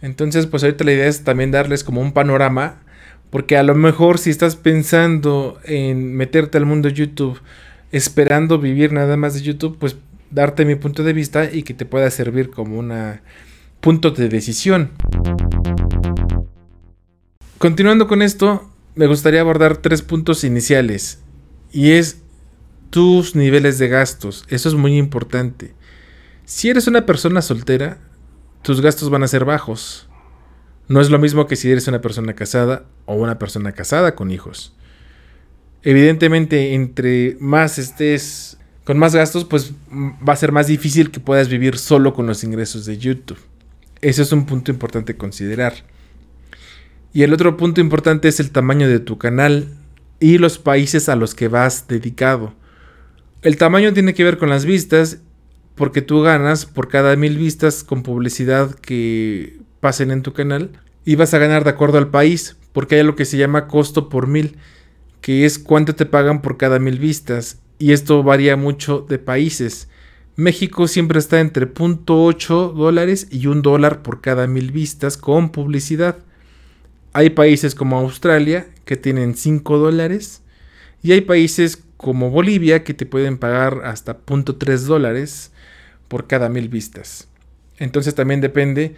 Entonces, 0.00 0.46
pues 0.46 0.62
ahorita 0.64 0.84
la 0.84 0.92
idea 0.92 1.06
es 1.06 1.24
también 1.24 1.50
darles 1.50 1.84
como 1.84 2.00
un 2.00 2.12
panorama. 2.12 2.82
Porque 3.30 3.56
a 3.56 3.62
lo 3.62 3.74
mejor 3.74 4.18
si 4.18 4.30
estás 4.30 4.56
pensando 4.56 5.58
en 5.64 6.14
meterte 6.14 6.58
al 6.58 6.66
mundo 6.66 6.88
YouTube, 6.88 7.40
esperando 7.90 8.58
vivir 8.58 8.92
nada 8.92 9.16
más 9.16 9.34
de 9.34 9.42
YouTube, 9.42 9.78
pues 9.78 9.96
darte 10.30 10.64
mi 10.64 10.74
punto 10.74 11.02
de 11.02 11.12
vista 11.12 11.50
y 11.50 11.62
que 11.62 11.74
te 11.74 11.86
pueda 11.86 12.10
servir 12.10 12.50
como 12.50 12.78
una 12.78 13.22
punto 13.82 14.12
de 14.12 14.28
decisión. 14.28 14.92
Continuando 17.58 18.06
con 18.06 18.22
esto, 18.22 18.70
me 18.94 19.08
gustaría 19.08 19.40
abordar 19.40 19.76
tres 19.78 20.02
puntos 20.02 20.44
iniciales. 20.44 21.20
Y 21.72 21.90
es 21.90 22.22
tus 22.90 23.34
niveles 23.34 23.78
de 23.78 23.88
gastos. 23.88 24.44
Eso 24.48 24.68
es 24.68 24.76
muy 24.76 24.96
importante. 24.96 25.74
Si 26.44 26.70
eres 26.70 26.86
una 26.86 27.06
persona 27.06 27.42
soltera, 27.42 27.98
tus 28.62 28.80
gastos 28.80 29.10
van 29.10 29.24
a 29.24 29.28
ser 29.28 29.44
bajos. 29.44 30.08
No 30.86 31.00
es 31.00 31.10
lo 31.10 31.18
mismo 31.18 31.46
que 31.48 31.56
si 31.56 31.70
eres 31.70 31.88
una 31.88 32.00
persona 32.00 32.34
casada 32.34 32.84
o 33.04 33.14
una 33.14 33.38
persona 33.38 33.72
casada 33.72 34.14
con 34.14 34.30
hijos. 34.30 34.76
Evidentemente, 35.82 36.74
entre 36.74 37.36
más 37.40 37.78
estés 37.78 38.58
con 38.84 38.96
más 38.98 39.14
gastos, 39.14 39.44
pues 39.44 39.72
va 39.90 40.34
a 40.34 40.36
ser 40.36 40.52
más 40.52 40.68
difícil 40.68 41.10
que 41.10 41.18
puedas 41.18 41.48
vivir 41.48 41.78
solo 41.78 42.14
con 42.14 42.26
los 42.28 42.44
ingresos 42.44 42.84
de 42.86 42.98
YouTube. 42.98 43.38
Ese 44.02 44.22
es 44.22 44.32
un 44.32 44.46
punto 44.46 44.72
importante 44.72 45.16
considerar. 45.16 45.74
Y 47.14 47.22
el 47.22 47.32
otro 47.32 47.56
punto 47.56 47.80
importante 47.80 48.26
es 48.28 48.40
el 48.40 48.50
tamaño 48.50 48.88
de 48.88 48.98
tu 48.98 49.16
canal 49.16 49.68
y 50.18 50.38
los 50.38 50.58
países 50.58 51.08
a 51.08 51.14
los 51.14 51.34
que 51.36 51.46
vas 51.48 51.86
dedicado. 51.86 52.54
El 53.42 53.56
tamaño 53.56 53.92
tiene 53.92 54.12
que 54.12 54.24
ver 54.24 54.38
con 54.38 54.50
las 54.50 54.64
vistas, 54.64 55.18
porque 55.76 56.02
tú 56.02 56.20
ganas 56.20 56.66
por 56.66 56.88
cada 56.88 57.14
mil 57.16 57.38
vistas 57.38 57.84
con 57.84 58.02
publicidad 58.02 58.74
que 58.74 59.60
pasen 59.80 60.10
en 60.10 60.22
tu 60.22 60.32
canal 60.32 60.70
y 61.04 61.14
vas 61.14 61.32
a 61.34 61.38
ganar 61.38 61.62
de 61.62 61.70
acuerdo 61.70 61.98
al 61.98 62.10
país, 62.10 62.56
porque 62.72 62.96
hay 62.96 63.04
lo 63.04 63.14
que 63.14 63.24
se 63.24 63.36
llama 63.36 63.68
costo 63.68 64.08
por 64.08 64.26
mil, 64.26 64.56
que 65.20 65.44
es 65.44 65.58
cuánto 65.58 65.94
te 65.94 66.06
pagan 66.06 66.42
por 66.42 66.56
cada 66.56 66.78
mil 66.78 66.98
vistas, 66.98 67.60
y 67.78 67.92
esto 67.92 68.22
varía 68.22 68.56
mucho 68.56 69.06
de 69.08 69.18
países. 69.18 69.88
México 70.36 70.88
siempre 70.88 71.18
está 71.18 71.40
entre 71.40 71.66
0.8 71.66 72.72
dólares 72.72 73.28
y 73.30 73.46
un 73.48 73.60
dólar 73.60 74.02
por 74.02 74.22
cada 74.22 74.46
mil 74.46 74.72
vistas 74.72 75.18
con 75.18 75.50
publicidad. 75.50 76.18
Hay 77.12 77.30
países 77.30 77.74
como 77.74 77.98
Australia 77.98 78.66
que 78.86 78.96
tienen 78.96 79.34
5 79.34 79.76
dólares 79.76 80.42
y 81.02 81.12
hay 81.12 81.20
países 81.20 81.84
como 81.98 82.30
Bolivia 82.30 82.82
que 82.82 82.94
te 82.94 83.04
pueden 83.04 83.36
pagar 83.36 83.82
hasta 83.84 84.24
0.3 84.24 84.78
dólares 84.86 85.52
por 86.08 86.26
cada 86.26 86.48
mil 86.48 86.68
vistas. 86.68 87.28
Entonces 87.78 88.14
también 88.14 88.40
depende 88.40 88.94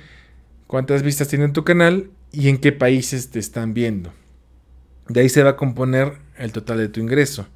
cuántas 0.68 1.02
vistas 1.02 1.28
tiene 1.28 1.48
tu 1.48 1.64
canal 1.64 2.10
y 2.30 2.48
en 2.48 2.58
qué 2.58 2.70
países 2.70 3.30
te 3.30 3.40
están 3.40 3.74
viendo. 3.74 4.12
De 5.08 5.20
ahí 5.20 5.28
se 5.28 5.42
va 5.42 5.50
a 5.50 5.56
componer 5.56 6.14
el 6.38 6.52
total 6.52 6.78
de 6.78 6.88
tu 6.88 7.00
ingreso. 7.00 7.46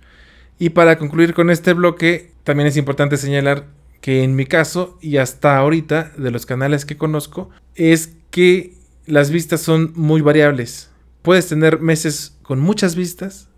Y 0.58 0.70
para 0.70 0.98
concluir 0.98 1.34
con 1.34 1.50
este 1.50 1.72
bloque, 1.72 2.32
también 2.48 2.66
es 2.66 2.78
importante 2.78 3.18
señalar 3.18 3.66
que 4.00 4.22
en 4.24 4.34
mi 4.34 4.46
caso, 4.46 4.96
y 5.02 5.18
hasta 5.18 5.58
ahorita 5.58 6.12
de 6.16 6.30
los 6.30 6.46
canales 6.46 6.86
que 6.86 6.96
conozco, 6.96 7.50
es 7.74 8.14
que 8.30 8.72
las 9.04 9.30
vistas 9.30 9.60
son 9.60 9.92
muy 9.96 10.22
variables. 10.22 10.88
Puedes 11.20 11.46
tener 11.46 11.80
meses 11.80 12.38
con 12.42 12.58
muchas 12.58 12.96
vistas 12.96 13.50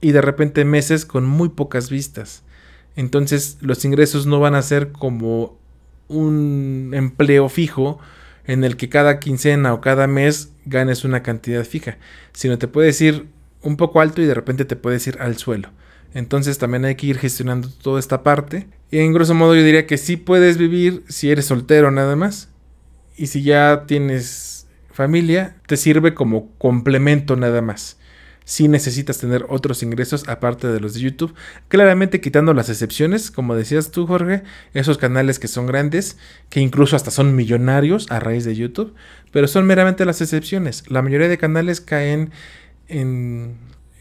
y 0.00 0.12
de 0.12 0.20
repente 0.20 0.64
meses 0.64 1.04
con 1.04 1.26
muy 1.26 1.48
pocas 1.48 1.90
vistas. 1.90 2.44
Entonces 2.94 3.58
los 3.60 3.84
ingresos 3.84 4.24
no 4.26 4.38
van 4.38 4.54
a 4.54 4.62
ser 4.62 4.92
como 4.92 5.58
un 6.06 6.92
empleo 6.94 7.48
fijo 7.48 7.98
en 8.44 8.62
el 8.62 8.76
que 8.76 8.88
cada 8.88 9.18
quincena 9.18 9.74
o 9.74 9.80
cada 9.80 10.06
mes 10.06 10.52
ganes 10.64 11.04
una 11.04 11.24
cantidad 11.24 11.64
fija, 11.64 11.98
sino 12.34 12.56
te 12.56 12.68
puedes 12.68 13.00
ir 13.00 13.26
un 13.62 13.76
poco 13.76 14.00
alto 14.00 14.22
y 14.22 14.26
de 14.26 14.34
repente 14.34 14.64
te 14.64 14.76
puedes 14.76 15.04
ir 15.08 15.16
al 15.20 15.38
suelo. 15.38 15.70
Entonces 16.14 16.58
también 16.58 16.84
hay 16.84 16.94
que 16.94 17.06
ir 17.06 17.18
gestionando 17.18 17.68
toda 17.68 18.00
esta 18.00 18.22
parte. 18.22 18.68
Y 18.90 18.98
en 18.98 19.12
grosso 19.12 19.34
modo 19.34 19.54
yo 19.54 19.62
diría 19.62 19.86
que 19.86 19.98
sí 19.98 20.16
puedes 20.16 20.56
vivir 20.56 21.04
si 21.08 21.30
eres 21.30 21.46
soltero 21.46 21.90
nada 21.90 22.16
más. 22.16 22.48
Y 23.16 23.26
si 23.26 23.42
ya 23.42 23.84
tienes 23.86 24.66
familia, 24.92 25.56
te 25.66 25.76
sirve 25.76 26.14
como 26.14 26.50
complemento 26.58 27.36
nada 27.36 27.62
más. 27.62 27.98
Si 28.44 28.66
necesitas 28.66 29.18
tener 29.18 29.44
otros 29.50 29.82
ingresos 29.82 30.26
aparte 30.26 30.68
de 30.68 30.80
los 30.80 30.94
de 30.94 31.00
YouTube. 31.00 31.34
Claramente 31.68 32.22
quitando 32.22 32.54
las 32.54 32.70
excepciones, 32.70 33.30
como 33.30 33.54
decías 33.54 33.90
tú 33.90 34.06
Jorge, 34.06 34.42
esos 34.72 34.96
canales 34.96 35.38
que 35.38 35.48
son 35.48 35.66
grandes, 35.66 36.16
que 36.48 36.60
incluso 36.60 36.96
hasta 36.96 37.10
son 37.10 37.36
millonarios 37.36 38.10
a 38.10 38.20
raíz 38.20 38.46
de 38.46 38.56
YouTube. 38.56 38.94
Pero 39.32 39.48
son 39.48 39.66
meramente 39.66 40.06
las 40.06 40.22
excepciones. 40.22 40.84
La 40.88 41.02
mayoría 41.02 41.28
de 41.28 41.36
canales 41.36 41.82
caen 41.82 42.30
en 42.88 43.58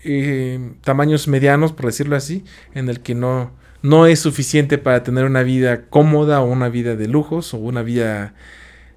eh, 0.07 0.71
tamaños 0.83 1.27
medianos, 1.27 1.73
por 1.73 1.87
decirlo 1.87 2.15
así, 2.15 2.45
en 2.73 2.87
el 2.87 3.01
que 3.01 3.13
no, 3.13 3.51
no 3.81 4.05
es 4.05 4.19
suficiente 4.19 4.77
para 4.77 5.03
tener 5.03 5.25
una 5.25 5.43
vida 5.43 5.83
cómoda 5.89 6.41
o 6.41 6.45
una 6.45 6.69
vida 6.69 6.95
de 6.95 7.07
lujos 7.07 7.53
o 7.53 7.57
una 7.57 7.83
vida 7.83 8.33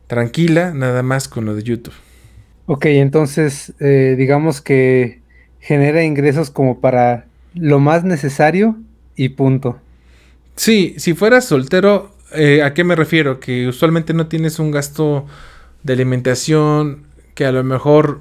tranquila, 0.06 0.72
nada 0.72 1.02
más 1.02 1.28
con 1.28 1.44
lo 1.44 1.54
de 1.54 1.64
YouTube. 1.64 1.94
Ok, 2.66 2.86
entonces 2.86 3.74
eh, 3.80 4.14
digamos 4.16 4.60
que 4.60 5.20
genera 5.58 6.04
ingresos 6.04 6.50
como 6.50 6.80
para 6.80 7.26
lo 7.54 7.80
más 7.80 8.04
necesario 8.04 8.76
y 9.16 9.30
punto. 9.30 9.80
Sí, 10.54 10.94
si 10.98 11.14
fueras 11.14 11.46
soltero, 11.46 12.14
eh, 12.32 12.62
¿a 12.62 12.72
qué 12.74 12.84
me 12.84 12.94
refiero? 12.94 13.40
Que 13.40 13.66
usualmente 13.66 14.14
no 14.14 14.28
tienes 14.28 14.58
un 14.58 14.70
gasto 14.70 15.26
de 15.82 15.94
alimentación, 15.94 17.06
que 17.34 17.44
a 17.44 17.52
lo 17.52 17.64
mejor 17.64 18.20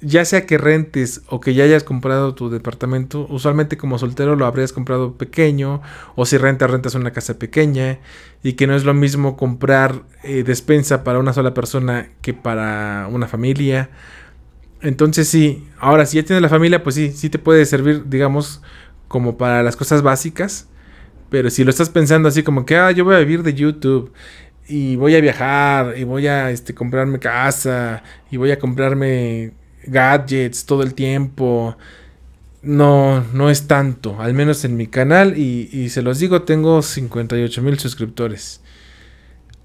ya 0.00 0.24
sea 0.24 0.46
que 0.46 0.56
rentes 0.58 1.22
o 1.28 1.40
que 1.40 1.54
ya 1.54 1.64
hayas 1.64 1.84
comprado 1.84 2.34
tu 2.34 2.48
departamento, 2.48 3.26
usualmente 3.28 3.76
como 3.76 3.98
soltero 3.98 4.36
lo 4.36 4.46
habrías 4.46 4.72
comprado 4.72 5.14
pequeño, 5.14 5.82
o 6.16 6.24
si 6.26 6.38
rentas, 6.38 6.70
rentas 6.70 6.94
una 6.94 7.12
casa 7.12 7.38
pequeña, 7.38 7.98
y 8.42 8.54
que 8.54 8.66
no 8.66 8.74
es 8.74 8.84
lo 8.84 8.94
mismo 8.94 9.36
comprar 9.36 10.02
eh, 10.22 10.42
despensa 10.42 11.04
para 11.04 11.18
una 11.18 11.32
sola 11.32 11.52
persona 11.52 12.08
que 12.22 12.32
para 12.32 13.08
una 13.10 13.26
familia. 13.28 13.90
Entonces 14.80 15.28
sí, 15.28 15.68
ahora 15.78 16.06
si 16.06 16.16
ya 16.16 16.24
tienes 16.24 16.42
la 16.42 16.48
familia, 16.48 16.82
pues 16.82 16.94
sí, 16.94 17.12
sí 17.12 17.28
te 17.28 17.38
puede 17.38 17.66
servir, 17.66 18.04
digamos, 18.08 18.62
como 19.08 19.36
para 19.36 19.62
las 19.62 19.76
cosas 19.76 20.02
básicas, 20.02 20.68
pero 21.28 21.50
si 21.50 21.64
lo 21.64 21.70
estás 21.70 21.90
pensando 21.90 22.28
así 22.28 22.42
como 22.42 22.64
que, 22.64 22.76
ah, 22.76 22.90
yo 22.90 23.04
voy 23.04 23.16
a 23.16 23.18
vivir 23.18 23.42
de 23.42 23.54
YouTube 23.54 24.12
y 24.66 24.96
voy 24.96 25.14
a 25.16 25.20
viajar 25.20 25.94
y 25.98 26.04
voy 26.04 26.26
a 26.26 26.50
este, 26.50 26.74
comprarme 26.74 27.18
casa 27.18 28.02
y 28.30 28.36
voy 28.38 28.52
a 28.52 28.58
comprarme 28.58 29.52
gadgets 29.90 30.64
todo 30.64 30.82
el 30.82 30.94
tiempo. 30.94 31.76
No, 32.62 33.24
no 33.32 33.48
es 33.50 33.66
tanto, 33.66 34.20
al 34.20 34.34
menos 34.34 34.64
en 34.64 34.76
mi 34.76 34.86
canal. 34.86 35.36
Y, 35.36 35.88
se 35.90 36.02
los 36.02 36.18
digo, 36.18 36.42
tengo 36.42 36.82
58 36.82 37.62
mil 37.62 37.78
suscriptores. 37.78 38.60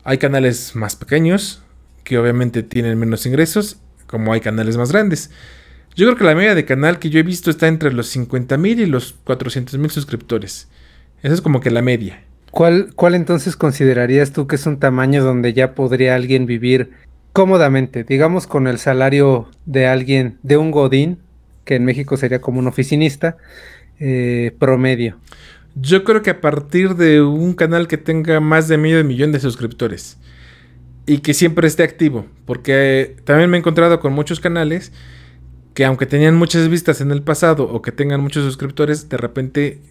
Hay 0.03 0.17
canales 0.17 0.75
más 0.75 0.95
pequeños 0.95 1.61
que 2.03 2.17
obviamente 2.19 2.61
tienen 2.61 2.99
menos 2.99 3.25
ingresos, 3.25 3.77
como 4.05 4.31
hay 4.31 4.39
canales 4.39 4.77
más 4.77 4.91
grandes. 4.91 5.31
Yo 5.95 6.05
creo 6.05 6.17
que 6.17 6.23
la 6.23 6.35
media 6.35 6.55
de 6.55 6.65
canal 6.65 6.99
que 6.99 7.09
yo 7.09 7.19
he 7.19 7.23
visto 7.23 7.49
está 7.49 7.67
entre 7.67 7.91
los 7.91 8.07
50 8.07 8.57
mil 8.57 8.79
y 8.79 8.85
los 8.85 9.15
400 9.23 9.79
mil 9.79 9.89
suscriptores. 9.89 10.67
Esa 11.23 11.33
es 11.33 11.41
como 11.41 11.61
que 11.61 11.71
la 11.71 11.81
media. 11.81 12.23
¿Cuál, 12.51 12.91
¿Cuál 12.95 13.15
entonces 13.15 13.55
considerarías 13.55 14.31
tú 14.31 14.45
que 14.45 14.55
es 14.55 14.65
un 14.65 14.79
tamaño 14.79 15.23
donde 15.23 15.53
ya 15.53 15.73
podría 15.73 16.15
alguien 16.15 16.45
vivir 16.45 16.91
cómodamente? 17.35 18.05
Digamos 18.05 18.47
con 18.47 18.65
el 18.65 18.79
salario 18.79 19.49
de 19.65 19.87
alguien, 19.87 20.39
de 20.41 20.55
un 20.55 20.71
godín, 20.71 21.19
que 21.65 21.75
en 21.75 21.83
México 21.83 22.15
sería 22.15 22.39
como 22.39 22.59
un 22.59 22.67
oficinista, 22.67 23.35
eh, 23.99 24.55
promedio. 24.57 25.17
Yo 25.75 26.05
creo 26.05 26.21
que 26.21 26.29
a 26.29 26.39
partir 26.39 26.95
de 26.95 27.21
un 27.21 27.53
canal 27.53 27.89
que 27.89 27.97
tenga 27.97 28.39
más 28.39 28.69
de 28.69 28.77
medio 28.77 29.03
millón 29.03 29.33
de 29.33 29.41
suscriptores 29.41 30.17
y 31.05 31.17
que 31.17 31.33
siempre 31.33 31.67
esté 31.67 31.83
activo, 31.83 32.25
porque 32.45 33.17
también 33.25 33.49
me 33.49 33.57
he 33.57 33.59
encontrado 33.59 33.99
con 33.99 34.13
muchos 34.13 34.39
canales 34.39 34.93
que 35.73 35.83
aunque 35.83 36.05
tenían 36.05 36.37
muchas 36.37 36.69
vistas 36.69 37.01
en 37.01 37.11
el 37.11 37.21
pasado 37.21 37.65
o 37.65 37.81
que 37.81 37.91
tengan 37.91 38.21
muchos 38.21 38.45
suscriptores, 38.45 39.09
de 39.09 39.17
repente 39.17 39.81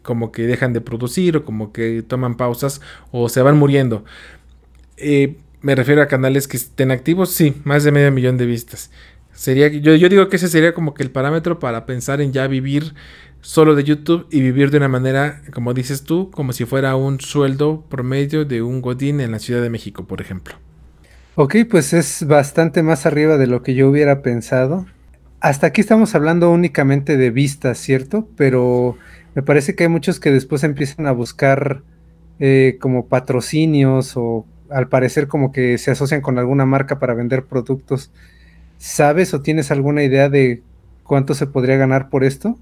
como 0.00 0.32
que 0.32 0.46
dejan 0.46 0.72
de 0.72 0.80
producir 0.80 1.36
o 1.36 1.44
como 1.44 1.70
que 1.70 2.02
toman 2.02 2.38
pausas 2.38 2.80
o 3.12 3.28
se 3.28 3.42
van 3.42 3.58
muriendo. 3.58 4.06
Eh, 4.96 5.36
me 5.60 5.74
refiero 5.74 6.02
a 6.02 6.06
canales 6.06 6.48
que 6.48 6.56
estén 6.56 6.90
activos, 6.90 7.30
sí, 7.30 7.54
más 7.64 7.84
de 7.84 7.92
medio 7.92 8.12
millón 8.12 8.36
de 8.36 8.46
vistas. 8.46 8.90
Sería, 9.32 9.68
yo, 9.68 9.94
yo 9.94 10.08
digo 10.08 10.28
que 10.28 10.36
ese 10.36 10.48
sería 10.48 10.74
como 10.74 10.94
que 10.94 11.02
el 11.02 11.10
parámetro 11.10 11.58
para 11.58 11.86
pensar 11.86 12.20
en 12.20 12.32
ya 12.32 12.46
vivir 12.46 12.94
solo 13.40 13.74
de 13.74 13.84
YouTube 13.84 14.26
y 14.30 14.40
vivir 14.40 14.70
de 14.70 14.78
una 14.78 14.88
manera, 14.88 15.42
como 15.52 15.74
dices 15.74 16.02
tú, 16.02 16.30
como 16.30 16.52
si 16.52 16.64
fuera 16.64 16.96
un 16.96 17.20
sueldo 17.20 17.84
promedio 17.88 18.44
de 18.44 18.62
un 18.62 18.82
Godín 18.82 19.20
en 19.20 19.32
la 19.32 19.38
Ciudad 19.38 19.62
de 19.62 19.70
México, 19.70 20.06
por 20.06 20.20
ejemplo. 20.20 20.54
Ok, 21.36 21.56
pues 21.70 21.92
es 21.92 22.26
bastante 22.26 22.82
más 22.82 23.06
arriba 23.06 23.36
de 23.36 23.46
lo 23.46 23.62
que 23.62 23.74
yo 23.74 23.88
hubiera 23.88 24.22
pensado. 24.22 24.86
Hasta 25.40 25.68
aquí 25.68 25.80
estamos 25.80 26.16
hablando 26.16 26.50
únicamente 26.50 27.16
de 27.16 27.30
vistas, 27.30 27.78
¿cierto? 27.78 28.28
Pero 28.36 28.96
me 29.36 29.42
parece 29.42 29.76
que 29.76 29.84
hay 29.84 29.88
muchos 29.88 30.18
que 30.18 30.32
después 30.32 30.64
empiezan 30.64 31.06
a 31.06 31.12
buscar 31.12 31.82
eh, 32.40 32.76
como 32.80 33.06
patrocinios 33.06 34.16
o 34.16 34.46
al 34.70 34.88
parecer 34.88 35.28
como 35.28 35.52
que 35.52 35.78
se 35.78 35.90
asocian 35.90 36.20
con 36.20 36.38
alguna 36.38 36.66
marca 36.66 36.98
para 36.98 37.14
vender 37.14 37.44
productos. 37.44 38.10
¿Sabes 38.78 39.34
o 39.34 39.40
tienes 39.40 39.70
alguna 39.70 40.02
idea 40.02 40.28
de 40.28 40.62
cuánto 41.02 41.34
se 41.34 41.46
podría 41.46 41.76
ganar 41.76 42.10
por 42.10 42.24
esto? 42.24 42.58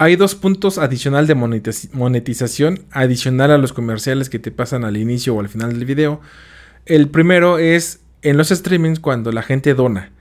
Hay 0.00 0.14
dos 0.14 0.36
puntos 0.36 0.78
adicional 0.78 1.26
de 1.26 1.34
monetización, 1.34 2.84
adicional 2.92 3.50
a 3.50 3.58
los 3.58 3.72
comerciales 3.72 4.30
que 4.30 4.38
te 4.38 4.52
pasan 4.52 4.84
al 4.84 4.96
inicio 4.96 5.34
o 5.34 5.40
al 5.40 5.48
final 5.48 5.72
del 5.72 5.84
video. 5.84 6.20
El 6.86 7.08
primero 7.08 7.58
es 7.58 8.00
en 8.22 8.36
los 8.36 8.50
streamings 8.50 9.00
cuando 9.00 9.32
la 9.32 9.42
gente 9.42 9.74
dona. 9.74 10.12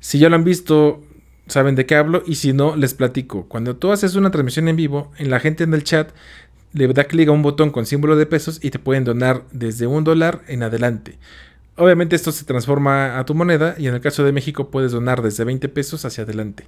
Si 0.00 0.18
ya 0.18 0.30
lo 0.30 0.36
han 0.36 0.44
visto, 0.44 1.02
saben 1.46 1.74
de 1.74 1.84
qué 1.84 1.96
hablo 1.96 2.22
y 2.26 2.36
si 2.36 2.54
no, 2.54 2.76
les 2.76 2.94
platico. 2.94 3.46
Cuando 3.46 3.76
tú 3.76 3.92
haces 3.92 4.14
una 4.14 4.30
transmisión 4.30 4.68
en 4.68 4.76
vivo, 4.76 5.12
en 5.18 5.30
la 5.30 5.40
gente 5.40 5.64
en 5.64 5.74
el 5.74 5.84
chat 5.84 6.10
le 6.74 6.88
da 6.88 7.04
clic 7.04 7.28
a 7.28 7.32
un 7.32 7.42
botón 7.42 7.70
con 7.70 7.86
símbolo 7.86 8.16
de 8.16 8.26
pesos 8.26 8.58
y 8.62 8.70
te 8.70 8.78
pueden 8.78 9.04
donar 9.04 9.44
desde 9.52 9.86
un 9.86 10.04
dólar 10.04 10.42
en 10.48 10.62
adelante. 10.62 11.18
Obviamente 11.76 12.14
esto 12.14 12.30
se 12.32 12.44
transforma 12.44 13.18
a 13.18 13.24
tu 13.24 13.34
moneda 13.34 13.74
y 13.78 13.86
en 13.86 13.94
el 13.94 14.00
caso 14.00 14.24
de 14.24 14.32
México 14.32 14.70
puedes 14.70 14.92
donar 14.92 15.22
desde 15.22 15.44
20 15.44 15.68
pesos 15.68 16.04
hacia 16.04 16.24
adelante. 16.24 16.66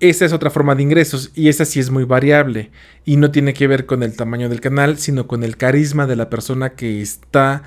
Esa 0.00 0.24
es 0.24 0.32
otra 0.32 0.50
forma 0.50 0.74
de 0.74 0.82
ingresos 0.82 1.30
y 1.34 1.48
esa 1.48 1.64
sí 1.64 1.80
es 1.80 1.90
muy 1.90 2.04
variable 2.04 2.70
y 3.04 3.16
no 3.16 3.30
tiene 3.30 3.52
que 3.52 3.66
ver 3.66 3.84
con 3.84 4.02
el 4.02 4.16
tamaño 4.16 4.48
del 4.48 4.60
canal, 4.60 4.96
sino 4.98 5.26
con 5.26 5.44
el 5.44 5.56
carisma 5.56 6.06
de 6.06 6.16
la 6.16 6.30
persona 6.30 6.70
que 6.70 7.02
está 7.02 7.62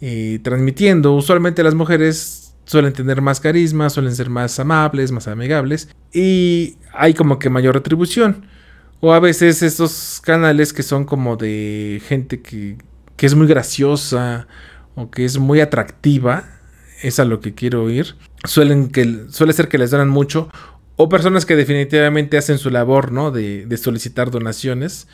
eh, 0.00 0.40
transmitiendo. 0.42 1.14
Usualmente 1.14 1.62
las 1.62 1.74
mujeres 1.74 2.54
suelen 2.64 2.92
tener 2.92 3.22
más 3.22 3.38
carisma, 3.38 3.90
suelen 3.90 4.16
ser 4.16 4.30
más 4.30 4.58
amables, 4.58 5.12
más 5.12 5.28
amigables 5.28 5.88
y 6.12 6.76
hay 6.92 7.14
como 7.14 7.38
que 7.38 7.50
mayor 7.50 7.74
retribución. 7.74 8.46
O 9.06 9.12
a 9.12 9.20
veces 9.20 9.62
estos 9.62 10.20
canales 10.20 10.72
que 10.72 10.82
son 10.82 11.04
como 11.04 11.36
de 11.36 12.02
gente 12.08 12.42
que, 12.42 12.76
que 13.16 13.26
es 13.26 13.36
muy 13.36 13.46
graciosa 13.46 14.48
o 14.96 15.12
que 15.12 15.24
es 15.24 15.38
muy 15.38 15.60
atractiva, 15.60 16.42
es 17.02 17.20
a 17.20 17.24
lo 17.24 17.38
que 17.38 17.54
quiero 17.54 17.84
oír. 17.84 18.16
Suelen 18.42 18.88
que, 18.88 19.26
suele 19.28 19.52
ser 19.52 19.68
que 19.68 19.78
les 19.78 19.92
donan 19.92 20.08
mucho 20.08 20.50
o 20.96 21.08
personas 21.08 21.46
que 21.46 21.54
definitivamente 21.54 22.36
hacen 22.36 22.58
su 22.58 22.68
labor, 22.68 23.12
¿no? 23.12 23.30
De, 23.30 23.76
solicitar 23.76 24.32
donaciones. 24.32 25.06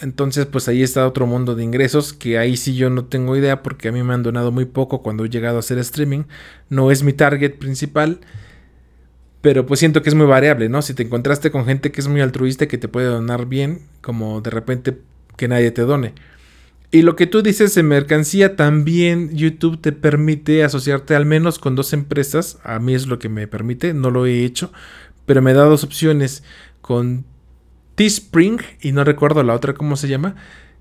Entonces, 0.00 0.46
pues 0.46 0.66
ahí 0.68 0.82
está 0.82 1.06
otro 1.06 1.26
mundo 1.26 1.54
de 1.54 1.64
ingresos 1.64 2.14
que 2.14 2.38
ahí 2.38 2.56
sí 2.56 2.76
yo 2.76 2.88
no 2.88 3.04
tengo 3.04 3.36
idea 3.36 3.62
porque 3.62 3.88
a 3.88 3.92
mí 3.92 4.02
me 4.02 4.14
han 4.14 4.22
donado 4.22 4.52
muy 4.52 4.64
poco 4.64 5.02
cuando 5.02 5.26
he 5.26 5.28
llegado 5.28 5.58
a 5.58 5.60
hacer 5.60 5.76
streaming. 5.76 6.22
No 6.70 6.90
es 6.90 7.02
mi 7.02 7.12
target 7.12 7.58
principal, 7.58 8.20
pero 9.42 9.66
pues 9.66 9.80
siento 9.80 10.02
que 10.02 10.08
es 10.08 10.14
muy 10.14 10.26
variable, 10.26 10.68
¿no? 10.68 10.82
Si 10.82 10.94
te 10.94 11.02
encontraste 11.02 11.50
con 11.50 11.66
gente 11.66 11.90
que 11.90 12.00
es 12.00 12.06
muy 12.06 12.20
altruista 12.20 12.68
que 12.68 12.78
te 12.78 12.88
puede 12.88 13.08
donar 13.08 13.46
bien, 13.46 13.80
como 14.00 14.40
de 14.40 14.50
repente 14.50 14.98
que 15.36 15.48
nadie 15.48 15.72
te 15.72 15.82
done. 15.82 16.14
Y 16.92 17.02
lo 17.02 17.16
que 17.16 17.26
tú 17.26 17.42
dices 17.42 17.76
en 17.76 17.88
mercancía, 17.88 18.54
también 18.54 19.34
YouTube 19.34 19.80
te 19.80 19.92
permite 19.92 20.62
asociarte 20.62 21.16
al 21.16 21.26
menos 21.26 21.58
con 21.58 21.74
dos 21.74 21.92
empresas. 21.92 22.58
A 22.62 22.78
mí 22.78 22.94
es 22.94 23.08
lo 23.08 23.18
que 23.18 23.28
me 23.28 23.48
permite, 23.48 23.94
no 23.94 24.10
lo 24.10 24.26
he 24.26 24.44
hecho, 24.44 24.72
pero 25.26 25.42
me 25.42 25.54
da 25.54 25.64
dos 25.64 25.82
opciones 25.82 26.44
con 26.80 27.24
Teespring 27.96 28.60
y 28.80 28.92
no 28.92 29.02
recuerdo 29.02 29.42
la 29.42 29.54
otra 29.54 29.74
cómo 29.74 29.96
se 29.96 30.06
llama, 30.06 30.36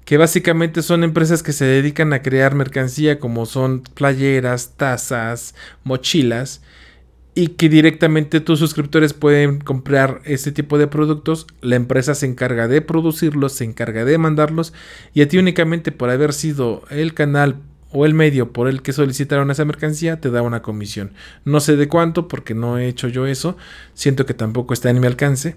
que 0.06 0.18
básicamente 0.18 0.84
son 0.84 1.04
empresas 1.04 1.42
que 1.42 1.54
se 1.54 1.66
dedican 1.66 2.14
a 2.14 2.22
crear 2.22 2.54
mercancía 2.54 3.20
como 3.20 3.48
son 3.48 3.82
playeras, 3.82 4.74
tazas, 4.78 5.56
mochilas 5.84 6.62
y 7.34 7.50
que 7.50 7.70
directamente 7.70 8.42
tus 8.42 8.60
suscriptores 8.60 9.14
pueden 9.14 9.60
comprar 9.60 10.22
este 10.26 10.52
tipo 10.52 10.78
de 10.78 10.88
productos. 10.88 11.48
La 11.62 11.76
empresa 11.76 12.14
se 12.16 12.26
encarga 12.26 12.68
de 12.68 12.82
producirlos, 12.82 13.54
se 13.54 13.64
encarga 13.64 14.04
de 14.06 14.18
mandarlos 14.18 14.74
y 15.14 15.22
a 15.22 15.28
ti 15.28 15.38
únicamente 15.38 15.92
por 15.92 16.10
haber 16.10 16.34
sido 16.34 16.84
el 16.90 17.14
canal 17.14 17.58
o 17.94 18.06
el 18.06 18.14
medio 18.14 18.54
por 18.54 18.68
el 18.68 18.82
que 18.82 18.94
solicitaron 18.94 19.52
esa 19.52 19.66
mercancía 19.66 20.20
te 20.20 20.30
da 20.30 20.42
una 20.42 20.62
comisión. 20.62 21.14
No 21.46 21.60
sé 21.60 21.76
de 21.76 21.88
cuánto 21.88 22.28
porque 22.28 22.54
no 22.54 22.78
he 22.78 22.88
hecho 22.88 23.08
yo 23.08 23.28
eso. 23.28 23.58
Siento 23.94 24.26
que 24.26 24.34
tampoco 24.34 24.74
está 24.74 24.90
en 24.90 25.00
mi 25.00 25.08
alcance. 25.08 25.56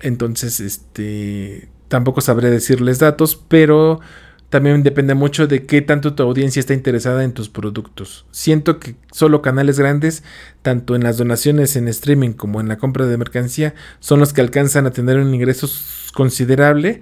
Entonces, 0.00 0.60
este 0.60 1.68
tampoco 1.88 2.20
sabré 2.20 2.50
decirles 2.50 2.98
datos, 2.98 3.36
pero 3.48 4.00
también 4.48 4.82
depende 4.82 5.14
mucho 5.14 5.46
de 5.46 5.66
qué 5.66 5.82
tanto 5.82 6.14
tu 6.14 6.22
audiencia 6.22 6.60
está 6.60 6.72
interesada 6.72 7.24
en 7.24 7.32
tus 7.32 7.48
productos. 7.48 8.26
Siento 8.30 8.78
que 8.78 8.94
solo 9.10 9.42
canales 9.42 9.78
grandes, 9.78 10.22
tanto 10.62 10.94
en 10.94 11.02
las 11.02 11.16
donaciones 11.18 11.74
en 11.74 11.88
streaming 11.88 12.32
como 12.32 12.60
en 12.60 12.68
la 12.68 12.78
compra 12.78 13.06
de 13.06 13.18
mercancía, 13.18 13.74
son 13.98 14.20
los 14.20 14.32
que 14.32 14.40
alcanzan 14.40 14.86
a 14.86 14.92
tener 14.92 15.18
un 15.18 15.34
ingreso 15.34 15.68
considerable 16.14 17.00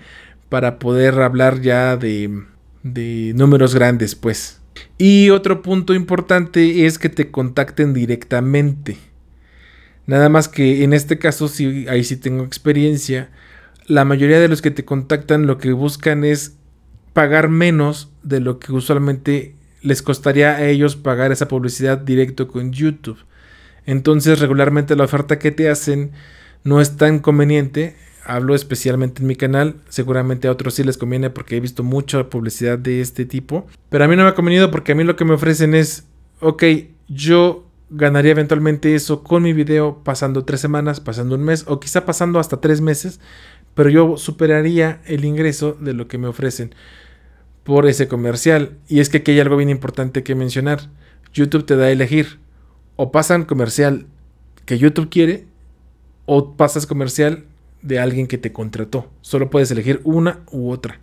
para 0.49 0.78
poder 0.78 1.20
hablar 1.20 1.61
ya 1.61 1.97
de, 1.97 2.45
de 2.82 3.32
números 3.34 3.74
grandes, 3.74 4.14
pues. 4.14 4.61
Y 4.97 5.30
otro 5.30 5.62
punto 5.62 5.95
importante 5.95 6.86
es 6.86 6.99
que 6.99 7.09
te 7.09 7.30
contacten 7.30 7.92
directamente. 7.92 8.97
Nada 10.07 10.28
más 10.28 10.49
que 10.49 10.82
en 10.82 10.92
este 10.92 11.18
caso, 11.18 11.49
sí, 11.49 11.86
ahí 11.88 12.05
sí 12.05 12.16
tengo 12.16 12.45
experiencia. 12.45 13.30
La 13.86 14.05
mayoría 14.05 14.40
de 14.40 14.49
los 14.49 14.62
que 14.62 14.70
te 14.70 14.84
contactan 14.84 15.47
lo 15.47 15.59
que 15.59 15.72
buscan 15.72 16.24
es 16.24 16.57
pagar 17.14 17.48
menos 17.48 18.10
de 18.22 18.40
lo 18.40 18.58
que 18.58 18.72
usualmente 18.72 19.54
les 19.80 20.02
costaría 20.02 20.56
a 20.56 20.66
ellos 20.66 20.96
pagar 20.96 21.32
esa 21.32 21.48
publicidad 21.48 21.96
directo 21.96 22.48
con 22.48 22.72
YouTube. 22.72 23.18
Entonces 23.86 24.40
regularmente 24.40 24.96
la 24.96 25.04
oferta 25.04 25.38
que 25.38 25.50
te 25.50 25.70
hacen 25.70 26.10
no 26.64 26.80
es 26.80 26.96
tan 26.96 27.20
conveniente. 27.20 27.96
Hablo 28.24 28.54
especialmente 28.54 29.20
en 29.20 29.28
mi 29.28 29.36
canal, 29.36 29.76
seguramente 29.90 30.48
a 30.48 30.50
otros 30.50 30.74
sí 30.74 30.82
les 30.82 30.96
conviene 30.96 31.30
porque 31.30 31.56
he 31.56 31.60
visto 31.60 31.82
mucha 31.82 32.30
publicidad 32.30 32.78
de 32.78 33.00
este 33.00 33.26
tipo. 33.26 33.66
Pero 33.90 34.04
a 34.04 34.08
mí 34.08 34.16
no 34.16 34.22
me 34.22 34.30
ha 34.30 34.34
convenido 34.34 34.70
porque 34.70 34.92
a 34.92 34.94
mí 34.94 35.04
lo 35.04 35.16
que 35.16 35.26
me 35.26 35.34
ofrecen 35.34 35.74
es, 35.74 36.06
ok, 36.40 36.64
yo 37.08 37.68
ganaría 37.90 38.32
eventualmente 38.32 38.94
eso 38.94 39.22
con 39.22 39.42
mi 39.42 39.52
video 39.52 40.02
pasando 40.02 40.44
tres 40.44 40.60
semanas, 40.60 41.00
pasando 41.00 41.34
un 41.34 41.44
mes 41.44 41.64
o 41.68 41.78
quizá 41.78 42.06
pasando 42.06 42.40
hasta 42.40 42.62
tres 42.62 42.80
meses, 42.80 43.20
pero 43.74 43.90
yo 43.90 44.16
superaría 44.16 45.02
el 45.04 45.26
ingreso 45.26 45.76
de 45.78 45.92
lo 45.92 46.08
que 46.08 46.16
me 46.16 46.26
ofrecen 46.26 46.74
por 47.64 47.86
ese 47.86 48.06
comercial. 48.06 48.78
Y 48.88 49.00
es 49.00 49.08
que 49.08 49.18
aquí 49.18 49.32
hay 49.32 49.40
algo 49.40 49.56
bien 49.56 49.70
importante 49.70 50.22
que 50.22 50.34
mencionar. 50.34 50.90
YouTube 51.32 51.66
te 51.66 51.76
da 51.76 51.86
a 51.86 51.90
elegir. 51.90 52.38
O 52.96 53.10
pasan 53.10 53.44
comercial 53.44 54.06
que 54.64 54.78
YouTube 54.78 55.10
quiere 55.10 55.46
o 56.26 56.56
pasas 56.56 56.86
comercial 56.86 57.44
de 57.82 57.98
alguien 57.98 58.26
que 58.26 58.38
te 58.38 58.52
contrató. 58.52 59.10
Solo 59.20 59.50
puedes 59.50 59.70
elegir 59.70 60.00
una 60.04 60.40
u 60.50 60.70
otra. 60.70 61.00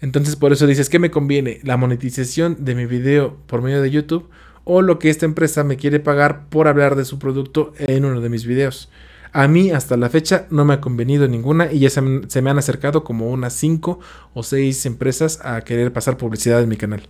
Entonces 0.00 0.36
por 0.36 0.52
eso 0.52 0.66
dices 0.66 0.88
que 0.88 0.98
me 0.98 1.10
conviene 1.10 1.60
la 1.62 1.76
monetización 1.76 2.64
de 2.64 2.74
mi 2.74 2.86
video 2.86 3.36
por 3.46 3.62
medio 3.62 3.82
de 3.82 3.90
YouTube 3.90 4.28
o 4.64 4.82
lo 4.82 4.98
que 4.98 5.10
esta 5.10 5.26
empresa 5.26 5.62
me 5.62 5.76
quiere 5.76 6.00
pagar 6.00 6.48
por 6.48 6.68
hablar 6.68 6.96
de 6.96 7.04
su 7.04 7.18
producto 7.18 7.72
en 7.78 8.04
uno 8.04 8.20
de 8.20 8.28
mis 8.28 8.46
videos. 8.46 8.90
A 9.32 9.46
mí 9.46 9.70
hasta 9.70 9.96
la 9.96 10.08
fecha 10.08 10.46
no 10.50 10.64
me 10.64 10.74
ha 10.74 10.80
convenido 10.80 11.28
ninguna 11.28 11.72
y 11.72 11.80
ya 11.80 11.90
se, 11.90 12.00
me 12.00 12.50
han 12.50 12.58
acercado 12.58 13.04
como 13.04 13.30
unas 13.30 13.52
5 13.54 14.00
o 14.34 14.42
6 14.42 14.86
empresas 14.86 15.40
a 15.44 15.60
querer 15.62 15.92
pasar 15.92 16.16
publicidad 16.16 16.62
en 16.62 16.68
mi 16.68 16.76
canal. 16.76 17.02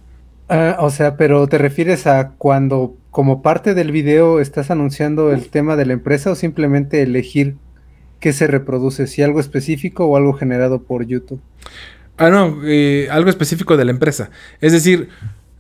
Ah, 0.49 0.79
o 0.81 0.91
sea, 0.91 1.17
pero 1.17 1.47
¿te 1.47 1.59
refieres 1.59 2.07
a 2.07 2.33
cuando 2.37 2.97
como 3.11 3.41
parte 3.41 3.75
del 3.75 3.93
video 3.93 4.41
estás 4.41 4.71
anunciando 4.71 5.33
el 5.33 5.49
tema 5.49 5.77
de 5.77 5.87
la 5.87 5.93
empresa 5.93 6.33
o 6.33 6.35
simplemente 6.35 7.03
elegir 7.03 7.57
qué 8.19 8.33
se 8.33 8.47
reproduce, 8.47 9.07
si 9.07 9.23
algo 9.23 9.41
específico 9.41 10.07
o 10.07 10.17
algo 10.17 10.33
generado 10.35 10.83
por 10.83 11.07
YouTube? 11.07 11.41
Ah, 12.19 12.29
no, 12.29 12.59
eh, 12.65 13.09
algo 13.11 13.31
específico 13.31 13.77
de 13.77 13.87
la 13.87 13.93
empresa. 13.93 14.31
Es 14.61 14.73
decir, 14.73 15.09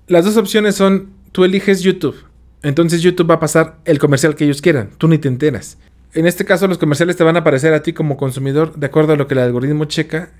las 0.08 0.24
dos 0.24 0.36
opciones 0.36 0.74
son, 0.74 1.08
tú 1.32 1.44
eliges 1.44 1.80
YouTube. 1.80 2.16
Entonces 2.62 3.00
YouTube 3.00 3.30
va 3.30 3.36
a 3.36 3.40
pasar 3.40 3.78
el 3.86 3.98
comercial 3.98 4.34
que 4.34 4.44
ellos 4.44 4.60
quieran. 4.60 4.90
Tú 4.98 5.08
ni 5.08 5.16
te 5.16 5.28
enteras. 5.28 5.78
En 6.12 6.26
este 6.26 6.44
caso 6.44 6.66
los 6.66 6.78
comerciales 6.78 7.16
te 7.16 7.24
van 7.24 7.36
a 7.36 7.40
aparecer 7.40 7.72
a 7.72 7.82
ti 7.82 7.92
como 7.92 8.16
consumidor 8.16 8.76
de 8.76 8.86
acuerdo 8.86 9.12
a 9.12 9.16
lo 9.16 9.28
que 9.28 9.34
el 9.34 9.40
algoritmo 9.40 9.84
checa, 9.84 10.30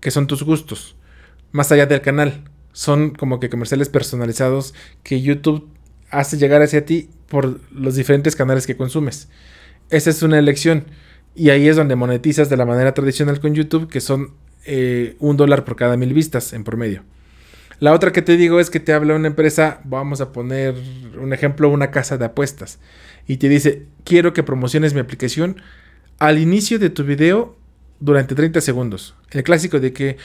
que 0.00 0.10
son 0.12 0.26
tus 0.26 0.44
gustos. 0.44 0.96
Más 1.50 1.72
allá 1.72 1.86
del 1.86 2.00
canal. 2.00 2.44
Son 2.72 3.10
como 3.10 3.40
que 3.40 3.48
comerciales 3.48 3.88
personalizados 3.88 4.74
que 5.02 5.22
YouTube 5.22 5.68
hace 6.10 6.36
llegar 6.36 6.62
hacia 6.62 6.84
ti 6.84 7.10
por 7.28 7.60
los 7.72 7.96
diferentes 7.96 8.36
canales 8.36 8.66
que 8.66 8.76
consumes. 8.76 9.28
Esa 9.90 10.10
es 10.10 10.22
una 10.22 10.38
elección. 10.38 10.84
Y 11.34 11.50
ahí 11.50 11.68
es 11.68 11.76
donde 11.76 11.96
monetizas 11.96 12.48
de 12.48 12.56
la 12.56 12.66
manera 12.66 12.94
tradicional 12.94 13.40
con 13.40 13.54
YouTube, 13.54 13.88
que 13.88 14.00
son 14.00 14.34
eh, 14.64 15.16
un 15.18 15.36
dólar 15.36 15.64
por 15.64 15.76
cada 15.76 15.96
mil 15.96 16.12
vistas 16.12 16.52
en 16.52 16.64
promedio. 16.64 17.02
La 17.78 17.92
otra 17.92 18.12
que 18.12 18.22
te 18.22 18.36
digo 18.36 18.58
es 18.58 18.70
que 18.70 18.80
te 18.80 18.92
habla 18.92 19.14
una 19.14 19.28
empresa, 19.28 19.80
vamos 19.84 20.20
a 20.20 20.32
poner 20.32 20.74
un 21.20 21.32
ejemplo, 21.32 21.68
una 21.68 21.90
casa 21.90 22.16
de 22.16 22.24
apuestas, 22.24 22.78
y 23.26 23.36
te 23.36 23.48
dice, 23.48 23.86
quiero 24.04 24.32
que 24.32 24.42
promociones 24.42 24.94
mi 24.94 25.00
aplicación 25.00 25.60
al 26.18 26.38
inicio 26.38 26.78
de 26.78 26.88
tu 26.88 27.04
video 27.04 27.56
durante 28.00 28.34
30 28.34 28.60
segundos. 28.62 29.14
El 29.30 29.42
clásico 29.42 29.78
de 29.78 29.92
que, 29.92 30.16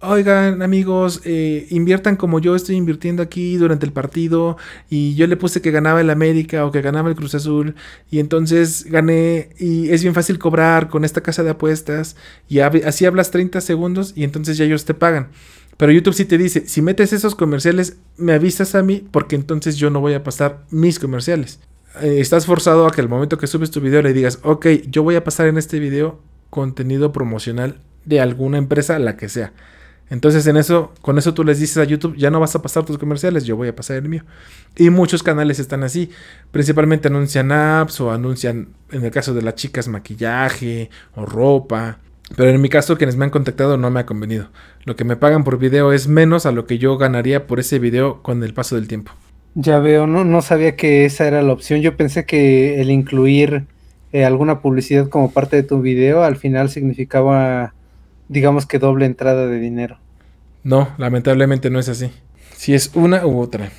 oigan 0.00 0.62
amigos, 0.62 1.20
eh, 1.24 1.66
inviertan 1.70 2.16
como 2.16 2.40
yo 2.40 2.56
estoy 2.56 2.74
invirtiendo 2.74 3.22
aquí 3.22 3.56
durante 3.56 3.86
el 3.86 3.92
partido 3.92 4.56
y 4.90 5.14
yo 5.14 5.28
le 5.28 5.36
puse 5.36 5.60
que 5.60 5.70
ganaba 5.70 6.00
el 6.00 6.10
América 6.10 6.64
o 6.64 6.72
que 6.72 6.82
ganaba 6.82 7.08
el 7.08 7.14
Cruz 7.14 7.34
Azul 7.34 7.74
y 8.10 8.18
entonces 8.18 8.84
gané 8.84 9.50
y 9.58 9.90
es 9.90 10.02
bien 10.02 10.14
fácil 10.14 10.38
cobrar 10.38 10.88
con 10.88 11.04
esta 11.04 11.22
casa 11.22 11.42
de 11.42 11.50
apuestas 11.50 12.16
y 12.48 12.58
así 12.60 13.06
hablas 13.06 13.30
30 13.30 13.60
segundos 13.60 14.12
y 14.16 14.24
entonces 14.24 14.58
ya 14.58 14.64
ellos 14.64 14.84
te 14.84 14.94
pagan. 14.94 15.28
Pero 15.76 15.92
YouTube 15.92 16.14
sí 16.14 16.24
te 16.24 16.38
dice, 16.38 16.66
si 16.66 16.80
metes 16.80 17.12
esos 17.12 17.34
comerciales, 17.34 17.98
me 18.16 18.32
avisas 18.32 18.74
a 18.74 18.82
mí 18.82 19.06
porque 19.10 19.36
entonces 19.36 19.76
yo 19.76 19.90
no 19.90 20.00
voy 20.00 20.14
a 20.14 20.24
pasar 20.24 20.64
mis 20.70 20.98
comerciales. 20.98 21.60
Eh, 22.00 22.20
estás 22.20 22.46
forzado 22.46 22.86
a 22.86 22.90
que 22.90 23.00
al 23.00 23.08
momento 23.08 23.38
que 23.38 23.46
subes 23.46 23.70
tu 23.70 23.80
video 23.80 24.02
le 24.02 24.12
digas, 24.12 24.38
ok, 24.42 24.66
yo 24.88 25.02
voy 25.02 25.16
a 25.16 25.24
pasar 25.24 25.46
en 25.48 25.58
este 25.58 25.78
video 25.78 26.20
contenido 26.50 27.12
promocional 27.12 27.80
de 28.04 28.20
alguna 28.20 28.58
empresa, 28.58 28.98
la 28.98 29.16
que 29.16 29.28
sea. 29.28 29.52
Entonces 30.08 30.46
en 30.46 30.56
eso, 30.56 30.92
con 31.02 31.18
eso 31.18 31.34
tú 31.34 31.42
les 31.42 31.58
dices 31.58 31.78
a 31.78 31.84
YouTube, 31.84 32.16
ya 32.16 32.30
no 32.30 32.38
vas 32.38 32.54
a 32.54 32.62
pasar 32.62 32.84
tus 32.84 32.96
comerciales, 32.96 33.44
yo 33.44 33.56
voy 33.56 33.68
a 33.68 33.74
pasar 33.74 33.96
el 33.96 34.08
mío. 34.08 34.24
Y 34.76 34.90
muchos 34.90 35.22
canales 35.22 35.58
están 35.58 35.82
así. 35.82 36.10
Principalmente 36.52 37.08
anuncian 37.08 37.50
apps 37.50 38.00
o 38.00 38.12
anuncian, 38.12 38.68
en 38.90 39.04
el 39.04 39.10
caso 39.10 39.34
de 39.34 39.42
las 39.42 39.56
chicas, 39.56 39.88
maquillaje 39.88 40.90
o 41.16 41.26
ropa. 41.26 41.98
Pero 42.34 42.50
en 42.50 42.60
mi 42.60 42.68
caso, 42.68 42.96
quienes 42.96 43.16
me 43.16 43.24
han 43.24 43.30
contactado 43.30 43.76
no 43.76 43.90
me 43.90 44.00
ha 44.00 44.06
convenido. 44.06 44.48
Lo 44.84 44.96
que 44.96 45.04
me 45.04 45.16
pagan 45.16 45.44
por 45.44 45.58
video 45.58 45.92
es 45.92 46.08
menos 46.08 46.46
a 46.46 46.52
lo 46.52 46.66
que 46.66 46.78
yo 46.78 46.98
ganaría 46.98 47.46
por 47.46 47.60
ese 47.60 47.78
video 47.78 48.22
con 48.22 48.42
el 48.42 48.52
paso 48.52 48.74
del 48.74 48.88
tiempo. 48.88 49.12
Ya 49.54 49.78
veo, 49.78 50.06
no, 50.06 50.24
no 50.24 50.42
sabía 50.42 50.76
que 50.76 51.04
esa 51.04 51.26
era 51.26 51.42
la 51.42 51.52
opción. 51.52 51.80
Yo 51.80 51.96
pensé 51.96 52.26
que 52.26 52.80
el 52.80 52.90
incluir 52.90 53.66
eh, 54.12 54.24
alguna 54.24 54.60
publicidad 54.60 55.08
como 55.08 55.30
parte 55.30 55.56
de 55.56 55.62
tu 55.62 55.80
video 55.80 56.24
al 56.24 56.36
final 56.36 56.68
significaba 56.68 57.74
digamos 58.28 58.66
que 58.66 58.78
doble 58.78 59.06
entrada 59.06 59.46
de 59.46 59.58
dinero. 59.58 59.98
No, 60.62 60.88
lamentablemente 60.98 61.70
no 61.70 61.78
es 61.78 61.88
así. 61.88 62.10
Si 62.56 62.74
es 62.74 62.90
una 62.94 63.26
u 63.26 63.40
otra. 63.40 63.70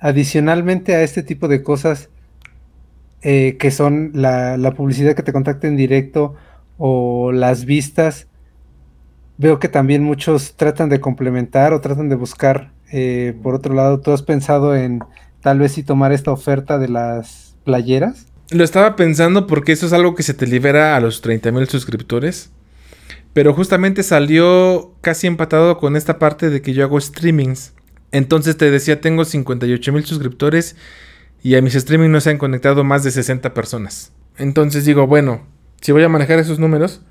Adicionalmente 0.00 0.94
a 0.94 1.02
este 1.02 1.22
tipo 1.22 1.48
de 1.48 1.62
cosas 1.62 2.10
eh, 3.22 3.56
que 3.58 3.70
son 3.70 4.12
la, 4.14 4.74
publicidad 4.76 5.16
que 5.16 5.22
te 5.22 5.32
contacta 5.32 5.66
en 5.66 5.76
directo 5.76 6.34
o 6.76 7.32
las 7.32 7.64
vistas, 7.64 8.28
veo 9.38 9.58
que 9.58 9.68
también 9.68 10.04
muchos 10.04 10.54
tratan 10.54 10.88
de 10.88 11.00
complementar 11.00 11.72
o 11.72 11.80
tratan 11.80 12.08
de 12.08 12.16
buscar. 12.16 12.72
Eh, 12.92 13.34
por 13.42 13.54
otro 13.54 13.74
lado, 13.74 14.00
¿tú 14.00 14.12
has 14.12 14.22
pensado 14.22 14.76
en 14.76 15.00
tal 15.40 15.58
vez 15.58 15.72
si 15.72 15.82
tomar 15.82 16.12
esta 16.12 16.30
oferta 16.30 16.78
de 16.78 16.88
las 16.88 17.56
playeras? 17.64 18.26
Lo 18.50 18.64
estaba 18.64 18.96
pensando 18.96 19.46
porque 19.46 19.72
eso 19.72 19.86
es 19.86 19.92
algo 19.92 20.14
que 20.14 20.22
se 20.22 20.32
te 20.32 20.46
libera 20.46 20.96
a 20.96 21.00
los 21.00 21.20
30 21.20 21.52
mil 21.52 21.68
suscriptores. 21.68 22.50
Pero 23.32 23.52
justamente 23.52 24.02
salió 24.02 24.94
casi 25.00 25.26
empatado 25.26 25.78
con 25.78 25.96
esta 25.96 26.18
parte 26.18 26.50
de 26.50 26.62
que 26.62 26.72
yo 26.72 26.84
hago 26.84 27.00
streamings. 27.00 27.74
Entonces 28.10 28.56
te 28.56 28.70
decía, 28.70 29.00
tengo 29.00 29.24
58 29.24 29.92
mil 29.92 30.04
suscriptores 30.04 30.76
y 31.42 31.54
a 31.54 31.62
mis 31.62 31.74
streamings 31.74 32.10
no 32.10 32.20
se 32.20 32.30
han 32.30 32.38
conectado 32.38 32.84
más 32.84 33.04
de 33.04 33.10
60 33.10 33.54
personas. 33.54 34.12
Entonces 34.36 34.84
digo, 34.84 35.06
bueno, 35.06 35.46
si 35.80 35.92
voy 35.92 36.02
a 36.02 36.08
manejar 36.08 36.38
esos 36.38 36.58
números 36.58 37.02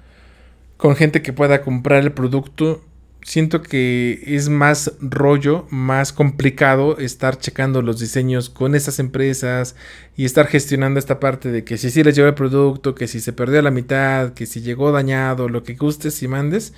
con 0.78 0.95
gente 0.95 1.21
que 1.21 1.34
pueda 1.34 1.61
comprar 1.61 2.03
el 2.03 2.11
producto, 2.11 2.84
siento 3.21 3.61
que 3.61 4.23
es 4.25 4.47
más 4.47 4.93
rollo, 5.01 5.67
más 5.69 6.13
complicado 6.13 6.97
estar 6.97 7.38
checando 7.38 7.82
los 7.82 7.99
diseños 7.99 8.49
con 8.49 8.75
esas 8.75 8.99
empresas 8.99 9.75
y 10.15 10.25
estar 10.25 10.47
gestionando 10.47 10.99
esta 10.99 11.19
parte 11.19 11.51
de 11.51 11.63
que 11.63 11.78
si 11.78 11.89
sí 11.89 12.03
les 12.03 12.15
llegó 12.15 12.28
el 12.28 12.36
producto, 12.36 12.95
que 12.95 13.07
si 13.07 13.19
se 13.19 13.34
perdió 13.34 13.61
la 13.61 13.71
mitad, 13.71 14.34
que 14.34 14.45
si 14.45 14.61
llegó 14.61 14.91
dañado, 14.91 15.49
lo 15.49 15.63
que 15.63 15.75
gustes 15.75 16.21
y 16.23 16.28
mandes. 16.28 16.73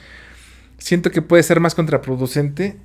Siento 0.78 1.12
que 1.12 1.22
puede 1.22 1.44
ser 1.44 1.60
más 1.60 1.76
contraproducente 1.76 2.78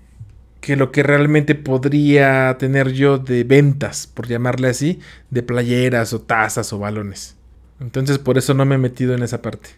que 0.64 0.76
lo 0.76 0.92
que 0.92 1.02
realmente 1.02 1.54
podría 1.54 2.56
tener 2.58 2.94
yo 2.94 3.18
de 3.18 3.44
ventas, 3.44 4.06
por 4.06 4.26
llamarle 4.26 4.68
así, 4.68 4.98
de 5.28 5.42
playeras 5.42 6.14
o 6.14 6.22
tazas 6.22 6.72
o 6.72 6.78
balones. 6.78 7.36
Entonces 7.80 8.18
por 8.18 8.38
eso 8.38 8.54
no 8.54 8.64
me 8.64 8.76
he 8.76 8.78
metido 8.78 9.14
en 9.14 9.22
esa 9.22 9.42
parte. 9.42 9.68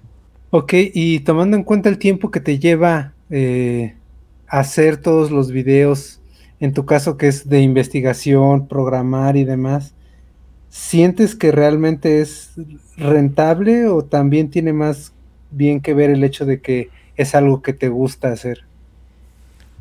Ok, 0.50 0.74
y 0.94 1.18
tomando 1.20 1.56
en 1.56 1.64
cuenta 1.64 1.88
el 1.88 1.98
tiempo 1.98 2.30
que 2.30 2.38
te 2.38 2.60
lleva 2.60 3.14
eh, 3.30 3.96
hacer 4.46 4.96
todos 4.98 5.32
los 5.32 5.50
videos, 5.50 6.20
en 6.60 6.72
tu 6.72 6.86
caso 6.86 7.16
que 7.16 7.26
es 7.26 7.48
de 7.48 7.62
investigación, 7.62 8.68
programar 8.68 9.36
y 9.36 9.42
demás, 9.42 9.92
¿sientes 10.68 11.34
que 11.34 11.50
realmente 11.50 12.20
es 12.20 12.52
rentable 12.96 13.88
o 13.88 14.04
también 14.04 14.50
tiene 14.50 14.72
más 14.72 15.12
bien 15.50 15.80
que 15.80 15.94
ver 15.94 16.10
el 16.10 16.22
hecho 16.22 16.46
de 16.46 16.60
que 16.60 16.90
es 17.16 17.34
algo 17.34 17.60
que 17.60 17.72
te 17.72 17.88
gusta 17.88 18.30
hacer? 18.30 18.65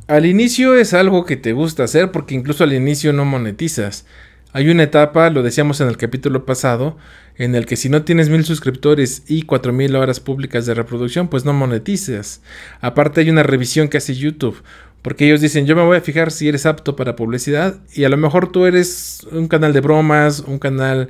Al 0.08 0.28
inicio 0.28 0.76
es 0.76 0.94
algo 0.94 1.26
que 1.26 1.36
te 1.36 1.54
gusta 1.54 1.84
hacer 1.84 2.12
porque 2.12 2.36
incluso 2.36 2.64
al 2.64 2.74
inicio 2.74 3.12
no 3.12 3.26
monetizas. 3.26 4.06
Hay 4.54 4.70
una 4.70 4.84
etapa, 4.84 5.32
lo 5.32 5.42
decíamos 5.42 5.82
en 5.82 5.88
el 5.88 5.98
capítulo 5.98 6.46
pasado, 6.46 6.96
en 7.38 7.56
el 7.56 7.66
que 7.66 7.76
si 7.76 7.90
no 7.90 8.04
tienes 8.04 8.30
mil 8.30 8.46
suscriptores 8.46 9.24
y 9.28 9.42
cuatro 9.42 9.74
mil 9.74 9.96
horas 9.96 10.20
públicas 10.20 10.68
de 10.68 10.76
reproducción, 10.76 11.28
pues 11.28 11.44
no 11.44 11.54
monetizas. 11.54 12.42
Aparte 12.82 13.22
hay 13.22 13.32
una 13.32 13.42
revisión 13.42 13.88
que 13.88 13.98
hace 13.98 14.14
YouTube, 14.14 14.62
porque 15.02 15.26
ellos 15.26 15.42
dicen, 15.42 15.66
yo 15.66 15.76
me 15.76 15.84
voy 15.84 15.98
a 15.98 16.02
fijar 16.02 16.32
si 16.32 16.48
eres 16.48 16.68
apto 16.68 16.96
para 16.96 17.16
publicidad 17.16 17.80
y 17.92 18.04
a 18.04 18.10
lo 18.10 18.18
mejor 18.18 18.52
tú 18.52 18.68
eres 18.68 19.26
un 19.32 19.48
canal 19.48 19.74
de 19.74 19.82
bromas, 19.82 20.42
un 20.42 20.60
canal 20.60 21.10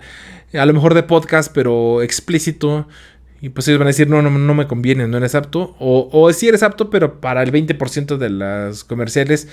a 0.54 0.66
lo 0.66 0.74
mejor 0.74 0.94
de 0.94 1.04
podcast, 1.04 1.52
pero 1.54 2.02
explícito. 2.02 2.88
Y 3.42 3.50
pues 3.50 3.68
ellos 3.68 3.80
van 3.80 3.88
a 3.88 3.90
decir, 3.90 4.10
no, 4.10 4.22
no, 4.22 4.30
no 4.30 4.54
me 4.54 4.68
conviene, 4.68 5.08
no 5.08 5.18
eres 5.18 5.36
apto. 5.36 5.76
O, 5.80 6.10
o 6.12 6.32
si 6.34 6.48
eres 6.48 6.64
apto, 6.64 6.90
pero 6.90 7.20
para 7.20 7.44
el 7.44 7.52
20% 7.52 8.18
de 8.18 8.30
las 8.30 8.84
comerciales 8.84 9.48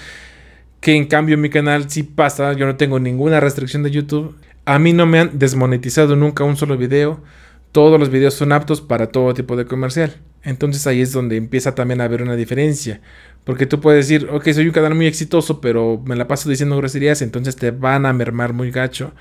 que 0.82 0.96
en 0.96 1.06
cambio 1.06 1.36
en 1.36 1.40
mi 1.40 1.48
canal 1.48 1.88
sí 1.88 2.02
pasa, 2.02 2.52
yo 2.54 2.66
no 2.66 2.74
tengo 2.74 2.98
ninguna 2.98 3.38
restricción 3.38 3.84
de 3.84 3.92
YouTube. 3.92 4.34
A 4.64 4.80
mí 4.80 4.92
no 4.92 5.06
me 5.06 5.20
han 5.20 5.38
desmonetizado 5.38 6.16
nunca 6.16 6.42
un 6.42 6.56
solo 6.56 6.76
video. 6.76 7.22
Todos 7.70 8.00
los 8.00 8.10
videos 8.10 8.34
son 8.34 8.50
aptos 8.50 8.80
para 8.80 9.06
todo 9.06 9.32
tipo 9.32 9.54
de 9.56 9.64
comercial. 9.64 10.16
Entonces 10.42 10.84
ahí 10.88 11.00
es 11.00 11.12
donde 11.12 11.36
empieza 11.36 11.76
también 11.76 12.00
a 12.00 12.04
haber 12.04 12.22
una 12.22 12.34
diferencia. 12.34 13.00
Porque 13.44 13.64
tú 13.64 13.80
puedes 13.80 14.08
decir, 14.08 14.28
ok, 14.28 14.50
soy 14.50 14.66
un 14.66 14.72
canal 14.72 14.96
muy 14.96 15.06
exitoso, 15.06 15.60
pero 15.60 16.02
me 16.04 16.16
la 16.16 16.26
paso 16.26 16.50
diciendo 16.50 16.76
groserías, 16.76 17.22
entonces 17.22 17.54
te 17.54 17.70
van 17.70 18.04
a 18.04 18.12
mermar 18.12 18.52
muy 18.52 18.72
gacho. 18.72 19.12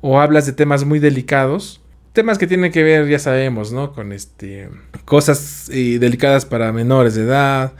O 0.00 0.20
hablas 0.20 0.46
de 0.46 0.52
temas 0.52 0.84
muy 0.84 1.00
delicados. 1.00 1.80
Temas 2.12 2.38
que 2.38 2.46
tienen 2.46 2.72
que 2.72 2.82
ver, 2.82 3.08
ya 3.08 3.18
sabemos, 3.18 3.72
¿no? 3.72 3.92
Con 3.92 4.12
este. 4.12 4.68
cosas 5.04 5.70
eh, 5.72 5.98
delicadas 6.00 6.44
para 6.44 6.72
menores 6.72 7.14
de 7.14 7.22
edad. 7.22 7.72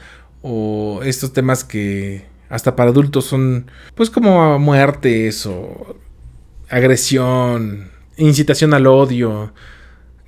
O 0.43 1.01
estos 1.05 1.33
temas 1.33 1.65
que 1.65 2.25
hasta 2.49 2.75
para 2.75 2.91
adultos 2.91 3.27
son 3.27 3.71
pues 3.95 4.11
como 4.11 4.59
muertes 4.59 5.47
o 5.47 5.97
agresión, 6.69 7.91
incitación 8.17 8.75
al 8.75 8.87
odio. 8.87 9.53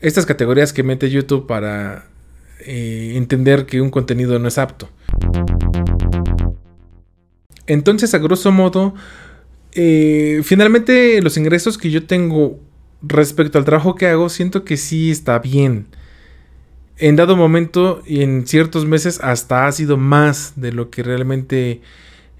Estas 0.00 0.26
categorías 0.26 0.72
que 0.72 0.82
mete 0.82 1.08
YouTube 1.08 1.46
para 1.46 2.06
eh, 2.60 3.12
entender 3.14 3.66
que 3.66 3.80
un 3.80 3.90
contenido 3.90 4.38
no 4.38 4.48
es 4.48 4.58
apto. 4.58 4.88
Entonces, 7.66 8.12
a 8.14 8.18
grosso 8.18 8.50
modo, 8.50 8.94
eh, 9.72 10.40
finalmente 10.44 11.22
los 11.22 11.36
ingresos 11.36 11.78
que 11.78 11.90
yo 11.90 12.06
tengo 12.06 12.58
respecto 13.02 13.58
al 13.58 13.64
trabajo 13.64 13.94
que 13.94 14.06
hago, 14.06 14.28
siento 14.28 14.64
que 14.64 14.76
sí 14.76 15.10
está 15.10 15.38
bien. 15.38 15.86
En 16.98 17.16
dado 17.16 17.36
momento 17.36 18.02
y 18.06 18.22
en 18.22 18.46
ciertos 18.46 18.86
meses 18.86 19.20
hasta 19.22 19.66
ha 19.66 19.72
sido 19.72 19.96
más 19.96 20.52
de 20.56 20.72
lo 20.72 20.90
que 20.90 21.02
realmente 21.02 21.80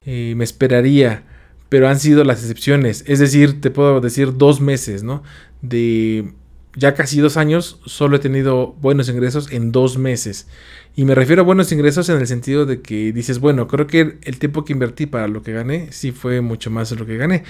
eh, 0.07 0.35
me 0.37 0.45
esperaría, 0.45 1.25
pero 1.69 1.89
han 1.89 1.99
sido 1.99 2.23
las 2.25 2.41
excepciones. 2.41 3.05
Es 3.07 3.19
decir, 3.19 3.61
te 3.61 3.71
puedo 3.71 4.01
decir 4.01 4.37
dos 4.37 4.61
meses, 4.61 5.03
¿no? 5.03 5.23
De 5.63 6.33
ya 6.75 6.95
casi 6.95 7.21
dos 7.21 7.37
años, 7.37 7.81
solo 7.85 8.17
he 8.17 8.19
tenido 8.19 8.73
buenos 8.81 9.09
ingresos 9.09 9.51
en 9.53 9.73
dos 9.73 9.99
meses. 9.99 10.47
Y 10.95 11.05
me 11.05 11.15
refiero 11.15 11.43
a 11.43 11.45
buenos 11.45 11.71
ingresos 11.73 12.09
en 12.09 12.19
el 12.19 12.27
sentido 12.27 12.67
de 12.67 12.81
que 12.81 13.13
dices, 13.13 13.41
bueno, 13.41 13.67
creo 13.67 13.87
que 13.87 14.19
el 14.23 14.39
tiempo 14.39 14.65
que 14.65 14.73
invertí 14.73 15.07
para 15.07 15.29
lo 15.29 15.43
que 15.43 15.53
gané, 15.53 15.93
sí 15.93 16.13
fue 16.13 16.41
mucho 16.41 16.71
más 16.71 16.91
de 16.91 16.97
lo 16.97 17.07
que 17.07 17.17
gané. 17.17 17.45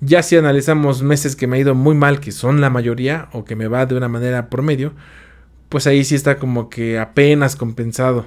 Ya 0.00 0.22
si 0.22 0.36
analizamos 0.36 1.02
meses 1.02 1.34
que 1.34 1.46
me 1.46 1.56
ha 1.56 1.60
ido 1.60 1.74
muy 1.74 1.94
mal, 1.94 2.20
que 2.20 2.30
son 2.32 2.60
la 2.60 2.70
mayoría, 2.70 3.28
o 3.32 3.44
que 3.44 3.56
me 3.56 3.66
va 3.66 3.86
de 3.86 3.96
una 3.96 4.08
manera 4.08 4.48
promedio, 4.48 4.92
pues 5.68 5.86
ahí 5.86 6.04
sí 6.04 6.14
está 6.14 6.36
como 6.38 6.68
que 6.70 6.98
apenas 6.98 7.56
compensado. 7.56 8.26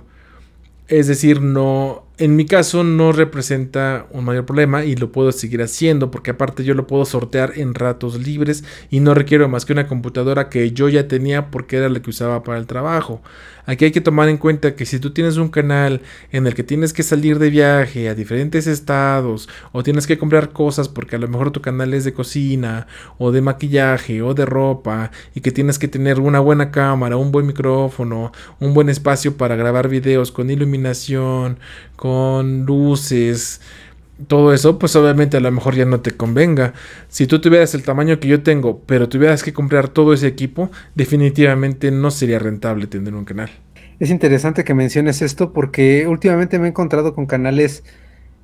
Es 0.88 1.08
decir, 1.08 1.42
no, 1.42 2.04
en 2.22 2.36
mi 2.36 2.46
caso 2.46 2.84
no 2.84 3.12
representa 3.12 4.06
un 4.12 4.26
mayor 4.26 4.46
problema 4.46 4.86
y 4.86 4.96
lo 4.96 5.12
puedo 5.12 5.32
seguir 5.32 5.64
haciendo 5.64 6.12
porque 6.12 6.30
aparte 6.30 6.64
yo 6.64 6.76
lo 6.76 6.86
puedo 6.86 7.04
sortear 7.04 7.54
en 7.56 7.74
ratos 7.74 8.24
libres 8.24 8.64
y 8.92 9.00
no 9.00 9.16
requiero 9.16 9.50
más 9.50 9.66
que 9.66 9.74
una 9.74 9.88
computadora 9.88 10.48
que 10.48 10.72
yo 10.72 10.88
ya 10.88 11.08
tenía 11.08 11.50
porque 11.50 11.78
era 11.78 11.90
la 11.90 12.00
que 12.00 12.12
usaba 12.12 12.44
para 12.44 12.60
el 12.60 12.68
trabajo. 12.68 13.24
Aquí 13.66 13.86
hay 13.86 13.92
que 13.92 14.02
tomar 14.02 14.30
en 14.30 14.38
cuenta 14.38 14.76
que 14.76 14.86
si 14.86 15.00
tú 15.00 15.12
tienes 15.12 15.38
un 15.38 15.50
canal 15.50 16.02
en 16.32 16.48
el 16.48 16.54
que 16.54 16.64
tienes 16.64 16.94
que 16.94 17.04
salir 17.04 17.40
de 17.40 17.50
viaje 17.50 18.10
a 18.10 18.16
diferentes 18.16 18.68
estados 18.68 19.50
o 19.72 19.84
tienes 19.84 20.08
que 20.08 20.18
comprar 20.18 20.50
cosas 20.50 20.90
porque 20.90 21.16
a 21.16 21.20
lo 21.20 21.28
mejor 21.28 21.52
tu 21.52 21.62
canal 21.62 21.94
es 21.94 22.04
de 22.04 22.14
cocina 22.14 22.88
o 23.18 23.32
de 23.32 23.42
maquillaje 23.42 24.22
o 24.22 24.34
de 24.34 24.46
ropa 24.46 25.12
y 25.36 25.42
que 25.42 25.52
tienes 25.52 25.80
que 25.80 25.88
tener 25.88 26.20
una 26.20 26.40
buena 26.40 26.72
cámara, 26.72 27.18
un 27.18 27.32
buen 27.32 27.48
micrófono, 27.48 28.32
un 28.60 28.74
buen 28.74 28.90
espacio 28.90 29.38
para 29.38 29.56
grabar 29.56 29.88
videos 29.90 30.32
con 30.32 30.50
iluminación, 30.50 31.60
con 32.02 32.66
luces, 32.66 33.62
todo 34.26 34.56
eso, 34.56 34.80
pues 34.80 34.96
obviamente 34.96 35.38
a 35.38 35.40
lo 35.40 35.52
mejor 35.52 35.76
ya 35.76 35.86
no 35.86 36.00
te 36.00 36.10
convenga. 36.10 36.74
Si 37.10 37.28
tú 37.28 37.40
tuvieras 37.40 37.76
el 37.76 37.84
tamaño 37.84 38.20
que 38.20 38.28
yo 38.28 38.42
tengo, 38.42 38.82
pero 38.88 39.08
tuvieras 39.08 39.44
que 39.44 39.54
comprar 39.54 39.88
todo 39.88 40.12
ese 40.12 40.26
equipo, 40.26 40.72
definitivamente 40.96 41.92
no 41.92 42.10
sería 42.10 42.40
rentable 42.40 42.88
tener 42.88 43.14
un 43.14 43.24
canal. 43.24 43.52
Es 44.00 44.10
interesante 44.10 44.64
que 44.64 44.74
menciones 44.74 45.22
esto 45.22 45.54
porque 45.54 46.08
últimamente 46.08 46.58
me 46.58 46.66
he 46.66 46.70
encontrado 46.70 47.14
con 47.14 47.28
canales 47.28 47.84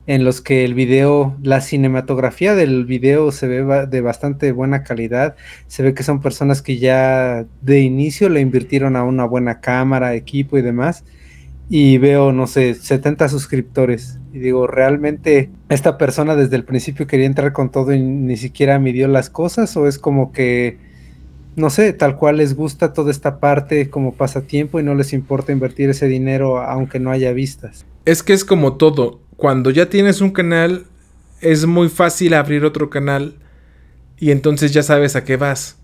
en 0.05 0.23
los 0.23 0.39
que 0.39 0.63
el 0.63 0.75
video, 0.75 1.35
la 1.41 1.59
cinematografía 1.59 2.53
del 2.53 2.85
video 2.85 3.31
se 3.31 3.47
ve 3.47 3.87
de 3.87 4.01
bastante 4.01 4.51
buena 4.51 4.83
calidad. 4.83 5.35
Se 5.65 5.81
ve 5.81 5.95
que 5.95 6.03
son 6.03 6.21
personas 6.21 6.61
que 6.61 6.77
ya 6.77 7.47
de 7.63 7.79
inicio 7.79 8.29
le 8.29 8.39
invirtieron 8.39 8.95
a 8.95 9.03
una 9.03 9.25
buena 9.25 9.61
cámara, 9.61 10.13
equipo 10.13 10.59
y 10.59 10.61
demás 10.61 11.03
y 11.69 11.97
veo, 11.97 12.31
no 12.31 12.47
sé, 12.47 12.75
70 12.75 13.27
suscriptores. 13.29 14.19
Y 14.33 14.39
digo, 14.39 14.67
¿realmente 14.67 15.49
esta 15.69 15.97
persona 15.97 16.35
desde 16.35 16.55
el 16.55 16.63
principio 16.63 17.07
quería 17.07 17.25
entrar 17.25 17.53
con 17.53 17.71
todo 17.71 17.93
y 17.93 18.01
ni 18.01 18.37
siquiera 18.37 18.79
midió 18.79 19.07
las 19.07 19.29
cosas? 19.29 19.75
¿O 19.75 19.87
es 19.87 19.99
como 19.99 20.31
que, 20.31 20.77
no 21.55 21.69
sé, 21.69 21.91
tal 21.93 22.15
cual 22.15 22.37
les 22.37 22.55
gusta 22.55 22.93
toda 22.93 23.11
esta 23.11 23.39
parte 23.39 23.89
como 23.89 24.13
pasatiempo 24.13 24.79
y 24.79 24.83
no 24.83 24.95
les 24.95 25.11
importa 25.11 25.51
invertir 25.51 25.89
ese 25.89 26.07
dinero 26.07 26.61
aunque 26.61 26.99
no 26.99 27.11
haya 27.11 27.33
vistas? 27.33 27.85
Es 28.05 28.23
que 28.23 28.33
es 28.33 28.45
como 28.45 28.77
todo. 28.77 29.19
Cuando 29.35 29.69
ya 29.69 29.89
tienes 29.89 30.21
un 30.21 30.31
canal, 30.31 30.85
es 31.41 31.65
muy 31.65 31.89
fácil 31.89 32.33
abrir 32.33 32.63
otro 32.63 32.89
canal 32.89 33.35
y 34.17 34.31
entonces 34.31 34.71
ya 34.71 34.83
sabes 34.83 35.15
a 35.15 35.25
qué 35.25 35.35
vas. 35.35 35.77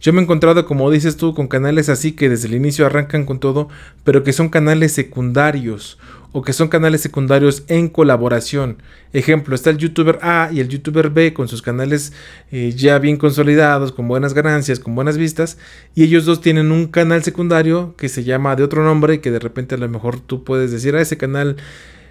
Yo 0.00 0.12
me 0.12 0.20
he 0.20 0.22
encontrado, 0.22 0.66
como 0.66 0.90
dices 0.90 1.16
tú, 1.16 1.34
con 1.34 1.48
canales 1.48 1.88
así 1.88 2.12
que 2.12 2.28
desde 2.28 2.48
el 2.48 2.54
inicio 2.54 2.86
arrancan 2.86 3.24
con 3.24 3.40
todo, 3.40 3.68
pero 4.04 4.22
que 4.22 4.32
son 4.32 4.48
canales 4.48 4.92
secundarios 4.92 5.98
o 6.32 6.42
que 6.42 6.52
son 6.52 6.68
canales 6.68 7.00
secundarios 7.00 7.64
en 7.68 7.88
colaboración. 7.88 8.82
Ejemplo, 9.14 9.54
está 9.54 9.70
el 9.70 9.78
youtuber 9.78 10.18
A 10.20 10.50
y 10.52 10.60
el 10.60 10.68
youtuber 10.68 11.08
B 11.08 11.32
con 11.32 11.48
sus 11.48 11.62
canales 11.62 12.12
eh, 12.52 12.74
ya 12.76 12.98
bien 12.98 13.16
consolidados, 13.16 13.90
con 13.90 14.06
buenas 14.06 14.34
ganancias, 14.34 14.78
con 14.78 14.94
buenas 14.94 15.16
vistas, 15.16 15.56
y 15.94 16.02
ellos 16.04 16.26
dos 16.26 16.42
tienen 16.42 16.72
un 16.72 16.88
canal 16.88 17.24
secundario 17.24 17.94
que 17.96 18.10
se 18.10 18.22
llama 18.22 18.54
de 18.54 18.64
otro 18.64 18.84
nombre 18.84 19.14
y 19.14 19.18
que 19.20 19.30
de 19.30 19.38
repente 19.38 19.76
a 19.76 19.78
lo 19.78 19.88
mejor 19.88 20.20
tú 20.20 20.44
puedes 20.44 20.70
decir 20.70 20.94
a 20.94 20.98
ah, 20.98 21.02
ese 21.02 21.16
canal, 21.16 21.56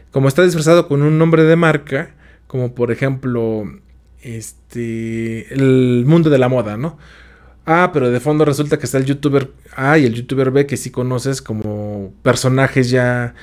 como 0.09 0.27
está 0.27 0.41
disfrazado 0.41 0.87
con 0.87 1.03
un 1.03 1.19
nombre 1.19 1.43
de 1.43 1.55
marca, 1.55 2.15
como 2.47 2.73
por 2.73 2.91
ejemplo, 2.91 3.71
este, 4.23 5.53
el 5.53 6.03
mundo 6.07 6.31
de 6.31 6.39
la 6.39 6.49
moda, 6.49 6.77
¿no? 6.77 6.97
Ah, 7.65 7.89
pero 7.91 8.11
de 8.11 8.19
fondo 8.19 8.45
resulta 8.45 8.77
que 8.77 8.85
está 8.85 8.99
el 8.99 9.05
youtuber 9.05 9.51
A 9.75 9.97
y 9.97 10.05
el 10.05 10.13
youtuber 10.13 10.51
B 10.51 10.67
que 10.67 10.77
sí 10.77 10.91
conoces 10.91 11.41
como 11.41 12.13
personajes 12.21 12.91
ya. 12.91 13.33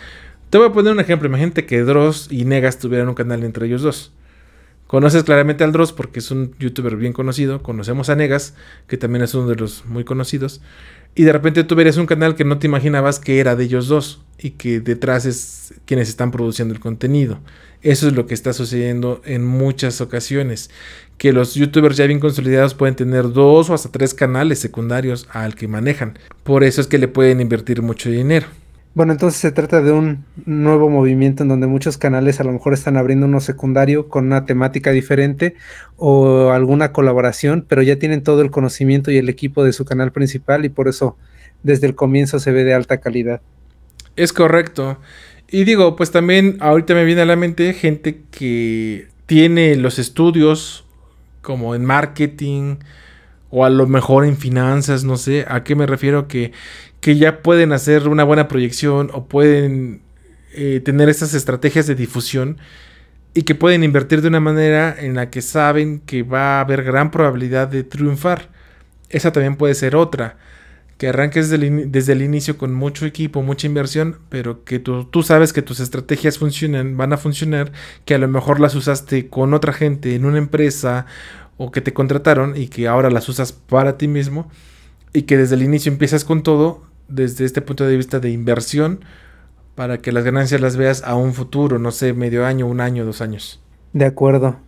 Te 0.49 0.59
voy 0.59 0.69
a 0.69 0.73
poner 0.73 0.93
un 0.93 1.01
ejemplo. 1.01 1.29
Imagínate 1.29 1.67
que 1.67 1.83
Dross 1.83 2.29
y 2.31 2.45
Negas 2.45 2.79
tuvieran 2.79 3.09
un 3.09 3.15
canal 3.15 3.43
entre 3.43 3.67
ellos 3.67 3.83
dos. 3.83 4.13
Conoces 4.87 5.25
claramente 5.25 5.65
al 5.65 5.73
Dross 5.73 5.93
porque 5.93 6.21
es 6.21 6.31
un 6.31 6.55
youtuber 6.61 6.97
bien 6.97 7.13
conocido. 7.13 7.63
Conocemos 7.63 8.11
a 8.11 8.15
Negas, 8.15 8.55
que 8.87 8.97
también 8.97 9.25
es 9.25 9.35
uno 9.35 9.49
de 9.49 9.57
los 9.57 9.87
muy 9.87 10.05
conocidos. 10.05 10.61
Y 11.15 11.25
de 11.25 11.33
repente 11.33 11.65
tú 11.65 11.75
verías 11.75 11.97
un 11.97 12.07
canal 12.07 12.37
que 12.37 12.45
no 12.45 12.59
te 12.59 12.67
imaginabas 12.67 13.19
que 13.19 13.41
era 13.41 13.57
de 13.57 13.65
ellos 13.65 13.89
dos 13.89 14.23
y 14.39 14.51
que 14.51 14.81
detrás 14.81 15.27
es 15.27 15.75
quienes 15.85 16.09
están 16.09 16.31
produciendo 16.31 16.75
el 16.75 16.81
contenido. 16.81 17.41
Eso 17.83 18.07
es 18.07 18.15
lo 18.15 18.27
que 18.27 18.35
está 18.35 18.53
sucediendo 18.53 19.21
en 19.25 19.45
muchas 19.45 20.01
ocasiones, 20.01 20.71
que 21.19 21.33
los 21.33 21.55
youtubers 21.55 21.97
ya 21.97 22.07
bien 22.07 22.21
consolidados 22.21 22.75
pueden 22.75 22.95
tener 22.95 23.33
dos 23.33 23.71
o 23.71 23.75
hasta 23.75 23.91
tres 23.91 24.15
canales 24.15 24.61
secundarios 24.61 25.29
al 25.33 25.57
que 25.57 25.67
manejan. 25.67 26.17
Por 26.45 26.63
eso 26.63 26.81
es 26.81 26.87
que 26.87 26.99
le 26.99 27.09
pueden 27.09 27.41
invertir 27.41 27.83
mucho 27.83 28.09
dinero. 28.09 28.47
Bueno, 28.95 29.13
entonces 29.13 29.41
se 29.41 29.51
trata 29.51 29.81
de 29.81 29.91
un 29.91 30.25
nuevo 30.45 30.91
movimiento 30.91 31.43
en 31.43 31.49
donde 31.49 31.67
muchos 31.67 31.97
canales 31.97 32.41
a 32.41 32.45
lo 32.45 32.53
mejor 32.53 32.75
están 32.75 32.99
abriendo 32.99 33.27
uno 33.27 33.41
secundario 33.41 34.09
con 34.09 34.27
una 34.27 34.45
temática 34.45 34.93
diferente 34.93 35.57
o 35.97 36.51
alguna 36.51 36.93
colaboración, 36.93 37.65
pero 37.67 37.83
ya 37.83 37.99
tienen 37.99 38.23
todo 38.23 38.43
el 38.43 38.51
conocimiento 38.51 39.11
y 39.11 39.17
el 39.17 39.31
equipo 39.31 39.65
de 39.65 39.73
su 39.73 39.85
canal 39.87 40.13
principal 40.13 40.67
y 40.67 40.69
por 40.69 40.89
eso 40.89 41.17
desde 41.63 41.87
el 41.87 41.95
comienzo 41.95 42.39
se 42.39 42.53
ve 42.53 42.65
de 42.65 42.75
alta 42.75 42.99
calidad. 42.99 43.41
Es 44.15 44.33
correcto. 44.33 44.99
Y 45.53 45.65
digo, 45.65 45.97
pues 45.97 46.11
también 46.11 46.57
ahorita 46.61 46.95
me 46.95 47.05
viene 47.05 47.21
a 47.21 47.27
la 47.27 47.37
mente 47.37 47.75
gente 47.75 48.23
que 48.31 49.09
tiene 49.27 49.77
los 49.77 49.99
estudios 49.99 50.87
como 51.43 51.75
en 51.75 51.85
marketing 51.85 52.77
o 53.51 53.67
a 53.67 53.69
lo 53.69 53.87
mejor 53.87 54.25
en 54.25 54.39
finanzas, 54.39 55.05
no 55.05 55.19
sé, 55.19 55.45
¿a 55.47 55.63
qué 55.63 55.75
me 55.75 55.87
refiero? 55.87 56.27
Que, 56.27 56.53
que 57.03 57.19
ya 57.19 57.43
pueden 57.43 57.73
hacer 57.73 58.09
una 58.09 58.25
buena 58.25 58.49
proyección 58.49 59.11
o 59.13 59.27
pueden 59.27 60.01
eh, 60.55 60.81
tener 60.83 61.11
estas 61.11 61.35
estrategias 61.35 61.87
de 61.87 61.97
difusión 61.97 62.57
y 63.35 63.43
que 63.43 63.55
pueden 63.55 63.85
invertir 63.85 64.23
de 64.23 64.29
una 64.29 64.41
manera 64.41 64.97
en 64.99 65.15
la 65.15 65.29
que 65.29 65.43
saben 65.43 66.01
que 66.01 66.23
va 66.23 66.57
a 66.57 66.61
haber 66.61 66.83
gran 66.83 67.11
probabilidad 67.11 67.69
de 67.69 67.85
triunfar. 67.85 68.49
Esa 69.11 69.33
también 69.33 69.57
puede 69.57 69.75
ser 69.75 69.97
otra 69.97 70.39
que 71.03 71.09
arranques 71.09 71.51
desde 71.51 72.13
el, 72.13 72.23
inicio 72.23 72.57
con 72.57 72.73
mucho 72.73 73.07
equipo, 73.07 73.43
mucha 73.43 73.67
inversión, 73.67 74.19
pero 74.29 74.63
que 74.63 74.79
tú, 74.79 75.05
tú, 75.05 75.25
sabes 75.25 75.53
que 75.53 75.61
tus 75.61 75.81
estrategias 75.81 76.39
funcionan, 76.39 76.97
van 76.97 77.13
a 77.13 77.17
funcionar, 77.17 77.73
que 78.05 78.15
a 78.15 78.19
lo 78.19 78.29
mejor 78.29 78.61
las 78.61 78.77
usaste 78.77 79.29
con 79.29 79.53
otra 79.53 79.73
gente 79.73 80.15
en 80.15 80.25
una 80.25 80.39
empresa 80.39 81.07
o 81.57 81.73
que 81.73 81.81
te 81.81 81.93
contrataron 81.93 82.57
y 82.57 82.69
que 82.69 82.87
ahora 82.87 83.11
las 83.11 83.29
usas 83.29 83.51
para 83.51 83.99
ti 83.99 84.07
mismo 84.07 84.49
y 85.13 85.23
que 85.23 85.37
desde 85.37 85.57
el 85.57 85.65
inicio 85.65 85.91
empiezas 85.91 86.25
con 86.25 86.45
todo 86.45 86.85
desde 87.09 87.47
este 87.47 87.63
punto 87.63 87.85
de 87.85 87.97
vista 87.97 88.21
de 88.21 88.31
inversión 88.31 89.05
para 89.75 89.99
que 89.99 90.13
las 90.13 90.23
ganancias 90.23 90.61
las 90.61 90.77
veas 90.77 91.03
a 91.03 91.17
un 91.17 91.35
futuro, 91.35 91.81
no 91.81 91.91
sé, 91.91 92.13
medio 92.13 92.47
año, 92.47 92.69
un 92.69 92.81
año, 92.81 93.05
dos 93.05 93.21
años. 93.21 93.61
De 93.93 94.05
acuerdo. 94.05 94.61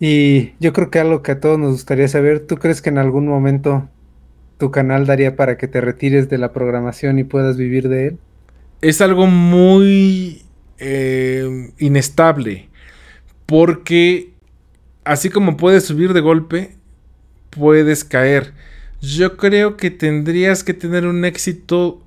Y 0.00 0.54
yo 0.58 0.72
creo 0.72 0.88
que 0.88 1.00
algo 1.00 1.22
que 1.22 1.32
a 1.32 1.40
todos 1.40 1.58
nos 1.58 1.72
gustaría 1.72 2.08
saber, 2.08 2.46
¿tú 2.46 2.56
crees 2.56 2.80
que 2.80 2.88
en 2.88 2.96
algún 2.96 3.28
momento 3.28 3.90
tu 4.62 4.70
canal 4.70 5.06
daría 5.06 5.34
para 5.34 5.58
que 5.58 5.66
te 5.66 5.80
retires 5.80 6.28
de 6.28 6.38
la 6.38 6.52
programación 6.52 7.18
y 7.18 7.24
puedas 7.24 7.56
vivir 7.56 7.88
de 7.88 8.06
él? 8.06 8.18
Es 8.80 9.00
algo 9.00 9.26
muy 9.26 10.42
eh, 10.78 11.72
inestable. 11.78 12.68
Porque 13.44 14.30
así 15.02 15.30
como 15.30 15.56
puedes 15.56 15.82
subir 15.82 16.12
de 16.12 16.20
golpe, 16.20 16.76
puedes 17.50 18.04
caer. 18.04 18.52
Yo 19.00 19.36
creo 19.36 19.76
que 19.76 19.90
tendrías 19.90 20.62
que 20.62 20.74
tener 20.74 21.08
un 21.08 21.24
éxito 21.24 22.00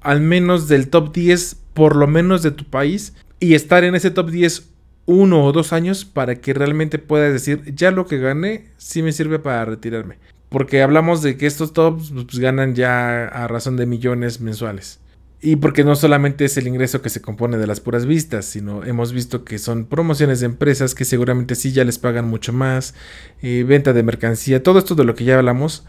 al 0.00 0.20
menos 0.20 0.68
del 0.68 0.86
top 0.86 1.12
10, 1.12 1.56
por 1.74 1.96
lo 1.96 2.06
menos 2.06 2.44
de 2.44 2.52
tu 2.52 2.66
país, 2.66 3.14
y 3.40 3.54
estar 3.54 3.82
en 3.82 3.96
ese 3.96 4.12
top 4.12 4.30
10 4.30 4.70
uno 5.06 5.44
o 5.44 5.50
dos 5.50 5.72
años 5.72 6.04
para 6.04 6.36
que 6.36 6.54
realmente 6.54 7.00
puedas 7.00 7.32
decir, 7.32 7.74
ya 7.74 7.90
lo 7.90 8.06
que 8.06 8.18
gané 8.18 8.66
sí 8.76 9.02
me 9.02 9.10
sirve 9.10 9.40
para 9.40 9.64
retirarme. 9.64 10.18
Porque 10.48 10.82
hablamos 10.82 11.22
de 11.22 11.36
que 11.36 11.46
estos 11.46 11.72
tops 11.72 12.12
pues, 12.12 12.38
ganan 12.38 12.74
ya 12.74 13.26
a 13.26 13.48
razón 13.48 13.76
de 13.76 13.86
millones 13.86 14.40
mensuales. 14.40 15.00
Y 15.40 15.56
porque 15.56 15.84
no 15.84 15.94
solamente 15.96 16.46
es 16.46 16.56
el 16.56 16.66
ingreso 16.66 17.02
que 17.02 17.10
se 17.10 17.20
compone 17.20 17.58
de 17.58 17.66
las 17.66 17.80
puras 17.80 18.06
vistas, 18.06 18.46
sino 18.46 18.84
hemos 18.84 19.12
visto 19.12 19.44
que 19.44 19.58
son 19.58 19.84
promociones 19.84 20.40
de 20.40 20.46
empresas 20.46 20.94
que 20.94 21.04
seguramente 21.04 21.54
sí 21.54 21.72
ya 21.72 21.84
les 21.84 21.98
pagan 21.98 22.26
mucho 22.26 22.52
más, 22.52 22.94
eh, 23.42 23.64
venta 23.66 23.92
de 23.92 24.02
mercancía, 24.02 24.62
todo 24.62 24.78
esto 24.78 24.94
de 24.94 25.04
lo 25.04 25.14
que 25.14 25.24
ya 25.24 25.36
hablamos, 25.36 25.84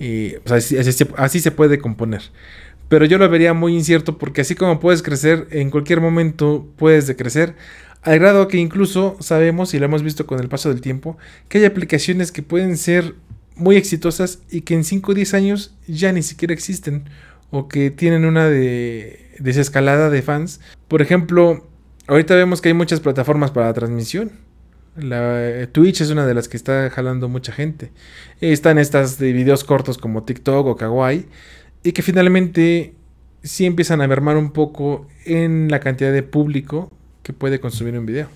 eh, 0.00 0.40
pues, 0.44 0.74
así, 1.16 1.40
se 1.40 1.50
puede 1.50 1.78
componer. 1.78 2.22
Pero 2.88 3.04
yo 3.04 3.18
lo 3.18 3.28
vería 3.28 3.52
muy 3.52 3.74
incierto 3.76 4.16
porque 4.16 4.40
así 4.40 4.54
como 4.54 4.80
puedes 4.80 5.02
crecer, 5.02 5.46
en 5.50 5.70
cualquier 5.70 6.00
momento 6.00 6.66
puedes 6.76 7.06
decrecer, 7.06 7.54
al 8.02 8.18
grado 8.18 8.48
que 8.48 8.56
incluso 8.56 9.16
sabemos, 9.20 9.74
y 9.74 9.78
lo 9.78 9.84
hemos 9.84 10.02
visto 10.02 10.26
con 10.26 10.40
el 10.40 10.48
paso 10.48 10.70
del 10.70 10.80
tiempo, 10.80 11.18
que 11.48 11.58
hay 11.58 11.66
aplicaciones 11.66 12.32
que 12.32 12.42
pueden 12.42 12.78
ser 12.78 13.14
muy 13.58 13.76
exitosas 13.76 14.40
y 14.50 14.62
que 14.62 14.74
en 14.74 14.84
5 14.84 15.12
o 15.12 15.14
10 15.14 15.34
años 15.34 15.74
ya 15.86 16.12
ni 16.12 16.22
siquiera 16.22 16.54
existen 16.54 17.04
o 17.50 17.68
que 17.68 17.90
tienen 17.90 18.24
una 18.24 18.48
de 18.48 19.30
desescalada 19.38 20.10
de 20.10 20.22
fans. 20.22 20.60
Por 20.86 21.02
ejemplo, 21.02 21.66
ahorita 22.06 22.34
vemos 22.34 22.60
que 22.60 22.68
hay 22.68 22.74
muchas 22.74 23.00
plataformas 23.00 23.50
para 23.50 23.66
la 23.66 23.74
transmisión. 23.74 24.32
La, 24.96 25.48
eh, 25.48 25.66
Twitch 25.66 26.00
es 26.00 26.10
una 26.10 26.26
de 26.26 26.34
las 26.34 26.48
que 26.48 26.56
está 26.56 26.90
jalando 26.90 27.28
mucha 27.28 27.52
gente. 27.52 27.92
Están 28.40 28.78
estas 28.78 29.18
de 29.18 29.32
videos 29.32 29.64
cortos 29.64 29.98
como 29.98 30.24
TikTok 30.24 30.66
o 30.66 30.76
Kawaii 30.76 31.26
y 31.82 31.92
que 31.92 32.02
finalmente 32.02 32.94
sí 33.42 33.64
empiezan 33.64 34.00
a 34.00 34.08
mermar 34.08 34.36
un 34.36 34.50
poco 34.50 35.06
en 35.24 35.70
la 35.70 35.80
cantidad 35.80 36.12
de 36.12 36.22
público 36.22 36.90
que 37.22 37.32
puede 37.32 37.60
consumir 37.60 37.98
un 37.98 38.06
video. 38.06 38.28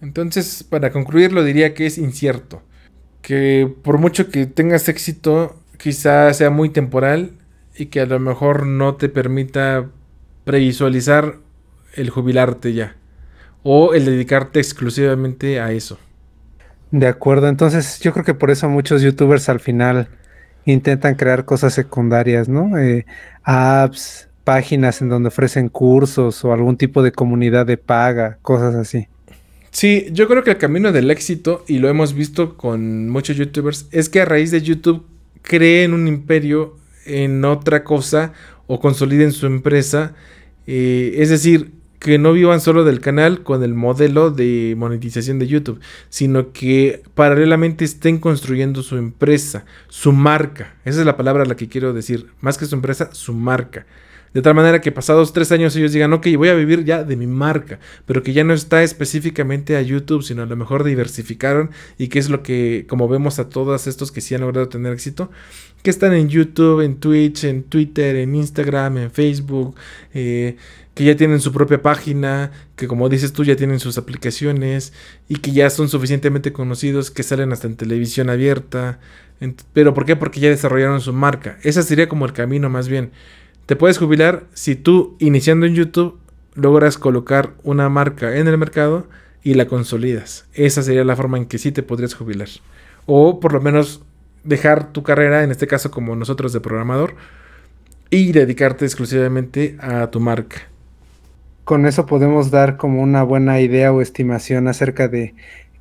Entonces, 0.00 0.64
para 0.64 0.90
concluir, 0.90 1.32
lo 1.32 1.44
diría 1.44 1.74
que 1.74 1.86
es 1.86 1.98
incierto. 1.98 2.62
Que 3.28 3.70
por 3.82 3.98
mucho 3.98 4.30
que 4.30 4.46
tengas 4.46 4.88
éxito, 4.88 5.54
quizá 5.76 6.32
sea 6.32 6.48
muy 6.48 6.70
temporal 6.70 7.32
y 7.76 7.86
que 7.86 8.00
a 8.00 8.06
lo 8.06 8.18
mejor 8.18 8.64
no 8.64 8.94
te 8.94 9.10
permita 9.10 9.90
previsualizar 10.44 11.34
el 11.92 12.08
jubilarte 12.08 12.72
ya. 12.72 12.96
O 13.62 13.92
el 13.92 14.06
dedicarte 14.06 14.60
exclusivamente 14.60 15.60
a 15.60 15.72
eso. 15.72 15.98
De 16.90 17.06
acuerdo, 17.06 17.48
entonces 17.48 18.00
yo 18.00 18.14
creo 18.14 18.24
que 18.24 18.32
por 18.32 18.50
eso 18.50 18.66
muchos 18.70 19.02
youtubers 19.02 19.50
al 19.50 19.60
final 19.60 20.08
intentan 20.64 21.14
crear 21.14 21.44
cosas 21.44 21.74
secundarias, 21.74 22.48
¿no? 22.48 22.78
Eh, 22.78 23.04
apps, 23.42 24.30
páginas 24.42 25.02
en 25.02 25.10
donde 25.10 25.28
ofrecen 25.28 25.68
cursos 25.68 26.42
o 26.46 26.54
algún 26.54 26.78
tipo 26.78 27.02
de 27.02 27.12
comunidad 27.12 27.66
de 27.66 27.76
paga, 27.76 28.38
cosas 28.40 28.74
así. 28.74 29.06
Sí, 29.70 30.06
yo 30.12 30.28
creo 30.28 30.42
que 30.42 30.50
el 30.50 30.58
camino 30.58 30.92
del 30.92 31.10
éxito, 31.10 31.64
y 31.66 31.78
lo 31.78 31.88
hemos 31.88 32.14
visto 32.14 32.56
con 32.56 33.08
muchos 33.10 33.36
youtubers, 33.36 33.86
es 33.92 34.08
que 34.08 34.20
a 34.20 34.24
raíz 34.24 34.50
de 34.50 34.62
YouTube 34.62 35.04
creen 35.42 35.92
un 35.94 36.08
imperio 36.08 36.76
en 37.04 37.44
otra 37.44 37.84
cosa 37.84 38.32
o 38.66 38.80
consoliden 38.80 39.32
su 39.32 39.46
empresa. 39.46 40.14
Eh, 40.66 41.14
es 41.16 41.30
decir, 41.30 41.72
que 41.98 42.18
no 42.18 42.32
vivan 42.32 42.60
solo 42.60 42.84
del 42.84 43.00
canal 43.00 43.42
con 43.42 43.62
el 43.62 43.74
modelo 43.74 44.30
de 44.30 44.74
monetización 44.76 45.38
de 45.38 45.48
YouTube, 45.48 45.80
sino 46.08 46.52
que 46.52 47.02
paralelamente 47.14 47.84
estén 47.84 48.18
construyendo 48.18 48.82
su 48.82 48.96
empresa, 48.96 49.64
su 49.88 50.12
marca. 50.12 50.76
Esa 50.84 51.00
es 51.00 51.06
la 51.06 51.16
palabra 51.16 51.42
a 51.42 51.46
la 51.46 51.56
que 51.56 51.68
quiero 51.68 51.92
decir. 51.92 52.26
Más 52.40 52.56
que 52.56 52.66
su 52.66 52.74
empresa, 52.74 53.10
su 53.12 53.32
marca. 53.32 53.86
De 54.34 54.42
tal 54.42 54.54
manera 54.54 54.80
que 54.80 54.92
pasados 54.92 55.32
tres 55.32 55.52
años 55.52 55.74
ellos 55.76 55.92
digan, 55.92 56.12
ok, 56.12 56.26
voy 56.36 56.48
a 56.48 56.54
vivir 56.54 56.84
ya 56.84 57.04
de 57.04 57.16
mi 57.16 57.26
marca, 57.26 57.78
pero 58.06 58.22
que 58.22 58.32
ya 58.32 58.44
no 58.44 58.54
está 58.54 58.82
específicamente 58.82 59.76
a 59.76 59.82
YouTube, 59.82 60.22
sino 60.22 60.42
a 60.42 60.46
lo 60.46 60.56
mejor 60.56 60.84
diversificaron 60.84 61.70
y 61.96 62.08
que 62.08 62.18
es 62.18 62.28
lo 62.28 62.42
que, 62.42 62.86
como 62.88 63.08
vemos 63.08 63.38
a 63.38 63.48
todos 63.48 63.86
estos 63.86 64.12
que 64.12 64.20
sí 64.20 64.34
han 64.34 64.42
logrado 64.42 64.68
tener 64.68 64.92
éxito, 64.92 65.30
que 65.82 65.90
están 65.90 66.12
en 66.12 66.28
YouTube, 66.28 66.80
en 66.80 66.96
Twitch, 66.96 67.44
en 67.44 67.62
Twitter, 67.62 68.16
en 68.16 68.34
Instagram, 68.34 68.98
en 68.98 69.10
Facebook, 69.10 69.76
eh, 70.12 70.56
que 70.94 71.04
ya 71.04 71.16
tienen 71.16 71.40
su 71.40 71.52
propia 71.52 71.80
página, 71.80 72.50
que 72.74 72.88
como 72.88 73.08
dices 73.08 73.32
tú 73.32 73.44
ya 73.44 73.54
tienen 73.54 73.78
sus 73.78 73.98
aplicaciones 73.98 74.92
y 75.28 75.36
que 75.36 75.52
ya 75.52 75.70
son 75.70 75.88
suficientemente 75.88 76.52
conocidos 76.52 77.12
que 77.12 77.22
salen 77.22 77.52
hasta 77.52 77.68
en 77.68 77.76
televisión 77.76 78.30
abierta. 78.30 78.98
¿Pero 79.72 79.94
por 79.94 80.04
qué? 80.04 80.16
Porque 80.16 80.40
ya 80.40 80.48
desarrollaron 80.48 81.00
su 81.00 81.12
marca. 81.12 81.58
Ese 81.62 81.84
sería 81.84 82.08
como 82.08 82.26
el 82.26 82.32
camino 82.32 82.68
más 82.68 82.88
bien. 82.88 83.12
Te 83.68 83.76
puedes 83.76 83.98
jubilar 83.98 84.46
si 84.54 84.76
tú, 84.76 85.14
iniciando 85.18 85.66
en 85.66 85.74
YouTube, 85.74 86.18
logras 86.54 86.96
colocar 86.96 87.52
una 87.64 87.90
marca 87.90 88.38
en 88.38 88.48
el 88.48 88.56
mercado 88.56 89.06
y 89.42 89.52
la 89.52 89.66
consolidas. 89.66 90.46
Esa 90.54 90.82
sería 90.82 91.04
la 91.04 91.16
forma 91.16 91.36
en 91.36 91.44
que 91.44 91.58
sí 91.58 91.70
te 91.70 91.82
podrías 91.82 92.14
jubilar. 92.14 92.48
O 93.04 93.40
por 93.40 93.52
lo 93.52 93.60
menos 93.60 94.02
dejar 94.42 94.90
tu 94.94 95.02
carrera, 95.02 95.44
en 95.44 95.50
este 95.50 95.66
caso 95.66 95.90
como 95.90 96.16
nosotros 96.16 96.54
de 96.54 96.60
programador, 96.60 97.16
y 98.08 98.32
dedicarte 98.32 98.86
exclusivamente 98.86 99.76
a 99.80 100.10
tu 100.10 100.18
marca. 100.18 100.62
Con 101.64 101.84
eso 101.84 102.06
podemos 102.06 102.50
dar 102.50 102.78
como 102.78 103.02
una 103.02 103.22
buena 103.22 103.60
idea 103.60 103.92
o 103.92 104.00
estimación 104.00 104.66
acerca 104.66 105.08
de 105.08 105.34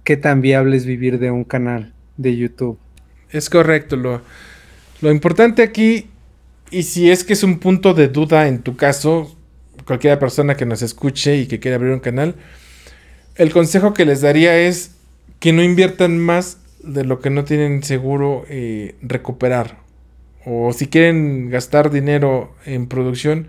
qué 0.03 0.17
tan 0.17 0.41
viable 0.41 0.75
es 0.75 0.85
vivir 0.85 1.19
de 1.19 1.31
un 1.31 1.45
canal 1.45 1.93
de 2.17 2.35
YouTube. 2.35 2.77
Es 3.29 3.49
correcto, 3.49 3.95
lo, 3.95 4.19
lo 4.99 5.09
importante 5.09 5.63
aquí 5.63 6.09
y 6.71 6.83
si 6.83 7.09
es 7.11 7.23
que 7.23 7.33
es 7.33 7.43
un 7.43 7.59
punto 7.59 7.93
de 7.93 8.07
duda 8.07 8.47
en 8.47 8.61
tu 8.61 8.75
caso, 8.75 9.35
cualquiera 9.85 10.19
persona 10.19 10.55
que 10.55 10.65
nos 10.65 10.81
escuche 10.81 11.37
y 11.37 11.47
que 11.47 11.59
quiera 11.59 11.77
abrir 11.77 11.93
un 11.93 11.99
canal, 11.99 12.35
el 13.35 13.51
consejo 13.51 13.93
que 13.93 14.05
les 14.05 14.21
daría 14.21 14.57
es 14.57 14.91
que 15.39 15.53
no 15.53 15.63
inviertan 15.63 16.17
más 16.17 16.57
de 16.83 17.03
lo 17.03 17.19
que 17.19 17.29
no 17.29 17.43
tienen 17.43 17.83
seguro 17.83 18.45
eh, 18.49 18.95
recuperar. 19.01 19.79
O 20.45 20.71
si 20.73 20.87
quieren 20.87 21.49
gastar 21.49 21.91
dinero 21.91 22.55
en 22.65 22.87
producción, 22.87 23.47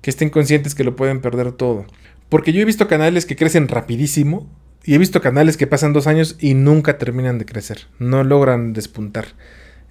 que 0.00 0.10
estén 0.10 0.30
conscientes 0.30 0.74
que 0.74 0.84
lo 0.84 0.96
pueden 0.96 1.20
perder 1.20 1.52
todo. 1.52 1.86
Porque 2.28 2.52
yo 2.52 2.60
he 2.60 2.64
visto 2.64 2.88
canales 2.88 3.26
que 3.26 3.36
crecen 3.36 3.68
rapidísimo 3.68 4.48
y 4.84 4.94
he 4.94 4.98
visto 4.98 5.20
canales 5.20 5.56
que 5.56 5.66
pasan 5.66 5.92
dos 5.92 6.06
años 6.06 6.36
y 6.40 6.54
nunca 6.54 6.98
terminan 6.98 7.38
de 7.38 7.44
crecer, 7.44 7.86
no 7.98 8.24
logran 8.24 8.72
despuntar. 8.72 9.26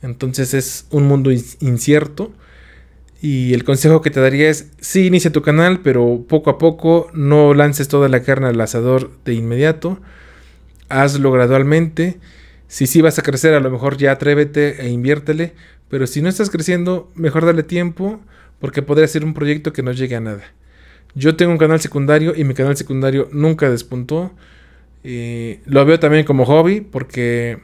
Entonces 0.02 0.54
es 0.54 0.88
un 0.90 1.08
mundo 1.08 1.32
incierto 1.32 2.34
y 3.22 3.54
el 3.54 3.64
consejo 3.64 4.02
que 4.02 4.10
te 4.10 4.20
daría 4.20 4.50
es, 4.50 4.72
sí, 4.80 5.06
inicia 5.06 5.32
tu 5.32 5.44
canal, 5.44 5.82
pero 5.82 6.26
poco 6.28 6.50
a 6.50 6.58
poco, 6.58 7.08
no 7.14 7.54
lances 7.54 7.88
toda 7.88 8.10
la 8.10 8.24
carne 8.24 8.48
al 8.48 8.60
asador 8.60 9.12
de 9.26 9.36
inmediato, 9.36 10.00
hazlo 10.90 11.32
gradualmente. 11.32 12.20
Si 12.68 12.88
sí 12.88 13.02
vas 13.02 13.20
a 13.20 13.22
crecer, 13.22 13.54
a 13.54 13.60
lo 13.60 13.70
mejor 13.70 13.98
ya 13.98 14.12
atrévete 14.12 14.82
e 14.82 14.90
inviértele, 14.90 15.54
pero 15.88 16.08
si 16.08 16.24
no 16.24 16.30
estás 16.30 16.50
creciendo, 16.50 17.12
mejor 17.14 17.46
dale 17.46 17.62
tiempo, 17.62 18.20
porque 18.60 18.82
podría 18.82 19.08
ser 19.08 19.24
un 19.24 19.36
proyecto 19.36 19.72
que 19.72 19.84
no 19.84 19.92
llegue 19.92 20.16
a 20.16 20.20
nada. 20.20 20.44
Yo 21.14 21.36
tengo 21.36 21.52
un 21.52 21.58
canal 21.60 21.80
secundario 21.80 22.34
y 22.36 22.44
mi 22.44 22.56
canal 22.56 22.76
secundario 22.76 23.30
nunca 23.32 23.70
despuntó. 23.70 24.32
Eh, 25.04 25.62
lo 25.66 25.86
veo 25.86 26.00
también 26.00 26.26
como 26.26 26.46
hobby, 26.46 26.82
porque 26.82 27.60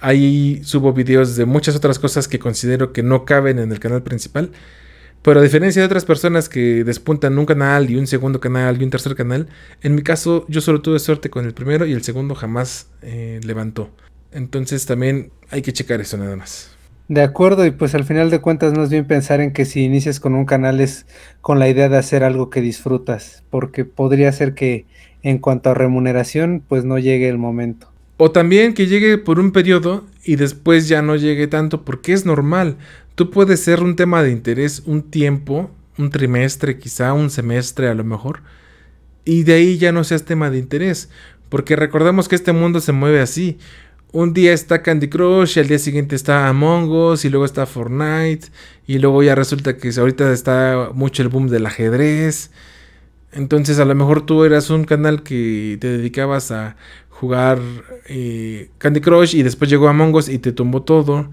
ahí 0.00 0.60
subo 0.64 0.92
videos 0.92 1.36
de 1.36 1.44
muchas 1.44 1.76
otras 1.76 2.00
cosas 2.00 2.26
que 2.26 2.38
considero 2.38 2.92
que 2.92 3.04
no 3.04 3.24
caben 3.24 3.60
en 3.60 3.70
el 3.70 3.78
canal 3.78 4.02
principal. 4.02 4.50
Pero 5.28 5.40
a 5.40 5.42
diferencia 5.42 5.82
de 5.82 5.86
otras 5.86 6.06
personas 6.06 6.48
que 6.48 6.84
despuntan 6.84 7.38
un 7.38 7.44
canal 7.44 7.90
y 7.90 7.96
un 7.96 8.06
segundo 8.06 8.40
canal 8.40 8.80
y 8.80 8.84
un 8.84 8.88
tercer 8.88 9.14
canal, 9.14 9.46
en 9.82 9.94
mi 9.94 10.00
caso 10.00 10.46
yo 10.48 10.62
solo 10.62 10.80
tuve 10.80 10.98
suerte 11.00 11.28
con 11.28 11.44
el 11.44 11.52
primero 11.52 11.84
y 11.84 11.92
el 11.92 12.02
segundo 12.02 12.34
jamás 12.34 12.88
eh, 13.02 13.38
levantó. 13.44 13.90
Entonces 14.32 14.86
también 14.86 15.30
hay 15.50 15.60
que 15.60 15.74
checar 15.74 16.00
eso 16.00 16.16
nada 16.16 16.34
más. 16.34 16.74
De 17.08 17.20
acuerdo, 17.20 17.66
y 17.66 17.72
pues 17.72 17.94
al 17.94 18.04
final 18.04 18.30
de 18.30 18.40
cuentas 18.40 18.72
no 18.72 18.82
es 18.82 18.88
bien 18.88 19.06
pensar 19.06 19.42
en 19.42 19.52
que 19.52 19.66
si 19.66 19.84
inicias 19.84 20.18
con 20.18 20.34
un 20.34 20.46
canal 20.46 20.80
es 20.80 21.04
con 21.42 21.58
la 21.58 21.68
idea 21.68 21.90
de 21.90 21.98
hacer 21.98 22.24
algo 22.24 22.48
que 22.48 22.62
disfrutas, 22.62 23.44
porque 23.50 23.84
podría 23.84 24.32
ser 24.32 24.54
que 24.54 24.86
en 25.22 25.40
cuanto 25.40 25.68
a 25.68 25.74
remuneración 25.74 26.62
pues 26.66 26.86
no 26.86 26.98
llegue 26.98 27.28
el 27.28 27.36
momento. 27.36 27.92
O 28.16 28.30
también 28.30 28.72
que 28.72 28.86
llegue 28.86 29.18
por 29.18 29.40
un 29.40 29.52
periodo 29.52 30.06
y 30.24 30.36
después 30.36 30.88
ya 30.88 31.02
no 31.02 31.16
llegue 31.16 31.46
tanto 31.46 31.84
porque 31.84 32.12
es 32.12 32.26
normal. 32.26 32.76
Tú 33.14 33.30
puedes 33.30 33.60
ser 33.60 33.82
un 33.82 33.96
tema 33.96 34.22
de 34.22 34.30
interés 34.30 34.82
un 34.86 35.02
tiempo, 35.02 35.70
un 35.96 36.10
trimestre, 36.10 36.78
quizá 36.78 37.12
un 37.12 37.30
semestre 37.30 37.88
a 37.88 37.94
lo 37.94 38.04
mejor, 38.04 38.42
y 39.24 39.42
de 39.42 39.54
ahí 39.54 39.78
ya 39.78 39.92
no 39.92 40.04
seas 40.04 40.24
tema 40.24 40.50
de 40.50 40.58
interés, 40.58 41.10
porque 41.48 41.76
recordemos 41.76 42.28
que 42.28 42.36
este 42.36 42.52
mundo 42.52 42.80
se 42.80 42.92
mueve 42.92 43.20
así. 43.20 43.58
Un 44.10 44.32
día 44.32 44.54
está 44.54 44.82
Candy 44.82 45.08
Crush, 45.08 45.56
y 45.56 45.60
al 45.60 45.68
día 45.68 45.78
siguiente 45.78 46.16
está 46.16 46.48
Among 46.48 46.88
Us, 46.90 47.24
y 47.24 47.28
luego 47.28 47.44
está 47.44 47.66
Fortnite, 47.66 48.48
y 48.86 48.98
luego 48.98 49.22
ya 49.22 49.34
resulta 49.34 49.76
que 49.76 49.90
ahorita 49.98 50.32
está 50.32 50.90
mucho 50.94 51.22
el 51.22 51.28
boom 51.28 51.48
del 51.48 51.66
ajedrez. 51.66 52.50
Entonces 53.38 53.78
a 53.78 53.84
lo 53.84 53.94
mejor 53.94 54.26
tú 54.26 54.42
eras 54.42 54.68
un 54.68 54.82
canal 54.82 55.22
que 55.22 55.78
te 55.80 55.86
dedicabas 55.86 56.50
a 56.50 56.74
jugar 57.08 57.60
eh, 58.08 58.68
Candy 58.78 59.00
Crush 59.00 59.36
y 59.36 59.44
después 59.44 59.70
llegó 59.70 59.86
Among 59.88 60.12
Us 60.16 60.28
y 60.28 60.40
te 60.40 60.50
tumbó 60.50 60.82
todo. 60.82 61.30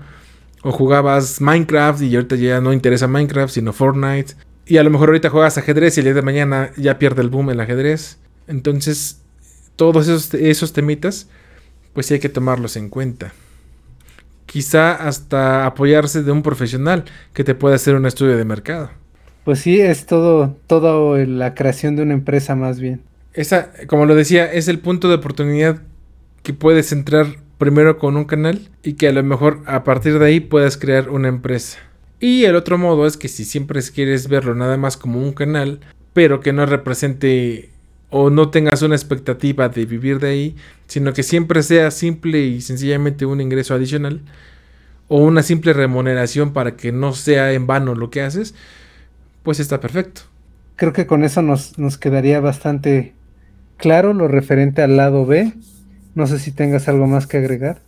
O 0.62 0.72
jugabas 0.72 1.42
Minecraft 1.42 2.04
y 2.04 2.16
ahorita 2.16 2.36
ya 2.36 2.62
no 2.62 2.74
interesa 2.74 3.08
Minecraft, 3.08 3.52
sino 3.52 3.74
Fortnite. 3.74 4.36
Y 4.68 4.78
a 4.78 4.84
lo 4.84 4.92
mejor 4.92 5.10
ahorita 5.10 5.32
juegas 5.32 5.58
ajedrez 5.58 5.98
y 5.98 6.02
el 6.02 6.06
día 6.06 6.14
de 6.14 6.22
mañana 6.22 6.70
ya 6.78 7.00
pierde 7.00 7.24
el 7.24 7.30
boom 7.30 7.50
el 7.50 7.60
ajedrez. 7.60 8.20
Entonces, 8.48 9.22
todos 9.76 10.08
esos, 10.08 10.32
esos 10.36 10.74
temitas, 10.74 11.28
pues 11.94 12.06
sí 12.06 12.14
hay 12.14 12.20
que 12.20 12.30
tomarlos 12.30 12.78
en 12.78 12.90
cuenta. 12.90 13.34
Quizá 14.46 14.94
hasta 14.94 15.66
apoyarse 15.66 16.22
de 16.22 16.32
un 16.32 16.44
profesional 16.44 17.06
que 17.34 17.44
te 17.44 17.56
pueda 17.56 17.76
hacer 17.78 17.96
un 17.96 18.06
estudio 18.06 18.38
de 18.38 18.46
mercado. 18.46 18.92
Pues 19.46 19.60
sí, 19.60 19.80
es 19.80 20.08
todo, 20.08 20.58
todo 20.66 21.18
la 21.18 21.54
creación 21.54 21.96
de 21.96 22.02
una 22.02 22.16
empresa 22.16 22.56
más 22.56 22.80
bien. 22.80 23.02
Esa, 23.34 23.72
como 23.86 24.08
lo 24.08 24.16
decía, 24.16 24.52
es 24.52 24.68
el 24.68 24.80
punto 24.80 25.08
de 25.08 25.16
oportunidad 25.16 25.84
que 26.42 26.54
puedes 26.54 26.92
entrar 26.92 27.28
primero 27.60 28.00
con 28.00 28.18
un 28.18 28.26
canal 28.26 28.70
y 28.82 28.94
que 28.94 29.08
a 29.08 29.12
lo 29.12 29.24
mejor 29.24 29.62
a 29.68 29.84
partir 29.84 30.18
de 30.18 30.26
ahí 30.26 30.40
puedas 30.40 30.78
crear 30.78 31.12
una 31.12 31.28
empresa. 31.28 31.78
Y 32.20 32.46
el 32.46 32.56
otro 32.56 32.80
modo 32.80 33.06
es 33.06 33.18
que 33.18 33.28
si 33.28 33.46
siempre 33.46 33.80
quieres 33.94 34.28
verlo 34.28 34.56
nada 34.56 34.78
más 34.78 34.98
como 34.98 35.20
un 35.20 35.32
canal, 35.32 35.80
pero 36.14 36.40
que 36.40 36.52
no 36.52 36.66
represente 36.66 37.70
o 38.10 38.32
no 38.32 38.50
tengas 38.50 38.82
una 38.82 38.96
expectativa 38.96 39.70
de 39.70 39.86
vivir 39.86 40.20
de 40.20 40.30
ahí, 40.30 40.56
sino 40.88 41.14
que 41.14 41.22
siempre 41.22 41.62
sea 41.62 41.92
simple 41.92 42.40
y 42.40 42.62
sencillamente 42.62 43.28
un 43.28 43.42
ingreso 43.42 43.76
adicional, 43.76 44.22
o 45.08 45.20
una 45.20 45.44
simple 45.44 45.74
remuneración 45.74 46.52
para 46.52 46.76
que 46.76 46.92
no 46.92 47.14
sea 47.14 47.54
en 47.54 47.68
vano 47.68 47.94
lo 47.94 48.10
que 48.10 48.22
haces, 48.22 48.56
pues 49.46 49.62
está 49.62 49.80
perfecto. 49.80 50.24
Creo 50.76 50.92
que 50.92 51.06
con 51.06 51.24
eso 51.24 51.42
nos, 51.42 51.80
nos 51.80 51.98
quedaría 51.98 52.42
bastante 52.42 53.14
claro 53.78 54.14
lo 54.14 54.28
referente 54.28 54.82
al 54.82 54.98
lado 54.98 55.26
B. 55.26 55.54
No 56.16 56.28
sé 56.28 56.40
si 56.40 56.52
tengas 56.52 56.90
algo 56.90 57.08
más 57.08 57.28
que 57.28 57.38
agregar. 57.38 57.82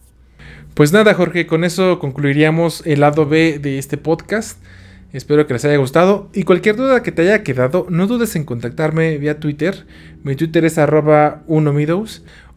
Pues 0.73 0.93
nada, 0.93 1.13
Jorge, 1.13 1.47
con 1.47 1.63
eso 1.63 1.99
concluiríamos 1.99 2.83
el 2.85 3.01
lado 3.01 3.25
B 3.25 3.59
de 3.59 3.79
este 3.79 3.97
podcast. 3.97 4.59
Espero 5.11 5.47
que 5.47 5.53
les 5.53 5.65
haya 5.65 5.77
gustado 5.77 6.29
y 6.33 6.43
cualquier 6.43 6.75
duda 6.75 7.01
que 7.01 7.11
te 7.11 7.23
haya 7.23 7.41
quedado, 7.41 7.87
no 7.89 8.07
dudes 8.07 8.35
en 8.35 8.43
contactarme 8.43 9.17
vía 9.17 9.39
Twitter. 9.39 9.87
Mi 10.23 10.35
Twitter 10.35 10.65
es 10.65 10.77
arroba 10.77 11.43
1 11.47 11.73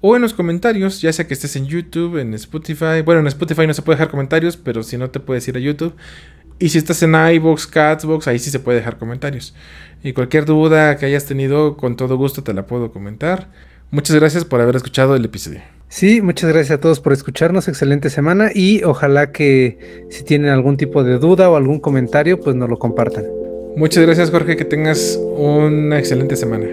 o 0.03 0.17
en 0.17 0.23
los 0.23 0.35
comentarios, 0.35 1.01
ya 1.01 1.13
sea 1.13 1.27
que 1.27 1.35
estés 1.35 1.57
en 1.57 1.67
YouTube, 1.67 2.19
en 2.19 2.35
Spotify. 2.35 3.03
Bueno, 3.05 3.21
en 3.21 3.27
Spotify 3.27 3.67
no 3.67 3.75
se 3.75 3.83
puede 3.83 3.97
dejar 3.97 4.11
comentarios, 4.11 4.57
pero 4.57 4.83
si 4.83 4.97
no 4.97 5.11
te 5.11 5.21
puedes 5.21 5.47
ir 5.47 5.57
a 5.57 5.61
YouTube. 5.61 5.95
Y 6.61 6.69
si 6.69 6.79
estás 6.79 7.03
en 7.03 7.15
iVoox, 7.15 7.67
Catsbox, 7.67 8.29
ahí 8.29 8.39
sí 8.39 8.51
se 8.51 8.61
puede 8.61 8.79
dejar 8.79 8.99
comentarios. 8.99 9.55
Y 10.05 10.13
cualquier 10.13 10.45
duda 10.45 10.97
que 10.99 11.07
hayas 11.07 11.25
tenido, 11.25 11.79
con 11.79 11.97
todo 11.97 12.19
gusto 12.19 12.45
te 12.45 12.53
la 12.53 12.67
puedo 12.67 12.93
comentar. 12.93 13.49
Muchas 13.91 14.15
gracias 14.15 14.45
por 14.45 14.61
haber 14.61 14.77
escuchado 14.77 15.17
el 15.17 15.25
episodio. 15.25 15.63
Sí, 15.89 16.21
muchas 16.21 16.51
gracias 16.51 16.79
a 16.79 16.81
todos 16.81 17.01
por 17.01 17.15
escucharnos. 17.15 17.67
Excelente 17.67 18.11
semana 18.11 18.51
y 18.55 18.85
ojalá 18.85 19.33
que 19.33 20.07
si 20.11 20.23
tienen 20.23 20.51
algún 20.51 20.77
tipo 20.77 21.03
de 21.03 21.19
duda 21.19 21.51
o 21.51 21.57
algún 21.57 21.81
comentario, 21.81 22.39
pues 22.39 22.55
nos 22.55 22.69
lo 22.69 22.79
compartan. 22.79 23.25
Muchas 23.75 24.05
gracias 24.05 24.31
Jorge, 24.31 24.57
que 24.57 24.67
tengas 24.67 25.19
una 25.37 25.99
excelente 25.99 26.37
semana. 26.37 26.67